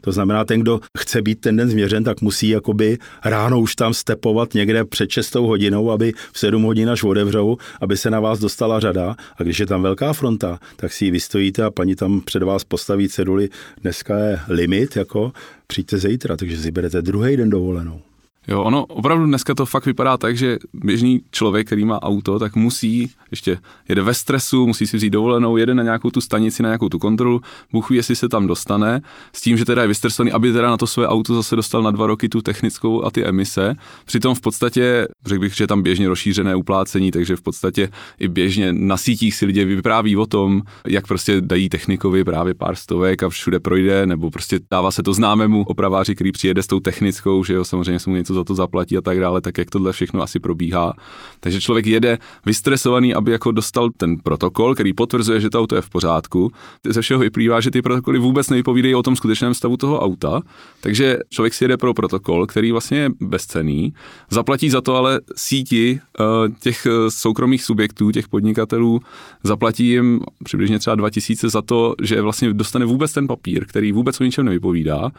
To 0.00 0.12
znamená, 0.12 0.44
ten, 0.44 0.60
kdo 0.60 0.80
chce 0.98 1.22
být 1.22 1.40
ten 1.40 1.56
den 1.56 1.70
změřen, 1.70 2.04
tak 2.04 2.20
musí 2.20 2.48
jakoby 2.48 2.98
ráno 3.24 3.60
už 3.60 3.76
tam 3.76 3.94
stepovat 3.94 4.54
někde 4.54 4.84
před 4.84 5.10
6 5.10 5.34
hodinou, 5.34 5.90
aby 5.90 6.12
v 6.32 6.38
7 6.38 6.62
hodin 6.62 6.90
až 6.90 7.02
odevřou, 7.02 7.56
aby 7.80 7.96
se 7.96 8.10
na 8.10 8.20
vás 8.20 8.38
dostala 8.38 8.80
řada. 8.80 9.16
A 9.36 9.42
když 9.42 9.60
je 9.60 9.66
tam 9.66 9.82
velká 9.82 10.12
fronta, 10.12 10.58
tak 10.76 10.92
si 10.92 11.04
ji 11.04 11.10
vystojíte 11.10 11.64
a 11.64 11.70
paní 11.70 11.96
tam 11.96 12.20
před 12.20 12.42
vás 12.42 12.64
postaví 12.64 13.08
ceduli. 13.08 13.48
Dneska 13.82 14.18
je 14.18 14.40
limit, 14.48 14.96
jako 14.96 15.32
přijďte 15.66 15.98
zítra, 15.98 16.36
takže 16.36 16.58
si 16.58 16.70
berete 16.70 17.02
druhý 17.02 17.36
den 17.36 17.50
dovolenou. 17.50 18.00
Jo, 18.48 18.62
ono 18.62 18.86
opravdu 18.86 19.26
dneska 19.26 19.54
to 19.54 19.66
fakt 19.66 19.86
vypadá 19.86 20.16
tak, 20.16 20.36
že 20.36 20.58
běžný 20.74 21.20
člověk, 21.30 21.66
který 21.66 21.84
má 21.84 22.02
auto, 22.02 22.38
tak 22.38 22.56
musí, 22.56 23.10
ještě 23.30 23.58
jede 23.88 24.02
ve 24.02 24.14
stresu, 24.14 24.66
musí 24.66 24.86
si 24.86 24.96
vzít 24.96 25.10
dovolenou, 25.10 25.56
jede 25.56 25.74
na 25.74 25.82
nějakou 25.82 26.10
tu 26.10 26.20
stanici, 26.20 26.62
na 26.62 26.68
nějakou 26.68 26.88
tu 26.88 26.98
kontrolu, 26.98 27.40
Bůh 27.72 27.90
ví, 27.90 27.96
jestli 27.96 28.16
se 28.16 28.28
tam 28.28 28.46
dostane, 28.46 29.00
s 29.32 29.40
tím, 29.40 29.56
že 29.56 29.64
teda 29.64 29.82
je 29.82 29.88
vystresovaný, 29.88 30.32
aby 30.32 30.52
teda 30.52 30.70
na 30.70 30.76
to 30.76 30.86
své 30.86 31.08
auto 31.08 31.34
zase 31.34 31.56
dostal 31.56 31.82
na 31.82 31.90
dva 31.90 32.06
roky 32.06 32.28
tu 32.28 32.40
technickou 32.42 33.04
a 33.04 33.10
ty 33.10 33.24
emise. 33.24 33.74
Přitom 34.04 34.34
v 34.34 34.40
podstatě, 34.40 35.08
řekl 35.26 35.40
bych, 35.40 35.54
že 35.54 35.64
je 35.64 35.68
tam 35.68 35.82
běžně 35.82 36.08
rozšířené 36.08 36.56
uplácení, 36.56 37.10
takže 37.10 37.36
v 37.36 37.42
podstatě 37.42 37.88
i 38.18 38.28
běžně 38.28 38.72
na 38.72 38.96
sítích 38.96 39.34
si 39.34 39.46
lidé 39.46 39.64
vypráví 39.64 40.16
o 40.16 40.26
tom, 40.26 40.62
jak 40.86 41.06
prostě 41.06 41.40
dají 41.40 41.68
technikovi 41.68 42.24
právě 42.24 42.54
pár 42.54 42.76
stovek 42.76 43.22
a 43.22 43.28
všude 43.28 43.60
projde, 43.60 44.06
nebo 44.06 44.30
prostě 44.30 44.60
dává 44.70 44.90
se 44.90 45.02
to 45.02 45.12
známému 45.12 45.62
opraváři, 45.62 46.14
který 46.14 46.32
přijede 46.32 46.62
s 46.62 46.66
tou 46.66 46.80
technickou, 46.80 47.44
že 47.44 47.54
jo, 47.54 47.64
samozřejmě 47.64 47.98
se 47.98 48.10
mu 48.10 48.16
něco 48.16 48.34
za 48.34 48.44
to 48.44 48.54
zaplatí 48.54 48.96
a 48.96 49.00
tak 49.00 49.20
dále, 49.20 49.40
tak 49.40 49.58
jak 49.58 49.70
tohle 49.70 49.92
všechno 49.92 50.22
asi 50.22 50.40
probíhá. 50.40 50.92
Takže 51.40 51.60
člověk 51.60 51.86
jede 51.86 52.18
vystresovaný, 52.46 53.14
aby 53.20 53.32
jako 53.32 53.52
dostal 53.52 53.90
ten 53.96 54.16
protokol, 54.16 54.74
který 54.74 54.92
potvrzuje, 54.92 55.40
že 55.40 55.50
to 55.50 55.60
auto 55.60 55.76
je 55.76 55.82
v 55.82 55.90
pořádku. 55.90 56.52
Ze 56.86 57.02
všeho 57.02 57.20
vyplývá, 57.20 57.60
že 57.60 57.70
ty 57.70 57.82
protokoly 57.82 58.18
vůbec 58.18 58.50
nevypovídají 58.50 58.94
o 58.94 59.02
tom 59.02 59.16
skutečném 59.16 59.54
stavu 59.54 59.76
toho 59.76 60.00
auta, 60.00 60.40
takže 60.80 61.18
člověk 61.28 61.54
si 61.54 61.64
jede 61.64 61.76
pro 61.76 61.94
protokol, 61.94 62.46
který 62.46 62.72
vlastně 62.72 62.98
je 62.98 63.10
bezcený, 63.20 63.94
zaplatí 64.30 64.70
za 64.70 64.80
to 64.80 64.96
ale 64.96 65.20
síti 65.36 66.00
eh, 66.00 66.24
těch 66.60 66.86
eh, 66.86 67.10
soukromých 67.10 67.64
subjektů, 67.64 68.10
těch 68.10 68.28
podnikatelů, 68.28 69.00
zaplatí 69.44 69.86
jim 69.88 70.20
přibližně 70.44 70.78
třeba 70.78 70.96
2000 70.96 71.48
za 71.48 71.62
to, 71.62 71.94
že 72.02 72.22
vlastně 72.22 72.52
dostane 72.52 72.84
vůbec 72.86 73.12
ten 73.12 73.26
papír, 73.26 73.66
který 73.66 73.92
vůbec 73.92 74.20
o 74.20 74.24
ničem 74.24 74.44
nevypovídá 74.44 75.10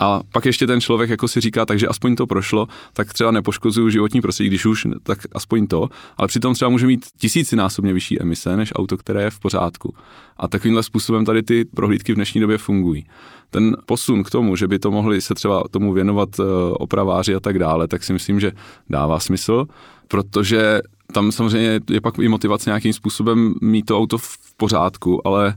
a 0.00 0.20
pak 0.32 0.46
ještě 0.46 0.66
ten 0.66 0.80
člověk 0.80 1.10
jako 1.10 1.28
si 1.28 1.40
říká, 1.40 1.66
takže 1.66 1.88
aspoň 1.88 2.16
to 2.16 2.26
prošlo, 2.26 2.68
tak 2.92 3.12
třeba 3.12 3.30
nepoškozuju 3.30 3.90
životní 3.90 4.20
prostředí, 4.20 4.48
když 4.48 4.66
už, 4.66 4.86
tak 5.02 5.18
aspoň 5.32 5.66
to. 5.66 5.88
Ale 6.16 6.28
přitom 6.28 6.54
třeba 6.54 6.68
může 6.68 6.86
mít 6.86 7.06
tisícinásobně 7.42 7.92
vyšší 7.92 8.22
emise 8.22 8.56
než 8.56 8.72
auto, 8.76 8.96
které 8.96 9.22
je 9.22 9.30
v 9.30 9.40
pořádku. 9.40 9.94
A 10.36 10.48
takovýmhle 10.48 10.82
způsobem 10.82 11.24
tady 11.24 11.42
ty 11.42 11.64
prohlídky 11.64 12.12
v 12.12 12.14
dnešní 12.14 12.40
době 12.40 12.58
fungují. 12.58 13.06
Ten 13.50 13.76
posun 13.86 14.22
k 14.22 14.30
tomu, 14.30 14.56
že 14.56 14.68
by 14.68 14.78
to 14.78 14.90
mohli 14.90 15.20
se 15.20 15.34
třeba 15.34 15.64
tomu 15.70 15.92
věnovat 15.92 16.28
eh, 16.40 16.42
opraváři 16.72 17.34
a 17.34 17.40
tak 17.40 17.58
dále, 17.58 17.88
tak 17.88 18.04
si 18.04 18.12
myslím, 18.12 18.40
že 18.40 18.52
dává 18.90 19.20
smysl, 19.20 19.66
protože 20.08 20.80
tam 21.12 21.32
samozřejmě 21.32 21.80
je 21.90 22.00
pak 22.00 22.18
i 22.18 22.28
motivace 22.28 22.70
nějakým 22.70 22.92
způsobem 22.92 23.54
mít 23.60 23.86
to 23.86 23.98
auto 23.98 24.18
v 24.18 24.54
pořádku, 24.56 25.26
ale 25.26 25.54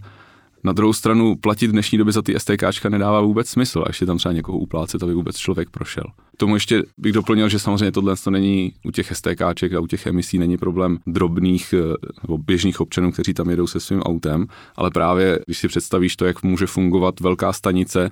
na 0.66 0.74
druhou 0.74 0.94
stranu 0.94 1.36
platit 1.36 1.68
v 1.68 1.72
dnešní 1.72 1.98
době 1.98 2.14
za 2.14 2.22
ty 2.22 2.40
STKčka 2.40 2.90
nedává 2.90 3.22
vůbec 3.22 3.50
smysl, 3.50 3.84
až 3.88 4.02
je 4.02 4.08
tam 4.08 4.18
třeba 4.18 4.34
někoho 4.34 4.58
uplácet, 4.58 5.04
aby 5.04 5.14
vůbec 5.14 5.38
člověk 5.38 5.70
prošel. 5.70 6.04
K 6.34 6.38
tomu 6.38 6.56
ještě 6.56 6.84
bych 6.98 7.14
doplnil, 7.14 7.50
že 7.50 7.60
samozřejmě 7.60 7.92
tohle 7.92 8.16
to 8.24 8.32
není 8.32 8.74
u 8.86 8.92
těch 8.92 9.12
STKček 9.16 9.74
a 9.74 9.80
u 9.80 9.88
těch 9.88 10.06
emisí 10.06 10.38
není 10.38 10.58
problém 10.58 10.98
drobných 11.08 11.74
eh, 11.74 11.94
nebo 12.24 12.38
běžných 12.38 12.82
občanů, 12.82 13.12
kteří 13.12 13.34
tam 13.34 13.50
jedou 13.50 13.68
se 13.68 13.80
svým 13.80 14.02
autem, 14.02 14.48
ale 14.76 14.92
právě 14.92 15.40
když 15.46 15.58
si 15.58 15.68
představíš 15.68 16.16
to, 16.16 16.26
jak 16.26 16.44
může 16.44 16.68
fungovat 16.68 17.20
velká 17.20 17.54
stanice 17.54 18.10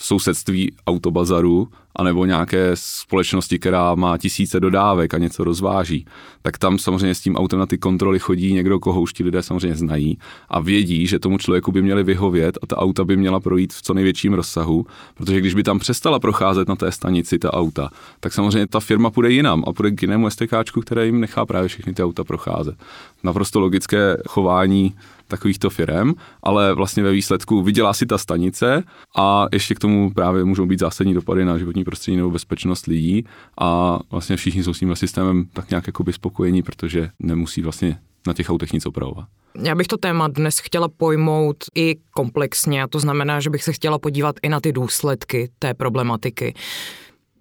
v 0.00 0.04
sousedství 0.04 0.72
autobazaru 0.86 1.68
anebo 1.96 2.24
nějaké 2.24 2.70
společnosti, 2.74 3.58
která 3.58 3.94
má 3.94 4.18
tisíce 4.18 4.60
dodávek 4.60 5.14
a 5.14 5.18
něco 5.18 5.44
rozváží, 5.44 6.06
tak 6.42 6.58
tam 6.58 6.78
samozřejmě 6.78 7.14
s 7.14 7.20
tím 7.20 7.36
autem 7.36 7.58
na 7.58 7.66
ty 7.66 7.78
kontroly 7.78 8.18
chodí 8.18 8.52
někdo, 8.52 8.80
koho 8.80 9.00
už 9.00 9.12
ti 9.12 9.24
lidé 9.24 9.42
samozřejmě 9.42 9.76
znají 9.76 10.18
a 10.48 10.60
vědí, 10.60 11.06
že 11.06 11.18
tomu 11.18 11.38
člověku 11.38 11.72
by 11.72 11.82
měli 11.82 12.02
vyhovět 12.02 12.58
a 12.62 12.66
ta 12.66 12.76
auta 12.76 13.04
by 13.04 13.16
měla 13.16 13.40
projít 13.40 13.72
v 13.72 13.82
co 13.82 13.94
největším 13.94 14.32
rozsahu, 14.32 14.86
protože 15.14 15.40
když 15.40 15.54
by 15.54 15.62
tam 15.62 15.78
přestala 15.78 16.18
procházet 16.18 16.68
na 16.68 16.76
té 16.76 16.92
stanici 16.92 17.38
ta 17.38 17.52
auta, 17.52 17.90
tak 18.20 18.32
samozřejmě 18.32 18.66
ta 18.66 18.80
firma 18.80 19.10
půjde 19.10 19.30
jinam 19.30 19.64
a 19.66 19.72
půjde 19.72 19.90
k 19.90 20.02
jinému 20.02 20.30
STKčku, 20.30 20.80
které 20.80 21.06
jim 21.06 21.20
nechá 21.20 21.46
právě 21.46 21.68
všechny 21.68 21.94
ty 21.94 22.02
auta 22.02 22.24
procházet. 22.24 22.74
Naprosto 23.22 23.60
logické 23.60 24.16
chování 24.28 24.94
takovýchto 25.30 25.70
firm, 25.70 26.12
ale 26.42 26.74
vlastně 26.74 27.02
ve 27.02 27.12
výsledku 27.12 27.62
vydělá 27.62 27.92
si 27.92 28.06
ta 28.06 28.18
stanice 28.18 28.82
a 29.16 29.46
ještě 29.52 29.74
k 29.74 29.78
tomu 29.78 30.10
právě 30.14 30.44
můžou 30.44 30.66
být 30.66 30.80
zásadní 30.80 31.14
dopady 31.14 31.44
na 31.44 31.58
životní 31.58 31.84
prostředí 31.84 32.16
nebo 32.16 32.30
bezpečnost 32.30 32.86
lidí 32.86 33.24
a 33.60 33.98
vlastně 34.10 34.36
všichni 34.36 34.64
jsou 34.64 34.74
s 34.74 34.78
tím 34.78 34.96
systémem 34.96 35.44
tak 35.52 35.70
nějak 35.70 35.86
jako 35.86 36.04
spokojení, 36.12 36.62
protože 36.62 37.10
nemusí 37.18 37.62
vlastně 37.62 37.98
na 38.26 38.32
těch 38.32 38.50
autech 38.50 38.72
nic 38.72 38.86
opravovat. 38.86 39.28
Já 39.62 39.74
bych 39.74 39.86
to 39.86 39.96
téma 39.96 40.28
dnes 40.28 40.58
chtěla 40.58 40.88
pojmout 40.88 41.56
i 41.74 41.96
komplexně, 42.10 42.82
a 42.82 42.88
to 42.88 43.00
znamená, 43.00 43.40
že 43.40 43.50
bych 43.50 43.62
se 43.62 43.72
chtěla 43.72 43.98
podívat 43.98 44.36
i 44.42 44.48
na 44.48 44.60
ty 44.60 44.72
důsledky 44.72 45.50
té 45.58 45.74
problematiky. 45.74 46.54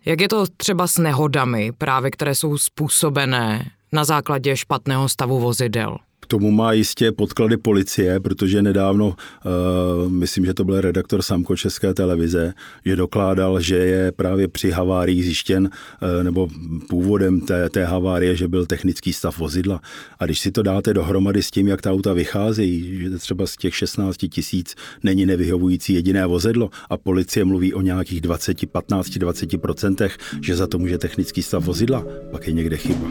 Jak 0.06 0.21
je 0.21 0.28
to 0.28 0.45
třeba 0.58 0.88
s 0.88 0.97
nehodami, 0.97 1.71
právě 1.78 2.12
které 2.12 2.36
jsou 2.36 2.58
způsobené 2.58 3.71
na 3.91 4.04
základě 4.04 4.58
špatného 4.58 5.10
stavu 5.10 5.39
vozidel? 5.39 5.97
Tomu 6.29 6.51
má 6.51 6.73
jistě 6.73 7.11
podklady 7.11 7.57
policie, 7.57 8.19
protože 8.19 8.61
nedávno, 8.61 9.07
uh, 9.07 10.11
myslím, 10.11 10.45
že 10.45 10.53
to 10.53 10.63
byl 10.63 10.81
redaktor 10.81 11.21
Samko 11.21 11.55
České 11.55 11.93
televize, 11.93 12.53
že 12.85 12.95
dokládal, 12.95 13.61
že 13.61 13.75
je 13.75 14.11
právě 14.11 14.47
při 14.47 14.71
havárii 14.71 15.23
zjištěn, 15.23 15.63
uh, 15.63 16.23
nebo 16.23 16.47
původem 16.89 17.41
té, 17.41 17.69
té 17.69 17.85
havárie, 17.85 18.35
že 18.35 18.47
byl 18.47 18.65
technický 18.65 19.13
stav 19.13 19.37
vozidla. 19.37 19.81
A 20.19 20.25
když 20.25 20.39
si 20.39 20.51
to 20.51 20.63
dáte 20.63 20.93
dohromady 20.93 21.43
s 21.43 21.51
tím, 21.51 21.67
jak 21.67 21.81
ta 21.81 21.91
auta 21.91 22.13
vycházejí, 22.13 22.99
že 23.01 23.17
třeba 23.17 23.47
z 23.47 23.57
těch 23.57 23.75
16 23.75 24.17
tisíc 24.29 24.75
není 25.03 25.25
nevyhovující 25.25 25.93
jediné 25.93 26.25
vozidlo 26.25 26.69
a 26.89 26.97
policie 26.97 27.45
mluví 27.45 27.73
o 27.73 27.81
nějakých 27.81 28.21
20, 28.21 28.71
15, 28.71 29.09
20 29.09 29.57
procentech, 29.61 30.17
že 30.41 30.55
za 30.55 30.67
to 30.67 30.79
může 30.79 30.97
technický 30.97 31.43
stav 31.43 31.65
vozidla, 31.65 32.05
pak 32.31 32.47
je 32.47 32.53
někde 32.53 32.77
chyba. 32.77 33.07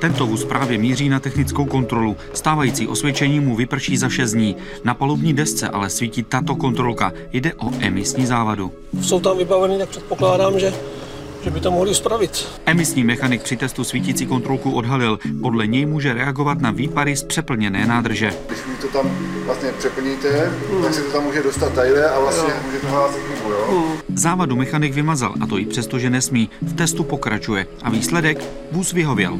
Tento 0.00 0.26
vůz 0.26 0.44
právě 0.44 0.78
míří 0.78 1.08
na 1.08 1.20
technickou 1.20 1.64
kontrolu. 1.64 2.16
Stávající 2.32 2.86
osvědčení 2.86 3.40
mu 3.40 3.56
vyprší 3.56 3.96
za 3.96 4.08
6 4.08 4.32
dní. 4.32 4.56
Na 4.84 4.94
palubní 4.94 5.34
desce 5.34 5.68
ale 5.68 5.90
svítí 5.90 6.22
tato 6.22 6.56
kontrolka. 6.56 7.12
Jde 7.32 7.54
o 7.54 7.70
emisní 7.80 8.26
závadu. 8.26 8.72
Jsou 9.00 9.20
tam 9.20 9.38
vybaveny, 9.38 9.78
tak 9.78 9.88
předpokládám, 9.88 10.58
že 10.58 10.72
že 11.44 11.50
by 11.50 11.60
to 11.60 11.70
mohli 11.70 11.94
spravit. 11.94 12.48
Emisní 12.66 13.04
mechanik 13.04 13.42
při 13.42 13.56
testu 13.56 13.84
svítící 13.84 14.26
kontrolku 14.26 14.72
odhalil. 14.72 15.18
Podle 15.42 15.66
něj 15.66 15.86
může 15.86 16.14
reagovat 16.14 16.60
na 16.60 16.70
výpary 16.70 17.16
z 17.16 17.22
přeplněné 17.22 17.86
nádrže. 17.86 18.34
Když 18.46 18.60
to 18.80 18.88
tam 18.88 19.10
vlastně 19.46 19.72
přeplníte, 19.78 20.50
hmm. 20.70 20.82
tak 20.82 20.94
se 20.94 21.02
to 21.02 21.12
tam 21.12 21.24
může 21.24 21.42
dostat 21.42 21.72
tajle 21.72 22.10
a 22.10 22.20
vlastně 22.20 22.52
jo. 22.54 22.60
může 22.66 22.78
to 22.78 22.86
hlásat 22.86 23.20
chybu, 23.20 23.50
jo? 23.50 23.66
Hmm. 23.70 24.18
Závadu 24.18 24.56
mechanik 24.56 24.94
vymazal, 24.94 25.34
a 25.40 25.46
to 25.46 25.58
i 25.58 25.66
přesto, 25.66 25.98
že 25.98 26.10
nesmí. 26.10 26.50
V 26.62 26.76
testu 26.76 27.04
pokračuje 27.04 27.66
a 27.82 27.90
výsledek 27.90 28.44
vůz 28.72 28.92
vyhověl. 28.92 29.38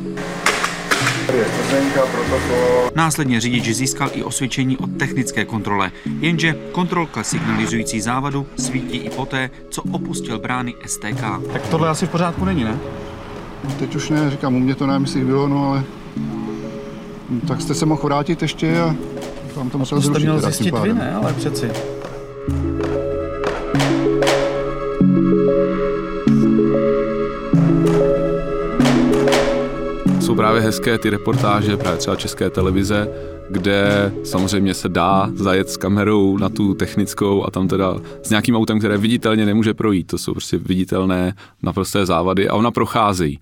Následně 2.95 3.41
řidič 3.41 3.69
získal 3.69 4.11
i 4.13 4.23
osvědčení 4.23 4.77
o 4.77 4.87
technické 4.87 5.45
kontrole, 5.45 5.93
jenže 6.21 6.55
kontrolka 6.73 7.23
signalizující 7.23 8.01
závadu 8.01 8.47
svítí 8.57 8.97
i 8.97 9.11
poté, 9.11 9.51
co 9.71 9.83
opustil 9.83 10.39
brány 10.39 10.75
STK. 10.87 11.21
Tak 11.53 11.63
tohle 11.71 11.89
asi 11.89 12.07
v 12.07 12.11
pořádku 12.11 12.45
není, 12.45 12.65
ne? 12.65 12.79
No, 13.65 13.71
teď 13.79 13.97
už 13.97 14.11
ne, 14.11 14.31
říkám, 14.31 14.55
u 14.55 14.61
mě 14.61 14.75
to 14.75 14.87
nevím, 14.87 15.03
jestli 15.03 15.25
bylo, 15.25 15.49
no 15.49 15.69
ale... 15.71 15.85
No, 17.31 17.41
tak 17.49 17.61
jste 17.61 17.75
se 17.75 17.87
mohl 17.87 18.03
vrátit 18.03 18.43
ještě 18.43 18.81
a 18.81 18.97
tam 19.55 19.71
to 19.71 19.79
musel 19.79 20.01
zrušit. 20.01 20.15
To 20.15 20.21
měl 20.21 20.41
zjistit 20.41 20.75
vy, 20.79 20.95
ne? 20.95 21.15
Ale 21.15 21.33
přeci. 21.33 21.71
Jsou 30.31 30.37
právě 30.37 30.61
hezké 30.61 30.99
ty 30.99 31.11
reportáže, 31.11 31.77
právě 31.77 31.99
třeba 31.99 32.17
České 32.17 32.51
televize, 32.51 33.09
kde 33.51 34.13
samozřejmě 34.25 34.75
se 34.75 34.89
dá 34.89 35.31
zajet 35.35 35.71
s 35.71 35.77
kamerou 35.77 36.39
na 36.39 36.49
tu 36.49 36.75
technickou 36.75 37.45
a 37.47 37.51
tam 37.51 37.69
teda 37.69 37.97
s 38.23 38.31
nějakým 38.31 38.57
autem, 38.57 38.79
které 38.79 38.99
viditelně 38.99 39.47
nemůže 39.47 39.75
projít. 39.75 40.07
To 40.07 40.19
jsou 40.19 40.33
prostě 40.33 40.59
viditelné 40.59 41.35
naprosté 41.63 42.07
závady 42.07 42.49
a 42.49 42.55
ona 42.55 42.71
procházejí. 42.71 43.41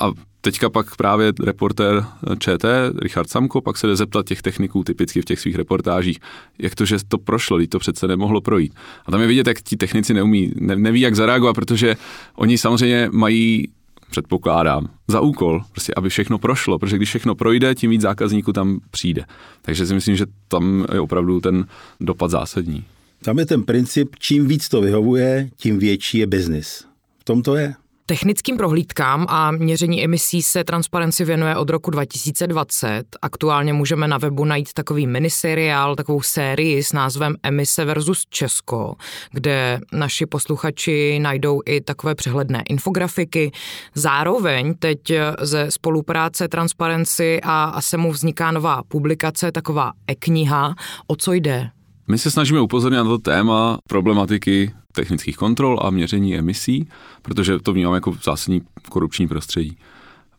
A 0.00 0.10
teďka 0.40 0.70
pak 0.70 0.96
právě 0.96 1.32
reportér 1.44 2.04
ČT, 2.38 2.92
Richard 3.02 3.30
Samko, 3.30 3.60
pak 3.60 3.76
se 3.76 3.86
jde 3.86 3.96
zeptat 3.96 4.26
těch 4.26 4.42
techniků 4.42 4.84
typicky 4.84 5.22
v 5.22 5.24
těch 5.24 5.40
svých 5.40 5.56
reportážích, 5.56 6.18
jak 6.58 6.74
to, 6.74 6.84
že 6.84 6.96
to 7.08 7.18
prošlo, 7.18 7.58
to 7.68 7.78
přece 7.78 8.08
nemohlo 8.08 8.40
projít. 8.40 8.74
A 9.06 9.10
tam 9.10 9.20
je 9.20 9.26
vidět, 9.26 9.46
jak 9.46 9.60
ti 9.60 9.76
technici 9.76 10.14
neumí, 10.14 10.52
ne, 10.56 10.76
neví, 10.76 11.00
jak 11.00 11.16
zareagovat, 11.16 11.54
protože 11.54 11.96
oni 12.34 12.58
samozřejmě 12.58 13.08
mají 13.12 13.68
předpokládám, 14.10 14.88
za 15.08 15.20
úkol, 15.20 15.62
prostě 15.72 15.92
aby 15.96 16.08
všechno 16.08 16.38
prošlo, 16.38 16.78
protože 16.78 16.96
když 16.96 17.08
všechno 17.08 17.34
projde, 17.34 17.74
tím 17.74 17.90
víc 17.90 18.00
zákazníků 18.00 18.52
tam 18.52 18.80
přijde. 18.90 19.24
Takže 19.62 19.86
si 19.86 19.94
myslím, 19.94 20.16
že 20.16 20.26
tam 20.48 20.86
je 20.92 21.00
opravdu 21.00 21.40
ten 21.40 21.66
dopad 22.00 22.30
zásadní. 22.30 22.84
Tam 23.22 23.38
je 23.38 23.46
ten 23.46 23.62
princip, 23.62 24.16
čím 24.18 24.48
víc 24.48 24.68
to 24.68 24.80
vyhovuje, 24.80 25.50
tím 25.56 25.78
větší 25.78 26.18
je 26.18 26.26
biznis. 26.26 26.84
V 27.18 27.24
tom 27.24 27.42
to 27.42 27.56
je. 27.56 27.74
Technickým 28.10 28.56
prohlídkám 28.56 29.26
a 29.28 29.50
měření 29.50 30.04
emisí 30.04 30.42
se 30.42 30.64
Transparency 30.64 31.24
věnuje 31.24 31.56
od 31.56 31.70
roku 31.70 31.90
2020. 31.90 33.04
Aktuálně 33.22 33.72
můžeme 33.72 34.08
na 34.08 34.18
webu 34.18 34.44
najít 34.44 34.72
takový 34.72 35.06
miniseriál, 35.06 35.96
takovou 35.96 36.22
sérii 36.22 36.82
s 36.82 36.92
názvem 36.92 37.36
Emise 37.42 37.84
versus 37.84 38.26
Česko, 38.30 38.94
kde 39.32 39.80
naši 39.92 40.26
posluchači 40.26 41.18
najdou 41.18 41.60
i 41.66 41.80
takové 41.80 42.14
přehledné 42.14 42.62
infografiky. 42.68 43.52
Zároveň 43.94 44.74
teď 44.74 45.12
ze 45.40 45.70
spolupráce 45.70 46.48
Transparency 46.48 47.40
a 47.42 47.64
ASEMu 47.64 48.12
vzniká 48.12 48.50
nová 48.50 48.82
publikace, 48.88 49.52
taková 49.52 49.92
e-kniha. 50.10 50.74
O 51.06 51.16
co 51.16 51.32
jde? 51.32 51.70
My 52.10 52.18
se 52.18 52.30
snažíme 52.30 52.60
upozornit 52.60 52.96
na 52.96 53.04
to 53.04 53.18
téma 53.18 53.78
problematiky 53.88 54.72
technických 54.92 55.36
kontrol 55.36 55.78
a 55.82 55.90
měření 55.90 56.36
emisí, 56.36 56.88
protože 57.22 57.58
to 57.58 57.72
vnímáme 57.72 57.96
jako 57.96 58.16
zásadní 58.22 58.62
korupční 58.88 59.28
prostředí. 59.28 59.76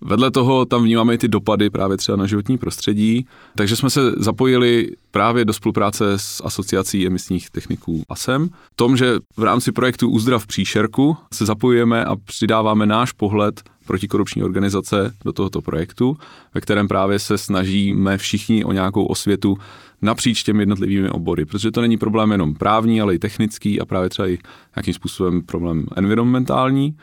Vedle 0.01 0.31
toho 0.31 0.65
tam 0.65 0.83
vnímáme 0.83 1.13
i 1.13 1.17
ty 1.17 1.27
dopady 1.27 1.69
právě 1.69 1.97
třeba 1.97 2.15
na 2.15 2.25
životní 2.25 2.57
prostředí, 2.57 3.25
takže 3.55 3.75
jsme 3.75 3.89
se 3.89 4.11
zapojili 4.17 4.89
právě 5.11 5.45
do 5.45 5.53
spolupráce 5.53 6.13
s 6.17 6.41
asociací 6.45 7.07
emisních 7.07 7.49
techniků 7.49 8.03
ASEM. 8.09 8.49
Tom, 8.75 8.97
že 8.97 9.19
v 9.37 9.43
rámci 9.43 9.71
projektu 9.71 10.09
Uzdrav 10.09 10.47
příšerku 10.47 11.17
se 11.33 11.45
zapojujeme 11.45 12.05
a 12.05 12.15
přidáváme 12.15 12.85
náš 12.85 13.11
pohled 13.11 13.61
protikorupční 13.85 14.43
organizace 14.43 15.13
do 15.25 15.33
tohoto 15.33 15.61
projektu, 15.61 16.17
ve 16.53 16.61
kterém 16.61 16.87
právě 16.87 17.19
se 17.19 17.37
snažíme 17.37 18.17
všichni 18.17 18.65
o 18.65 18.71
nějakou 18.71 19.05
osvětu 19.05 19.57
napříč 20.01 20.43
těmi 20.43 20.61
jednotlivými 20.61 21.09
obory, 21.09 21.45
protože 21.45 21.71
to 21.71 21.81
není 21.81 21.97
problém 21.97 22.31
jenom 22.31 22.53
právní, 22.53 23.01
ale 23.01 23.15
i 23.15 23.19
technický 23.19 23.81
a 23.81 23.85
právě 23.85 24.09
třeba 24.09 24.27
i 24.27 24.37
nějakým 24.75 24.93
způsobem 24.93 25.41
problém 25.41 25.85
environmentální 25.95 26.97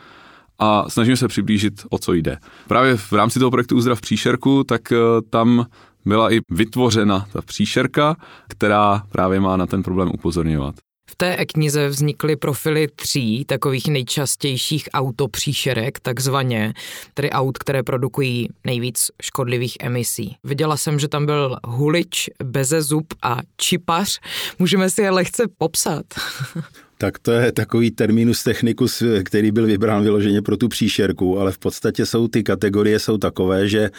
a 0.59 0.91
snažíme 0.91 1.17
se 1.17 1.29
přiblížit, 1.29 1.83
o 1.91 1.99
co 1.99 2.13
jde. 2.13 2.39
Právě 2.69 2.97
v 2.97 3.13
rámci 3.13 3.39
toho 3.39 3.51
projektu 3.51 3.77
Uzdrav 3.77 4.01
příšerku, 4.01 4.65
tak 4.65 4.93
eh, 4.93 4.97
tam 5.31 5.67
byla 6.05 6.33
i 6.33 6.41
vytvořena 6.51 7.27
ta 7.33 7.43
příšerka, 7.43 8.17
která 8.49 9.03
právě 9.09 9.41
má 9.41 9.57
na 9.57 9.67
ten 9.67 9.83
problém 9.83 10.11
upozorňovat. 10.15 10.75
V 11.11 11.17
té 11.17 11.47
knize 11.47 11.89
vznikly 11.89 12.37
profily 12.37 12.89
tří 12.97 13.45
takových 13.45 13.89
nejčastějších 13.89 14.89
autopříšerek, 14.95 16.01
takzvaně, 16.01 16.75
tedy 17.15 17.31
aut, 17.31 17.59
které 17.59 17.83
produkují 17.83 18.49
nejvíc 18.65 19.11
škodlivých 19.23 19.77
emisí. 19.81 20.37
Viděla 20.45 20.77
jsem, 20.77 20.99
že 20.99 21.09
tam 21.09 21.27
byl 21.27 21.57
hulič, 21.67 22.31
bezezub 22.45 23.07
a 23.23 23.39
čipař. 23.57 24.21
Můžeme 24.59 24.91
si 24.91 25.03
je 25.03 25.11
lehce 25.11 25.43
popsat. 25.59 26.05
Tak 27.01 27.19
to 27.19 27.33
je 27.33 27.53
takový 27.53 27.91
terminus 27.91 28.43
technicus, 28.43 29.03
který 29.25 29.51
byl 29.51 29.67
vybrán 29.67 30.03
vyloženě 30.03 30.43
pro 30.43 30.57
tu 30.57 30.69
příšerku, 30.69 31.41
ale 31.41 31.53
v 31.53 31.59
podstatě 31.59 32.07
jsou 32.07 32.29
ty 32.29 32.43
kategorie 32.43 32.99
jsou 32.99 33.19
takové, 33.19 33.69
že 33.69 33.91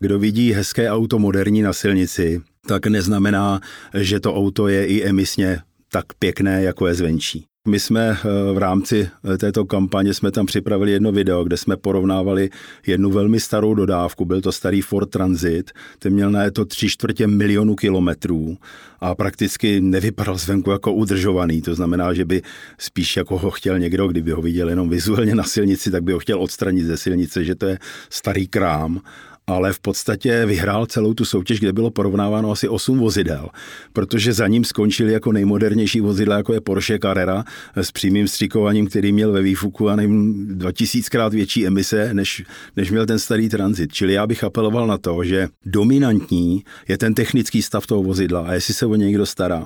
kdo 0.00 0.18
vidí 0.18 0.52
hezké 0.52 0.90
auto 0.90 1.18
moderní 1.18 1.62
na 1.62 1.72
silnici, 1.72 2.40
tak 2.66 2.86
neznamená, 2.86 3.60
že 3.94 4.20
to 4.20 4.34
auto 4.34 4.68
je 4.68 4.86
i 4.86 5.04
emisně 5.04 5.58
tak 5.90 6.04
pěkné, 6.18 6.62
jako 6.62 6.86
je 6.86 6.94
zvenčí. 6.94 7.46
My 7.68 7.80
jsme 7.80 8.10
eh, 8.10 8.52
v 8.52 8.58
rámci 8.58 9.08
eh, 9.34 9.38
této 9.38 9.64
kampaně 9.64 10.14
jsme 10.14 10.30
tam 10.30 10.46
připravili 10.46 10.92
jedno 10.92 11.12
video, 11.12 11.44
kde 11.44 11.56
jsme 11.56 11.76
porovnávali 11.76 12.50
jednu 12.86 13.10
velmi 13.10 13.40
starou 13.40 13.74
dodávku, 13.74 14.24
byl 14.24 14.40
to 14.40 14.52
starý 14.52 14.80
Ford 14.80 15.10
Transit, 15.10 15.70
ten 15.98 16.12
měl 16.12 16.30
na 16.30 16.50
to 16.50 16.64
tři 16.64 16.88
čtvrtě 16.88 17.26
milionu 17.26 17.74
kilometrů 17.74 18.56
a 19.00 19.14
prakticky 19.14 19.80
nevypadal 19.80 20.38
zvenku 20.38 20.70
jako 20.70 20.92
udržovaný, 20.92 21.62
to 21.62 21.74
znamená, 21.74 22.14
že 22.14 22.24
by 22.24 22.42
spíš 22.78 23.16
jako 23.16 23.38
ho 23.38 23.50
chtěl 23.50 23.78
někdo, 23.78 24.08
kdyby 24.08 24.30
ho 24.30 24.42
viděl 24.42 24.68
jenom 24.68 24.88
vizuálně 24.88 25.34
na 25.34 25.44
silnici, 25.44 25.90
tak 25.90 26.02
by 26.02 26.12
ho 26.12 26.18
chtěl 26.18 26.42
odstranit 26.42 26.86
ze 26.86 26.96
silnice, 26.96 27.44
že 27.44 27.54
to 27.54 27.66
je 27.66 27.78
starý 28.10 28.46
krám 28.46 29.00
ale 29.48 29.72
v 29.72 29.80
podstatě 29.80 30.46
vyhrál 30.46 30.86
celou 30.86 31.14
tu 31.14 31.24
soutěž, 31.24 31.60
kde 31.60 31.72
bylo 31.72 31.90
porovnáváno 31.90 32.50
asi 32.50 32.68
8 32.68 32.98
vozidel, 32.98 33.48
protože 33.92 34.32
za 34.32 34.46
ním 34.46 34.64
skončili 34.64 35.12
jako 35.12 35.32
nejmodernější 35.32 36.00
vozidla, 36.00 36.36
jako 36.36 36.52
je 36.52 36.60
Porsche 36.60 36.98
Carrera 36.98 37.44
s 37.76 37.92
přímým 37.92 38.28
střikováním, 38.28 38.86
který 38.86 39.12
měl 39.12 39.32
ve 39.32 39.42
výfuku 39.42 39.88
a 39.88 39.96
nevím, 39.96 40.46
2000krát 40.58 41.30
větší 41.30 41.66
emise, 41.66 42.14
než, 42.14 42.44
než 42.76 42.90
měl 42.90 43.06
ten 43.06 43.18
starý 43.18 43.48
transit. 43.48 43.92
Čili 43.92 44.12
já 44.12 44.26
bych 44.26 44.44
apeloval 44.44 44.86
na 44.86 44.98
to, 44.98 45.24
že 45.24 45.48
dominantní 45.66 46.64
je 46.88 46.98
ten 46.98 47.14
technický 47.14 47.62
stav 47.62 47.86
toho 47.86 48.02
vozidla 48.02 48.46
a 48.46 48.52
jestli 48.52 48.74
se 48.74 48.86
o 48.86 48.94
někdo 48.94 49.26
stará. 49.26 49.64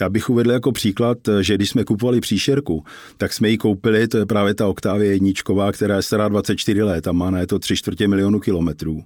Já 0.00 0.08
bych 0.08 0.30
uvedl 0.30 0.50
jako 0.50 0.72
příklad, 0.72 1.18
že 1.40 1.54
když 1.54 1.70
jsme 1.70 1.84
kupovali 1.84 2.20
příšerku, 2.20 2.84
tak 3.16 3.32
jsme 3.32 3.48
ji 3.48 3.58
koupili, 3.58 4.08
to 4.08 4.18
je 4.18 4.26
právě 4.26 4.54
ta 4.54 4.66
Octavia 4.66 5.10
jedničková, 5.10 5.72
která 5.72 5.96
je 5.96 6.02
stará 6.02 6.28
24 6.28 6.82
let 6.82 7.08
a 7.08 7.12
má 7.12 7.30
na 7.30 7.46
to 7.46 7.58
3 7.58 7.76
čtvrtě 7.76 8.08
milionu 8.08 8.40
kilometrů 8.40 9.02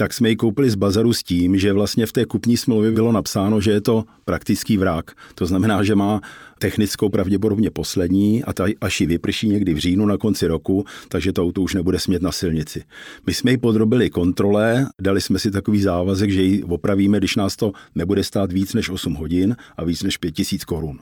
tak 0.00 0.12
jsme 0.12 0.28
ji 0.28 0.36
koupili 0.36 0.70
z 0.70 0.74
bazaru 0.74 1.12
s 1.12 1.22
tím, 1.22 1.58
že 1.58 1.72
vlastně 1.72 2.06
v 2.06 2.12
té 2.12 2.24
kupní 2.24 2.56
smlouvě 2.56 2.90
bylo 2.90 3.12
napsáno, 3.12 3.60
že 3.60 3.70
je 3.70 3.80
to 3.80 4.04
praktický 4.24 4.76
vrak. 4.76 5.10
To 5.34 5.46
znamená, 5.46 5.82
že 5.82 5.94
má 5.94 6.20
technickou 6.58 7.08
pravděpodobně 7.08 7.70
poslední 7.70 8.44
a 8.44 8.52
ta 8.52 8.64
až 8.80 9.00
ji 9.00 9.06
vyprší 9.06 9.48
někdy 9.48 9.74
v 9.74 9.78
říjnu 9.78 10.06
na 10.06 10.16
konci 10.16 10.46
roku, 10.46 10.84
takže 11.08 11.32
to 11.32 11.42
auto 11.42 11.62
už 11.62 11.74
nebude 11.74 11.98
smět 11.98 12.22
na 12.22 12.32
silnici. 12.32 12.82
My 13.26 13.34
jsme 13.34 13.50
ji 13.50 13.58
podrobili 13.58 14.10
kontrole, 14.10 14.86
dali 15.00 15.20
jsme 15.20 15.38
si 15.38 15.50
takový 15.50 15.82
závazek, 15.82 16.30
že 16.30 16.42
ji 16.42 16.62
opravíme, 16.62 17.18
když 17.18 17.36
nás 17.36 17.56
to 17.56 17.72
nebude 17.94 18.24
stát 18.24 18.52
víc 18.52 18.74
než 18.74 18.90
8 18.90 19.14
hodin 19.14 19.56
a 19.76 19.84
víc 19.84 20.02
než 20.02 20.16
5000 20.16 20.64
korun. 20.64 20.98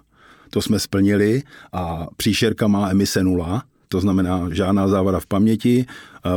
To 0.51 0.62
jsme 0.62 0.78
splnili 0.78 1.42
a 1.72 2.07
příšerka 2.16 2.66
má 2.68 2.90
emise 2.90 3.22
nula, 3.22 3.62
to 3.88 4.01
znamená 4.01 4.49
žádná 4.53 4.88
závada 4.88 5.20
v 5.20 5.26
paměti, 5.26 5.86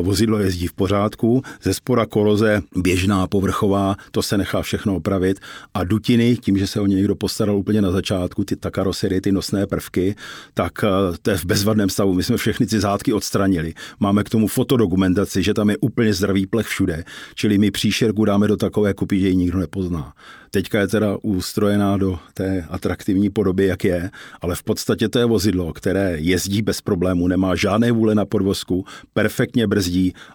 vozidlo 0.01 0.39
jezdí 0.39 0.67
v 0.67 0.73
pořádku, 0.73 1.41
ze 1.63 1.73
spora 1.73 2.05
koroze 2.05 2.61
běžná, 2.75 3.27
povrchová, 3.27 3.95
to 4.11 4.21
se 4.21 4.37
nechá 4.37 4.61
všechno 4.61 4.95
opravit 4.95 5.39
a 5.73 5.83
dutiny, 5.83 6.37
tím, 6.41 6.57
že 6.57 6.67
se 6.67 6.79
o 6.79 6.85
ně 6.85 6.95
někdo 6.95 7.15
postaral 7.15 7.57
úplně 7.57 7.81
na 7.81 7.91
začátku, 7.91 8.43
ty 8.43 8.55
ta 8.55 8.71
karoserie, 8.71 9.21
ty 9.21 9.31
nosné 9.31 9.67
prvky, 9.67 10.15
tak 10.53 10.83
eh, 10.83 11.17
to 11.21 11.31
je 11.31 11.37
v 11.37 11.45
bezvadném 11.45 11.89
stavu. 11.89 12.13
My 12.13 12.23
jsme 12.23 12.37
všechny 12.37 12.65
ty 12.65 12.79
zátky 12.79 13.13
odstranili. 13.13 13.73
Máme 13.99 14.23
k 14.23 14.29
tomu 14.29 14.47
fotodokumentaci, 14.47 15.43
že 15.43 15.53
tam 15.53 15.69
je 15.69 15.77
úplně 15.77 16.13
zdravý 16.13 16.47
plech 16.47 16.67
všude, 16.67 17.03
čili 17.35 17.57
my 17.57 17.71
příšerku 17.71 18.25
dáme 18.25 18.47
do 18.47 18.57
takové 18.57 18.93
kupy, 18.93 19.19
že 19.19 19.29
ji 19.29 19.35
nikdo 19.35 19.59
nepozná. 19.59 20.13
Teďka 20.51 20.79
je 20.79 20.87
teda 20.87 21.17
ustrojená 21.21 21.97
do 21.97 22.19
té 22.33 22.65
atraktivní 22.69 23.29
podoby, 23.29 23.65
jak 23.65 23.83
je, 23.83 24.11
ale 24.41 24.55
v 24.55 24.63
podstatě 24.63 25.09
to 25.09 25.19
je 25.19 25.25
vozidlo, 25.25 25.73
které 25.73 26.17
jezdí 26.19 26.61
bez 26.61 26.81
problému, 26.81 27.27
nemá 27.27 27.55
žádné 27.55 27.91
vůle 27.91 28.15
na 28.15 28.25
podvozku, 28.25 28.85
perfektně 29.13 29.67
brzdí 29.67 29.78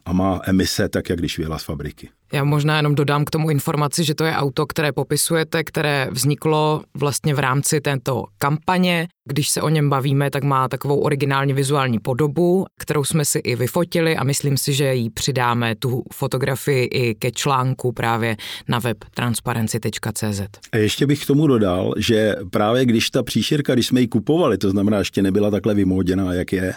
a 0.04 0.12
má 0.12 0.40
emise 0.44 0.88
tak, 0.88 1.08
jak 1.08 1.18
když 1.18 1.38
vyjela 1.38 1.58
z 1.58 1.64
fabriky. 1.64 2.08
Já 2.34 2.44
možná 2.44 2.76
jenom 2.76 2.94
dodám 2.94 3.24
k 3.24 3.30
tomu 3.30 3.50
informaci, 3.50 4.04
že 4.04 4.14
to 4.14 4.24
je 4.24 4.32
auto, 4.32 4.66
které 4.66 4.92
popisujete, 4.92 5.64
které 5.64 6.08
vzniklo 6.10 6.82
vlastně 6.94 7.34
v 7.34 7.38
rámci 7.38 7.80
této 7.80 8.24
kampaně. 8.38 9.08
Když 9.28 9.48
se 9.48 9.62
o 9.62 9.68
něm 9.68 9.90
bavíme, 9.90 10.30
tak 10.30 10.44
má 10.44 10.68
takovou 10.68 11.00
originálně 11.00 11.54
vizuální 11.54 11.98
podobu, 11.98 12.64
kterou 12.78 13.04
jsme 13.04 13.24
si 13.24 13.38
i 13.38 13.56
vyfotili 13.56 14.16
a 14.16 14.24
myslím 14.24 14.56
si, 14.56 14.72
že 14.72 14.94
ji 14.94 15.10
přidáme 15.10 15.74
tu 15.74 16.02
fotografii 16.12 16.84
i 16.84 17.14
ke 17.14 17.30
článku 17.30 17.92
právě 17.92 18.36
na 18.68 18.78
web 18.78 19.04
transparency.cz. 19.14 20.40
A 20.72 20.76
ještě 20.76 21.06
bych 21.06 21.24
k 21.24 21.26
tomu 21.26 21.46
dodal, 21.46 21.94
že 21.96 22.36
právě 22.50 22.84
když 22.84 23.10
ta 23.10 23.22
příšerka, 23.22 23.74
když 23.74 23.86
jsme 23.86 24.00
ji 24.00 24.08
kupovali, 24.08 24.58
to 24.58 24.70
znamená, 24.70 24.98
ještě 24.98 25.22
nebyla 25.22 25.50
takhle 25.50 25.74
vymóděná, 25.74 26.32
jak 26.32 26.52
je, 26.52 26.74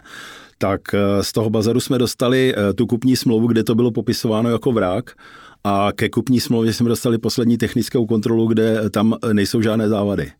tak 0.58 0.82
eh, 0.93 1.24
z 1.24 1.32
toho 1.32 1.49
bazaru 1.49 1.80
jsme 1.80 1.97
dostali 1.97 2.53
eh, 2.55 2.74
tu 2.74 2.88
kupní 2.88 3.16
smlouvu, 3.16 3.47
kde 3.47 3.64
to 3.64 3.76
bylo 3.76 3.91
popisováno 3.91 4.49
jako 4.49 4.72
vrak 4.72 5.16
a 5.68 5.91
ke 5.95 6.09
kupní 6.09 6.39
smlouvě 6.39 6.74
jsme 6.74 6.89
dostali 6.89 7.18
poslední 7.18 7.57
technickou 7.57 8.05
kontrolu, 8.05 8.47
kde 8.47 8.89
tam 8.89 9.15
nejsou 9.34 9.61
žádné 9.61 9.89
závady. 9.89 10.32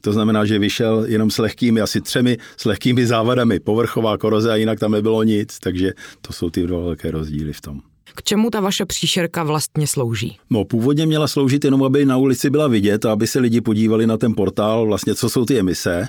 To 0.00 0.12
znamená, 0.12 0.44
že 0.44 0.58
vyšel 0.58 1.04
jenom 1.08 1.30
s 1.30 1.38
lehkými, 1.38 1.80
asi 1.80 2.00
třemi, 2.00 2.38
s 2.56 2.64
lehkými 2.64 3.06
závadami, 3.06 3.60
povrchová 3.60 4.18
koroze 4.18 4.52
a 4.52 4.56
jinak 4.56 4.80
tam 4.80 4.92
nebylo 4.92 5.22
nic, 5.22 5.58
takže 5.58 5.92
to 6.22 6.32
jsou 6.32 6.50
ty 6.50 6.66
dva 6.66 6.80
velké 6.80 7.10
rozdíly 7.10 7.52
v 7.52 7.60
tom. 7.60 7.80
K 8.14 8.22
čemu 8.22 8.50
ta 8.50 8.60
vaše 8.60 8.86
příšerka 8.86 9.42
vlastně 9.44 9.86
slouží? 9.86 10.38
No, 10.50 10.64
původně 10.64 11.06
měla 11.06 11.28
sloužit 11.28 11.64
jenom, 11.64 11.84
aby 11.84 12.04
na 12.04 12.16
ulici 12.16 12.50
byla 12.50 12.68
vidět 12.68 13.04
a 13.04 13.12
aby 13.12 13.26
se 13.26 13.40
lidi 13.40 13.60
podívali 13.60 14.06
na 14.06 14.16
ten 14.16 14.34
portál, 14.34 14.86
vlastně 14.86 15.14
co 15.14 15.28
jsou 15.28 15.44
ty 15.44 15.58
emise, 15.58 16.06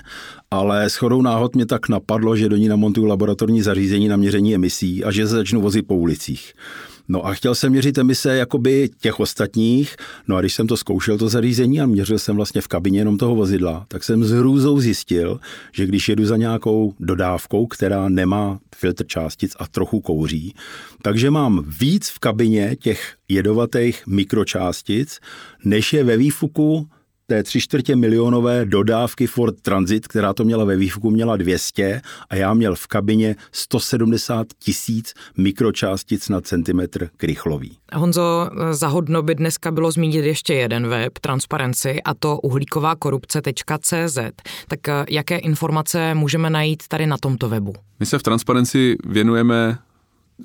ale 0.50 0.88
shodou 0.88 1.22
náhod 1.22 1.54
mě 1.54 1.66
tak 1.66 1.88
napadlo, 1.88 2.36
že 2.36 2.48
do 2.48 2.56
ní 2.56 2.68
namontuju 2.68 3.06
laboratorní 3.06 3.62
zařízení 3.62 4.08
na 4.08 4.16
měření 4.16 4.54
emisí 4.54 5.04
a 5.04 5.10
že 5.10 5.26
začnu 5.26 5.60
vozit 5.60 5.86
po 5.86 5.94
ulicích. 5.96 6.52
No 7.08 7.26
a 7.26 7.34
chtěl 7.34 7.54
jsem 7.54 7.72
měřit 7.72 7.98
emise 7.98 8.36
jakoby 8.36 8.90
těch 9.00 9.20
ostatních, 9.20 9.96
no 10.28 10.36
a 10.36 10.40
když 10.40 10.54
jsem 10.54 10.66
to 10.66 10.76
zkoušel, 10.76 11.18
to 11.18 11.28
zařízení 11.28 11.80
a 11.80 11.86
měřil 11.86 12.18
jsem 12.18 12.36
vlastně 12.36 12.60
v 12.60 12.68
kabině 12.68 13.00
jenom 13.00 13.18
toho 13.18 13.34
vozidla, 13.34 13.86
tak 13.88 14.04
jsem 14.04 14.24
s 14.24 14.30
hrůzou 14.30 14.80
zjistil, 14.80 15.40
že 15.72 15.86
když 15.86 16.08
jedu 16.08 16.26
za 16.26 16.36
nějakou 16.36 16.94
dodávkou, 17.00 17.66
která 17.66 18.08
nemá 18.08 18.58
filtr 18.76 19.06
částic 19.06 19.56
a 19.58 19.66
trochu 19.66 20.00
kouří, 20.00 20.54
takže 21.02 21.30
mám 21.30 21.64
víc 21.80 22.08
v 22.08 22.18
kabině 22.18 22.76
těch 22.76 23.14
jedovatých 23.28 24.06
mikročástic, 24.06 25.18
než 25.64 25.92
je 25.92 26.04
ve 26.04 26.16
výfuku 26.16 26.88
té 27.26 27.42
tři 27.42 27.60
čtvrtě 27.60 27.96
milionové 27.96 28.64
dodávky 28.64 29.26
Ford 29.26 29.60
Transit, 29.62 30.08
která 30.08 30.34
to 30.34 30.44
měla 30.44 30.64
ve 30.64 30.76
výfuku, 30.76 31.10
měla 31.10 31.36
200 31.36 32.00
a 32.30 32.36
já 32.36 32.54
měl 32.54 32.74
v 32.74 32.86
kabině 32.86 33.36
170 33.52 34.46
tisíc 34.58 35.14
mikročástic 35.36 36.28
na 36.28 36.40
centimetr 36.40 37.08
krychlový. 37.16 37.78
Honzo, 37.94 38.50
za 38.70 38.88
hodno 38.88 39.22
by 39.22 39.34
dneska 39.34 39.70
bylo 39.70 39.90
zmínit 39.90 40.24
ještě 40.24 40.54
jeden 40.54 40.88
web, 40.88 41.18
Transparency, 41.18 42.02
a 42.02 42.14
to 42.14 42.38
uhlíkovákorupce.cz. 42.38 44.18
Tak 44.68 44.88
eh, 44.88 45.04
jaké 45.10 45.38
informace 45.38 46.14
můžeme 46.14 46.50
najít 46.50 46.88
tady 46.88 47.06
na 47.06 47.16
tomto 47.18 47.48
webu? 47.48 47.72
My 48.00 48.06
se 48.06 48.18
v 48.18 48.22
Transparency 48.22 48.96
věnujeme 49.04 49.78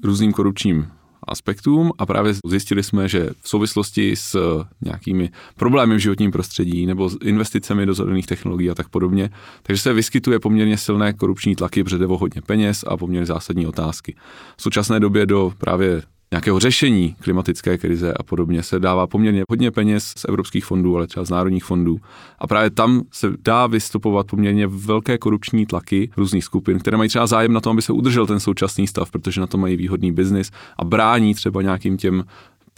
různým 0.04 0.34
korupčním 0.34 0.88
aspektům 1.30 1.92
a 1.98 2.06
právě 2.06 2.34
zjistili 2.46 2.84
jsme, 2.84 3.08
že 3.08 3.30
v 3.42 3.50
souvislosti 3.50 4.16
s 4.16 4.36
eh, 4.36 4.68
nějakými 4.82 5.30
problémy 5.56 5.96
v 5.96 6.00
životním 6.00 6.32
prostředí 6.32 6.86
nebo 6.86 7.10
s 7.10 7.18
investicemi 7.24 7.86
do 7.86 7.94
zelených 7.94 8.28
technologií 8.28 8.70
a 8.70 8.76
tak 8.76 8.90
podobně, 8.90 9.30
takže 9.64 9.82
se 9.82 9.94
vyskytuje 9.94 10.40
poměrně 10.40 10.78
silné 10.78 11.14
korupční 11.14 11.56
tlaky, 11.56 11.84
protože 11.84 11.98
hodně 12.06 12.42
peněz 12.42 12.84
a 12.88 12.98
poměrně 12.98 13.26
zásadní 13.26 13.68
otázky. 13.68 14.16
V 14.58 14.62
současné 14.62 15.00
době 15.00 15.26
do 15.26 15.54
právě 15.58 16.02
nějakého 16.34 16.60
řešení 16.60 17.16
klimatické 17.20 17.78
krize 17.78 18.14
a 18.14 18.24
podobně 18.24 18.64
se 18.64 18.80
dává 18.80 19.08
poměrně 19.08 19.44
hodně 19.50 19.72
peněz 19.72 20.14
z 20.18 20.26
evropských 20.26 20.66
fondů, 20.66 20.98
ale 20.98 21.08
třeba 21.08 21.26
z 21.26 21.30
národních 21.30 21.64
fondů. 21.64 22.00
A 22.40 22.48
právě 22.48 22.70
tam 22.70 23.02
se 23.12 23.28
dá 23.44 23.68
vystupovat 23.68 24.28
poměrně 24.28 24.68
velké 24.68 25.18
korupční 25.18 25.66
tlaky 25.66 26.10
různých 26.18 26.44
skupin, 26.44 26.80
které 26.80 26.98
mají 26.98 27.10
třeba 27.10 27.28
zájem 27.28 27.54
na 27.54 27.62
tom, 27.62 27.72
aby 27.72 27.82
se 27.82 27.94
udržel 27.94 28.28
ten 28.28 28.40
současný 28.40 28.88
stav, 28.88 29.12
protože 29.12 29.42
na 29.42 29.48
to 29.48 29.58
mají 29.58 29.76
výhodný 29.76 30.12
biznis 30.12 30.52
a 30.78 30.86
brání 30.86 31.34
třeba 31.34 31.62
nějakým 31.62 31.98
těm 31.98 32.24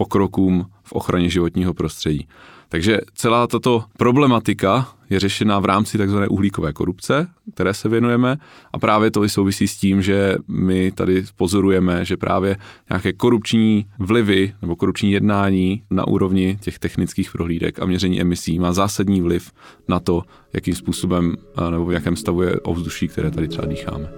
pokrokům 0.01 0.65
v 0.83 0.93
ochraně 0.93 1.29
životního 1.29 1.73
prostředí. 1.73 2.27
Takže 2.69 2.99
celá 3.13 3.47
tato 3.47 3.83
problematika 3.97 4.87
je 5.09 5.19
řešena 5.19 5.59
v 5.59 5.65
rámci 5.65 5.97
tzv. 5.97 6.17
uhlíkové 6.29 6.73
korupce, 6.73 7.27
které 7.53 7.73
se 7.73 7.89
věnujeme 7.89 8.37
a 8.73 8.79
právě 8.79 9.11
to 9.11 9.23
i 9.23 9.29
souvisí 9.29 9.67
s 9.67 9.77
tím, 9.77 10.01
že 10.01 10.35
my 10.47 10.91
tady 10.91 11.23
pozorujeme, 11.35 12.05
že 12.05 12.17
právě 12.17 12.57
nějaké 12.89 13.13
korupční 13.13 13.85
vlivy 13.99 14.53
nebo 14.61 14.75
korupční 14.75 15.11
jednání 15.11 15.83
na 15.89 16.07
úrovni 16.07 16.57
těch 16.61 16.79
technických 16.79 17.31
prohlídek 17.31 17.79
a 17.79 17.85
měření 17.85 18.21
emisí 18.21 18.59
má 18.59 18.73
zásadní 18.73 19.21
vliv 19.21 19.51
na 19.87 19.99
to, 19.99 20.23
jakým 20.53 20.75
způsobem 20.75 21.35
nebo 21.69 21.85
v 21.85 21.93
jakém 21.93 22.15
stavu 22.15 22.41
je 22.41 22.59
ovzduší, 22.59 23.07
které 23.07 23.31
tady 23.31 23.47
třeba 23.47 23.67
dýcháme. 23.67 24.09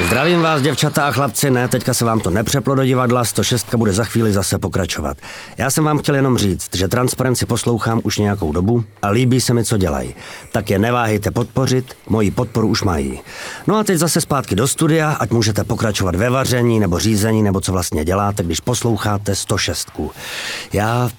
Zdravím 0.00 0.42
vás, 0.42 0.62
děvčata 0.62 1.08
a 1.08 1.12
chlapci, 1.12 1.50
ne, 1.50 1.68
teďka 1.68 1.94
se 1.94 2.04
vám 2.04 2.20
to 2.20 2.30
nepřeplo 2.30 2.74
do 2.74 2.84
divadla, 2.84 3.24
106 3.24 3.74
bude 3.74 3.92
za 3.92 4.04
chvíli 4.04 4.32
zase 4.32 4.58
pokračovat. 4.58 5.16
Já 5.58 5.70
jsem 5.70 5.84
vám 5.84 5.98
chtěl 5.98 6.14
jenom 6.14 6.38
říct, 6.38 6.76
že 6.76 6.88
transparenci 6.88 7.46
poslouchám 7.46 8.00
už 8.04 8.18
nějakou 8.18 8.52
dobu 8.52 8.84
a 9.02 9.08
líbí 9.08 9.40
se 9.40 9.54
mi, 9.54 9.64
co 9.64 9.76
dělají. 9.76 10.14
Tak 10.52 10.70
je 10.70 10.78
neváhejte 10.78 11.30
podpořit, 11.30 11.96
moji 12.08 12.30
podporu 12.30 12.68
už 12.68 12.82
mají. 12.82 13.20
No 13.66 13.76
a 13.76 13.84
teď 13.84 13.98
zase 13.98 14.20
zpátky 14.20 14.54
do 14.54 14.68
studia, 14.68 15.10
ať 15.10 15.30
můžete 15.30 15.64
pokračovat 15.64 16.14
ve 16.14 16.30
vaření 16.30 16.80
nebo 16.80 16.98
řízení, 16.98 17.42
nebo 17.42 17.60
co 17.60 17.72
vlastně 17.72 18.04
děláte, 18.04 18.42
když 18.42 18.60
posloucháte 18.60 19.34
106. 19.34 20.00
Já 20.72 21.10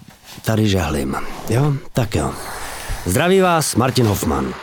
tady 0.45 0.67
žehlím. 0.67 1.15
Jo, 1.49 1.74
tak 1.93 2.15
jo. 2.15 2.32
Zdraví 3.05 3.41
vás 3.41 3.76
Martin 3.76 4.05
Hoffman. 4.05 4.53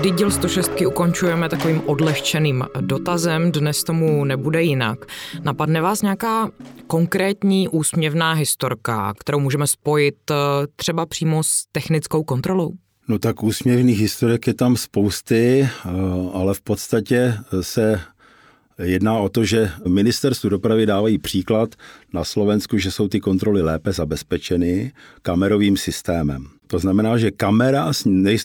Každý 0.00 0.10
díl 0.10 0.30
106 0.30 0.70
ukončujeme 0.86 1.48
takovým 1.48 1.82
odlehčeným 1.86 2.64
dotazem, 2.80 3.52
dnes 3.52 3.84
tomu 3.84 4.24
nebude 4.24 4.62
jinak. 4.62 4.98
Napadne 5.42 5.80
vás 5.80 6.02
nějaká 6.02 6.50
konkrétní 6.86 7.68
úsměvná 7.68 8.32
historka, 8.32 9.14
kterou 9.18 9.40
můžeme 9.40 9.66
spojit 9.66 10.30
eh, 10.30 10.34
třeba 10.76 11.06
přímo 11.06 11.42
s 11.44 11.64
technickou 11.72 12.24
kontrolou? 12.24 12.72
No 13.08 13.18
tak 13.18 13.42
úsměvných 13.42 14.00
historek 14.00 14.46
je 14.46 14.54
tam 14.54 14.76
spousty, 14.76 15.60
eh, 15.62 15.88
ale 16.32 16.54
v 16.54 16.60
podstatě 16.60 17.34
se 17.60 18.00
jedná 18.78 19.18
o 19.18 19.28
to, 19.28 19.44
že 19.44 19.70
ministerstvu 19.88 20.48
dopravy 20.48 20.86
dávají 20.86 21.18
příklad 21.18 21.74
na 22.12 22.24
Slovensku, 22.24 22.78
že 22.78 22.90
jsou 22.90 23.08
ty 23.08 23.20
kontroly 23.20 23.62
lépe 23.62 23.92
zabezpečeny 23.92 24.92
kamerovým 25.22 25.76
systémem. 25.76 26.59
To 26.70 26.78
znamená, 26.78 27.18
že 27.18 27.30
kamera, 27.30 27.92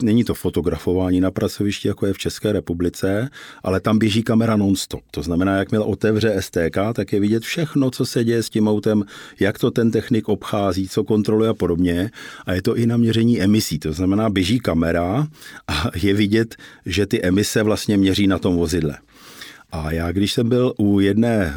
není 0.01 0.23
to 0.23 0.33
fotografování 0.33 1.21
na 1.21 1.31
pracovišti, 1.31 1.87
jako 1.87 2.05
je 2.05 2.13
v 2.13 2.17
České 2.17 2.51
republice, 2.51 3.29
ale 3.63 3.79
tam 3.79 3.99
běží 3.99 4.23
kamera 4.23 4.55
non-stop. 4.55 5.01
To 5.11 5.21
znamená, 5.21 5.57
jakmile 5.57 5.85
otevře 5.85 6.35
STK, 6.39 6.77
tak 6.93 7.13
je 7.13 7.19
vidět 7.19 7.43
všechno, 7.43 7.91
co 7.91 8.05
se 8.05 8.23
děje 8.23 8.43
s 8.43 8.49
tím 8.49 8.67
autem, 8.67 9.03
jak 9.39 9.59
to 9.59 9.71
ten 9.71 9.91
technik 9.91 10.29
obchází, 10.29 10.89
co 10.89 11.03
kontroluje 11.03 11.49
a 11.49 11.53
podobně. 11.53 12.11
A 12.45 12.53
je 12.53 12.61
to 12.61 12.75
i 12.75 12.85
na 12.85 12.97
měření 12.97 13.41
emisí. 13.41 13.79
To 13.79 13.93
znamená, 13.93 14.29
běží 14.29 14.59
kamera 14.59 15.27
a 15.67 15.91
je 15.95 16.13
vidět, 16.13 16.55
že 16.85 17.05
ty 17.05 17.21
emise 17.21 17.63
vlastně 17.63 17.97
měří 17.97 18.27
na 18.27 18.39
tom 18.39 18.57
vozidle. 18.57 18.97
A 19.71 19.91
já, 19.91 20.11
když 20.11 20.33
jsem 20.33 20.49
byl 20.49 20.73
u 20.77 20.99
jedné 20.99 21.35
e, 21.35 21.53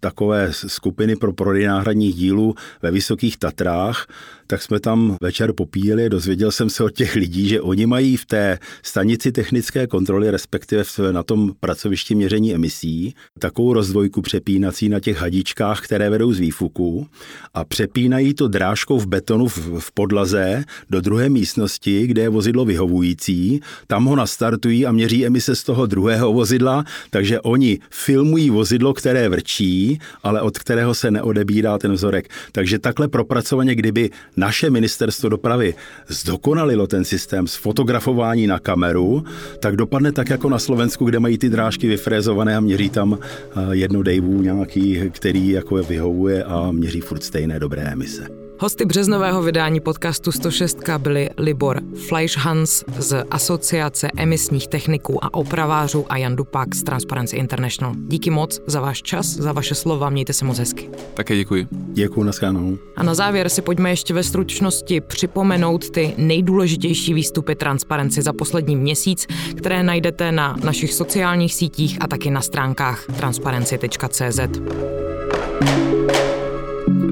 takové 0.00 0.52
skupiny 0.52 1.16
pro 1.16 1.32
prodej 1.32 1.66
náhradních 1.66 2.14
dílů 2.14 2.54
ve 2.82 2.90
Vysokých 2.90 3.36
Tatrách, 3.36 4.06
tak 4.52 4.62
jsme 4.62 4.80
tam 4.80 5.16
večer 5.20 5.52
popíjeli, 5.52 6.08
dozvěděl 6.08 6.50
jsem 6.50 6.70
se 6.70 6.84
od 6.84 6.90
těch 6.90 7.14
lidí, 7.14 7.48
že 7.48 7.60
oni 7.60 7.86
mají 7.86 8.16
v 8.16 8.26
té 8.26 8.58
stanici 8.82 9.32
technické 9.32 9.86
kontroly, 9.86 10.30
respektive 10.30 10.84
na 11.10 11.22
tom 11.22 11.52
pracovišti 11.60 12.14
měření 12.14 12.54
emisí, 12.54 13.14
takovou 13.38 13.72
rozdvojku 13.72 14.22
přepínací 14.22 14.88
na 14.88 15.00
těch 15.00 15.16
hadičkách, 15.16 15.80
které 15.80 16.10
vedou 16.10 16.32
z 16.32 16.38
výfuku 16.38 17.06
a 17.54 17.64
přepínají 17.64 18.34
to 18.34 18.48
drážkou 18.48 18.98
v 18.98 19.06
betonu 19.06 19.48
v, 19.48 19.92
podlaze 19.94 20.64
do 20.90 21.00
druhé 21.00 21.28
místnosti, 21.28 22.06
kde 22.06 22.22
je 22.22 22.28
vozidlo 22.28 22.64
vyhovující, 22.64 23.60
tam 23.86 24.04
ho 24.04 24.16
nastartují 24.16 24.86
a 24.86 24.92
měří 24.92 25.26
emise 25.26 25.56
z 25.56 25.62
toho 25.64 25.86
druhého 25.86 26.32
vozidla, 26.32 26.84
takže 27.10 27.40
oni 27.40 27.78
filmují 27.90 28.50
vozidlo, 28.50 28.94
které 28.94 29.28
vrčí, 29.28 29.98
ale 30.22 30.40
od 30.40 30.58
kterého 30.58 30.94
se 30.94 31.10
neodebírá 31.10 31.78
ten 31.78 31.92
vzorek. 31.92 32.28
Takže 32.52 32.78
takhle 32.78 33.08
propracovaně, 33.08 33.74
kdyby 33.74 34.10
naše 34.42 34.70
ministerstvo 34.70 35.28
dopravy 35.28 35.74
zdokonalilo 36.08 36.86
ten 36.86 37.04
systém 37.04 37.46
z 37.46 37.54
fotografování 37.54 38.46
na 38.46 38.58
kameru, 38.58 39.24
tak 39.60 39.76
dopadne 39.76 40.12
tak 40.12 40.30
jako 40.30 40.48
na 40.48 40.58
Slovensku, 40.58 41.04
kde 41.04 41.20
mají 41.20 41.38
ty 41.38 41.48
drážky 41.48 41.88
vyfrézované 41.88 42.56
a 42.56 42.60
měří 42.60 42.90
tam 42.90 43.18
eh, 43.18 43.60
jedno 43.70 44.02
dejvů 44.02 44.42
nějaký, 44.42 45.10
který 45.10 45.48
jako 45.48 45.74
vyhovuje 45.76 46.44
a 46.44 46.72
měří 46.72 47.00
furt 47.00 47.22
stejné 47.22 47.58
dobré 47.58 47.82
emise. 47.82 48.41
Hosty 48.62 48.84
březnového 48.84 49.42
vydání 49.42 49.80
podcastu 49.80 50.32
106 50.32 50.78
byli 50.98 51.30
Libor 51.38 51.80
Fleischhans 52.08 52.84
z 52.98 53.24
Asociace 53.30 54.10
emisních 54.16 54.68
techniků 54.68 55.24
a 55.24 55.34
opravářů 55.34 56.06
a 56.08 56.16
Jan 56.16 56.36
Dupak 56.36 56.74
z 56.74 56.82
Transparency 56.82 57.36
International. 57.36 57.94
Díky 57.98 58.30
moc 58.30 58.60
za 58.66 58.80
váš 58.80 59.02
čas, 59.02 59.26
za 59.26 59.52
vaše 59.52 59.74
slova, 59.74 60.10
mějte 60.10 60.32
se 60.32 60.44
moc 60.44 60.58
hezky. 60.58 60.90
Také 61.14 61.36
děkuji. 61.36 61.66
Děkuji, 61.70 62.22
naschánou. 62.22 62.78
A 62.96 63.02
na 63.02 63.14
závěr 63.14 63.48
si 63.48 63.62
pojďme 63.62 63.90
ještě 63.90 64.14
ve 64.14 64.22
stručnosti 64.22 65.00
připomenout 65.00 65.90
ty 65.90 66.14
nejdůležitější 66.16 67.14
výstupy 67.14 67.54
Transparency 67.54 68.22
za 68.22 68.32
poslední 68.32 68.76
měsíc, 68.76 69.26
které 69.56 69.82
najdete 69.82 70.32
na 70.32 70.56
našich 70.64 70.92
sociálních 70.94 71.54
sítích 71.54 71.98
a 72.00 72.06
taky 72.06 72.30
na 72.30 72.40
stránkách 72.40 73.06
transparency.cz. 73.16 74.40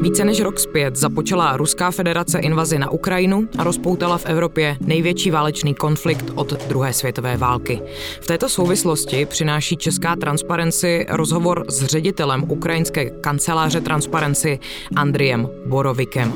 Více 0.03 0.25
než 0.25 0.41
rok 0.41 0.61
zpět 0.61 0.97
započala 0.97 1.57
Ruská 1.57 1.91
federace 1.91 2.39
invazi 2.39 2.79
na 2.79 2.91
Ukrajinu 2.91 3.49
a 3.59 3.65
rozpoutala 3.65 4.19
v 4.19 4.27
Evropě 4.27 4.77
největší 4.81 5.31
válečný 5.31 5.75
konflikt 5.75 6.33
od 6.35 6.69
druhé 6.69 6.93
světové 6.93 7.37
války. 7.37 7.83
V 8.21 8.27
této 8.27 8.49
souvislosti 8.49 9.27
přináší 9.27 9.77
Česká 9.77 10.17
Transparency 10.17 11.07
rozhovor 11.09 11.65
s 11.69 11.85
ředitelem 11.85 12.51
ukrajinské 12.51 13.11
kanceláře 13.11 13.81
Transparency 13.81 14.59
Andriem 14.97 15.49
Borovikem. 15.67 16.33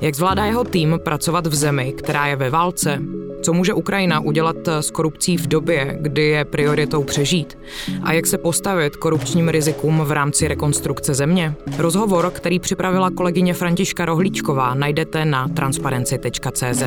Jak 0.00 0.14
zvládá 0.14 0.44
jeho 0.44 0.64
tým 0.64 1.00
pracovat 1.04 1.46
v 1.46 1.54
zemi, 1.54 1.92
která 1.92 2.26
je 2.26 2.36
ve 2.36 2.50
válce, 2.50 3.02
co 3.42 3.52
může 3.52 3.74
Ukrajina 3.74 4.20
udělat 4.20 4.56
eh, 4.68 4.82
s 4.82 4.90
korupcí 4.90 5.36
v 5.36 5.46
době, 5.46 5.98
kdy 6.00 6.22
je 6.22 6.44
prioritou 6.44 7.02
přežít? 7.02 7.58
A 8.02 8.12
jak 8.12 8.26
se 8.26 8.38
postavit 8.38 8.96
korupčním 8.96 9.48
rizikům 9.48 10.02
v 10.04 10.12
rámci 10.12 10.48
rekonstrukce 10.48 11.14
země? 11.14 11.54
Rozhovor, 11.78 12.30
který 12.30 12.58
připravila 12.58 13.10
kolegyně 13.10 13.54
Františka 13.54 14.04
Rohlíčková, 14.04 14.74
najdete 14.74 15.24
na 15.24 15.48
transparency.cz. 15.48 16.82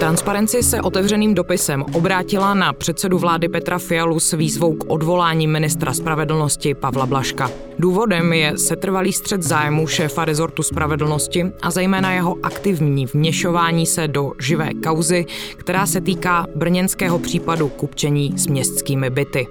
Transparenci 0.00 0.62
se 0.62 0.82
otevřeným 0.82 1.34
dopisem 1.34 1.84
obrátila 1.94 2.54
na 2.54 2.72
předsedu 2.72 3.18
vlády 3.18 3.48
Petra 3.48 3.78
Fialu 3.78 4.20
s 4.20 4.32
výzvou 4.32 4.74
k 4.74 4.90
odvolání 4.90 5.46
ministra 5.46 5.92
spravedlnosti 5.92 6.74
Pavla 6.74 7.06
Blaška. 7.06 7.50
Důvodem 7.78 8.32
je 8.32 8.58
setrvalý 8.58 9.12
střed 9.12 9.42
zájmu 9.42 9.86
šéfa 9.86 10.24
rezortu 10.24 10.62
spravedlnosti 10.62 11.46
a 11.62 11.70
zejména 11.70 12.12
jeho 12.12 12.36
aktivní 12.42 13.06
vměšování 13.06 13.86
se 13.86 14.08
do 14.08 14.32
živé 14.40 14.74
kauzy, 14.74 15.26
která 15.56 15.86
se 15.86 16.00
týká 16.00 16.46
brněnského 16.54 17.18
případu 17.18 17.68
kupčení 17.68 18.38
s 18.38 18.46
městskými 18.46 19.10
byty. 19.10 19.46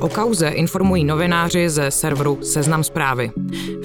O 0.00 0.08
kauze 0.08 0.48
informují 0.48 1.04
novináři 1.04 1.68
ze 1.68 1.90
serveru 1.90 2.38
Seznam 2.42 2.84
zprávy. 2.84 3.30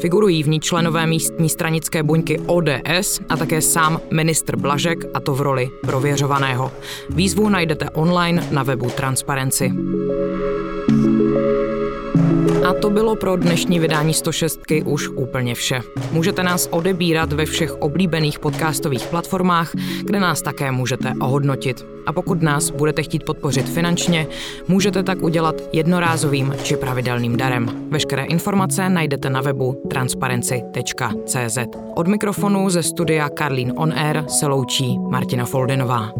Figurují 0.02 0.44
v 0.44 0.48
ní 0.48 0.60
členové 0.60 1.08
místní 1.08 1.50
stranické 1.50 2.04
buňky 2.04 2.40
ODS 2.40 3.20
a 3.30 3.38
také 3.38 3.62
sám 3.62 4.02
ministr 4.12 4.56
Blažek 4.56 5.06
a 5.14 5.20
to 5.20 5.36
v 5.36 5.42
roli 5.42 5.70
prověřovaného. 5.82 6.72
Výzvu 7.10 7.50
najdete 7.50 7.90
online 7.90 8.48
na 8.52 8.64
webu 8.64 8.90
Transparency. 8.90 9.72
A 12.70 12.74
to 12.74 12.90
bylo 12.90 13.16
pro 13.16 13.36
dnešní 13.36 13.80
vydání 13.80 14.14
106 14.14 14.60
už 14.86 15.10
úplně 15.10 15.56
vše. 15.56 15.82
Můžete 16.12 16.44
nás 16.44 16.68
odebírat 16.72 17.34
ve 17.34 17.46
všech 17.46 17.74
oblíbených 17.82 18.40
podcastových 18.40 19.08
platformách, 19.08 19.72
kde 20.04 20.20
nás 20.20 20.42
také 20.42 20.72
můžete 20.72 21.14
ohodnotit. 21.22 21.86
A 22.06 22.14
pokud 22.14 22.42
nás 22.42 22.70
budete 22.70 23.04
chtít 23.04 23.26
podpořit 23.26 23.70
finančně, 23.70 24.28
můžete 24.68 25.04
tak 25.04 25.22
udělat 25.22 25.56
jednorázovým 25.74 26.56
či 26.64 26.78
pravidelným 26.78 27.38
darem. 27.38 27.88
Veškeré 27.90 28.24
informace 28.24 28.90
najdete 28.90 29.30
na 29.30 29.42
webu 29.42 29.84
transparency.cz. 29.90 31.58
Od 31.96 32.08
mikrofonu 32.08 32.70
ze 32.70 32.84
studia 32.84 33.30
Karlín 33.30 33.74
On 33.76 33.94
Air 33.94 34.24
se 34.28 34.48
loučí 34.48 35.00
Martina 35.10 35.46
Foldenová. 35.46 36.12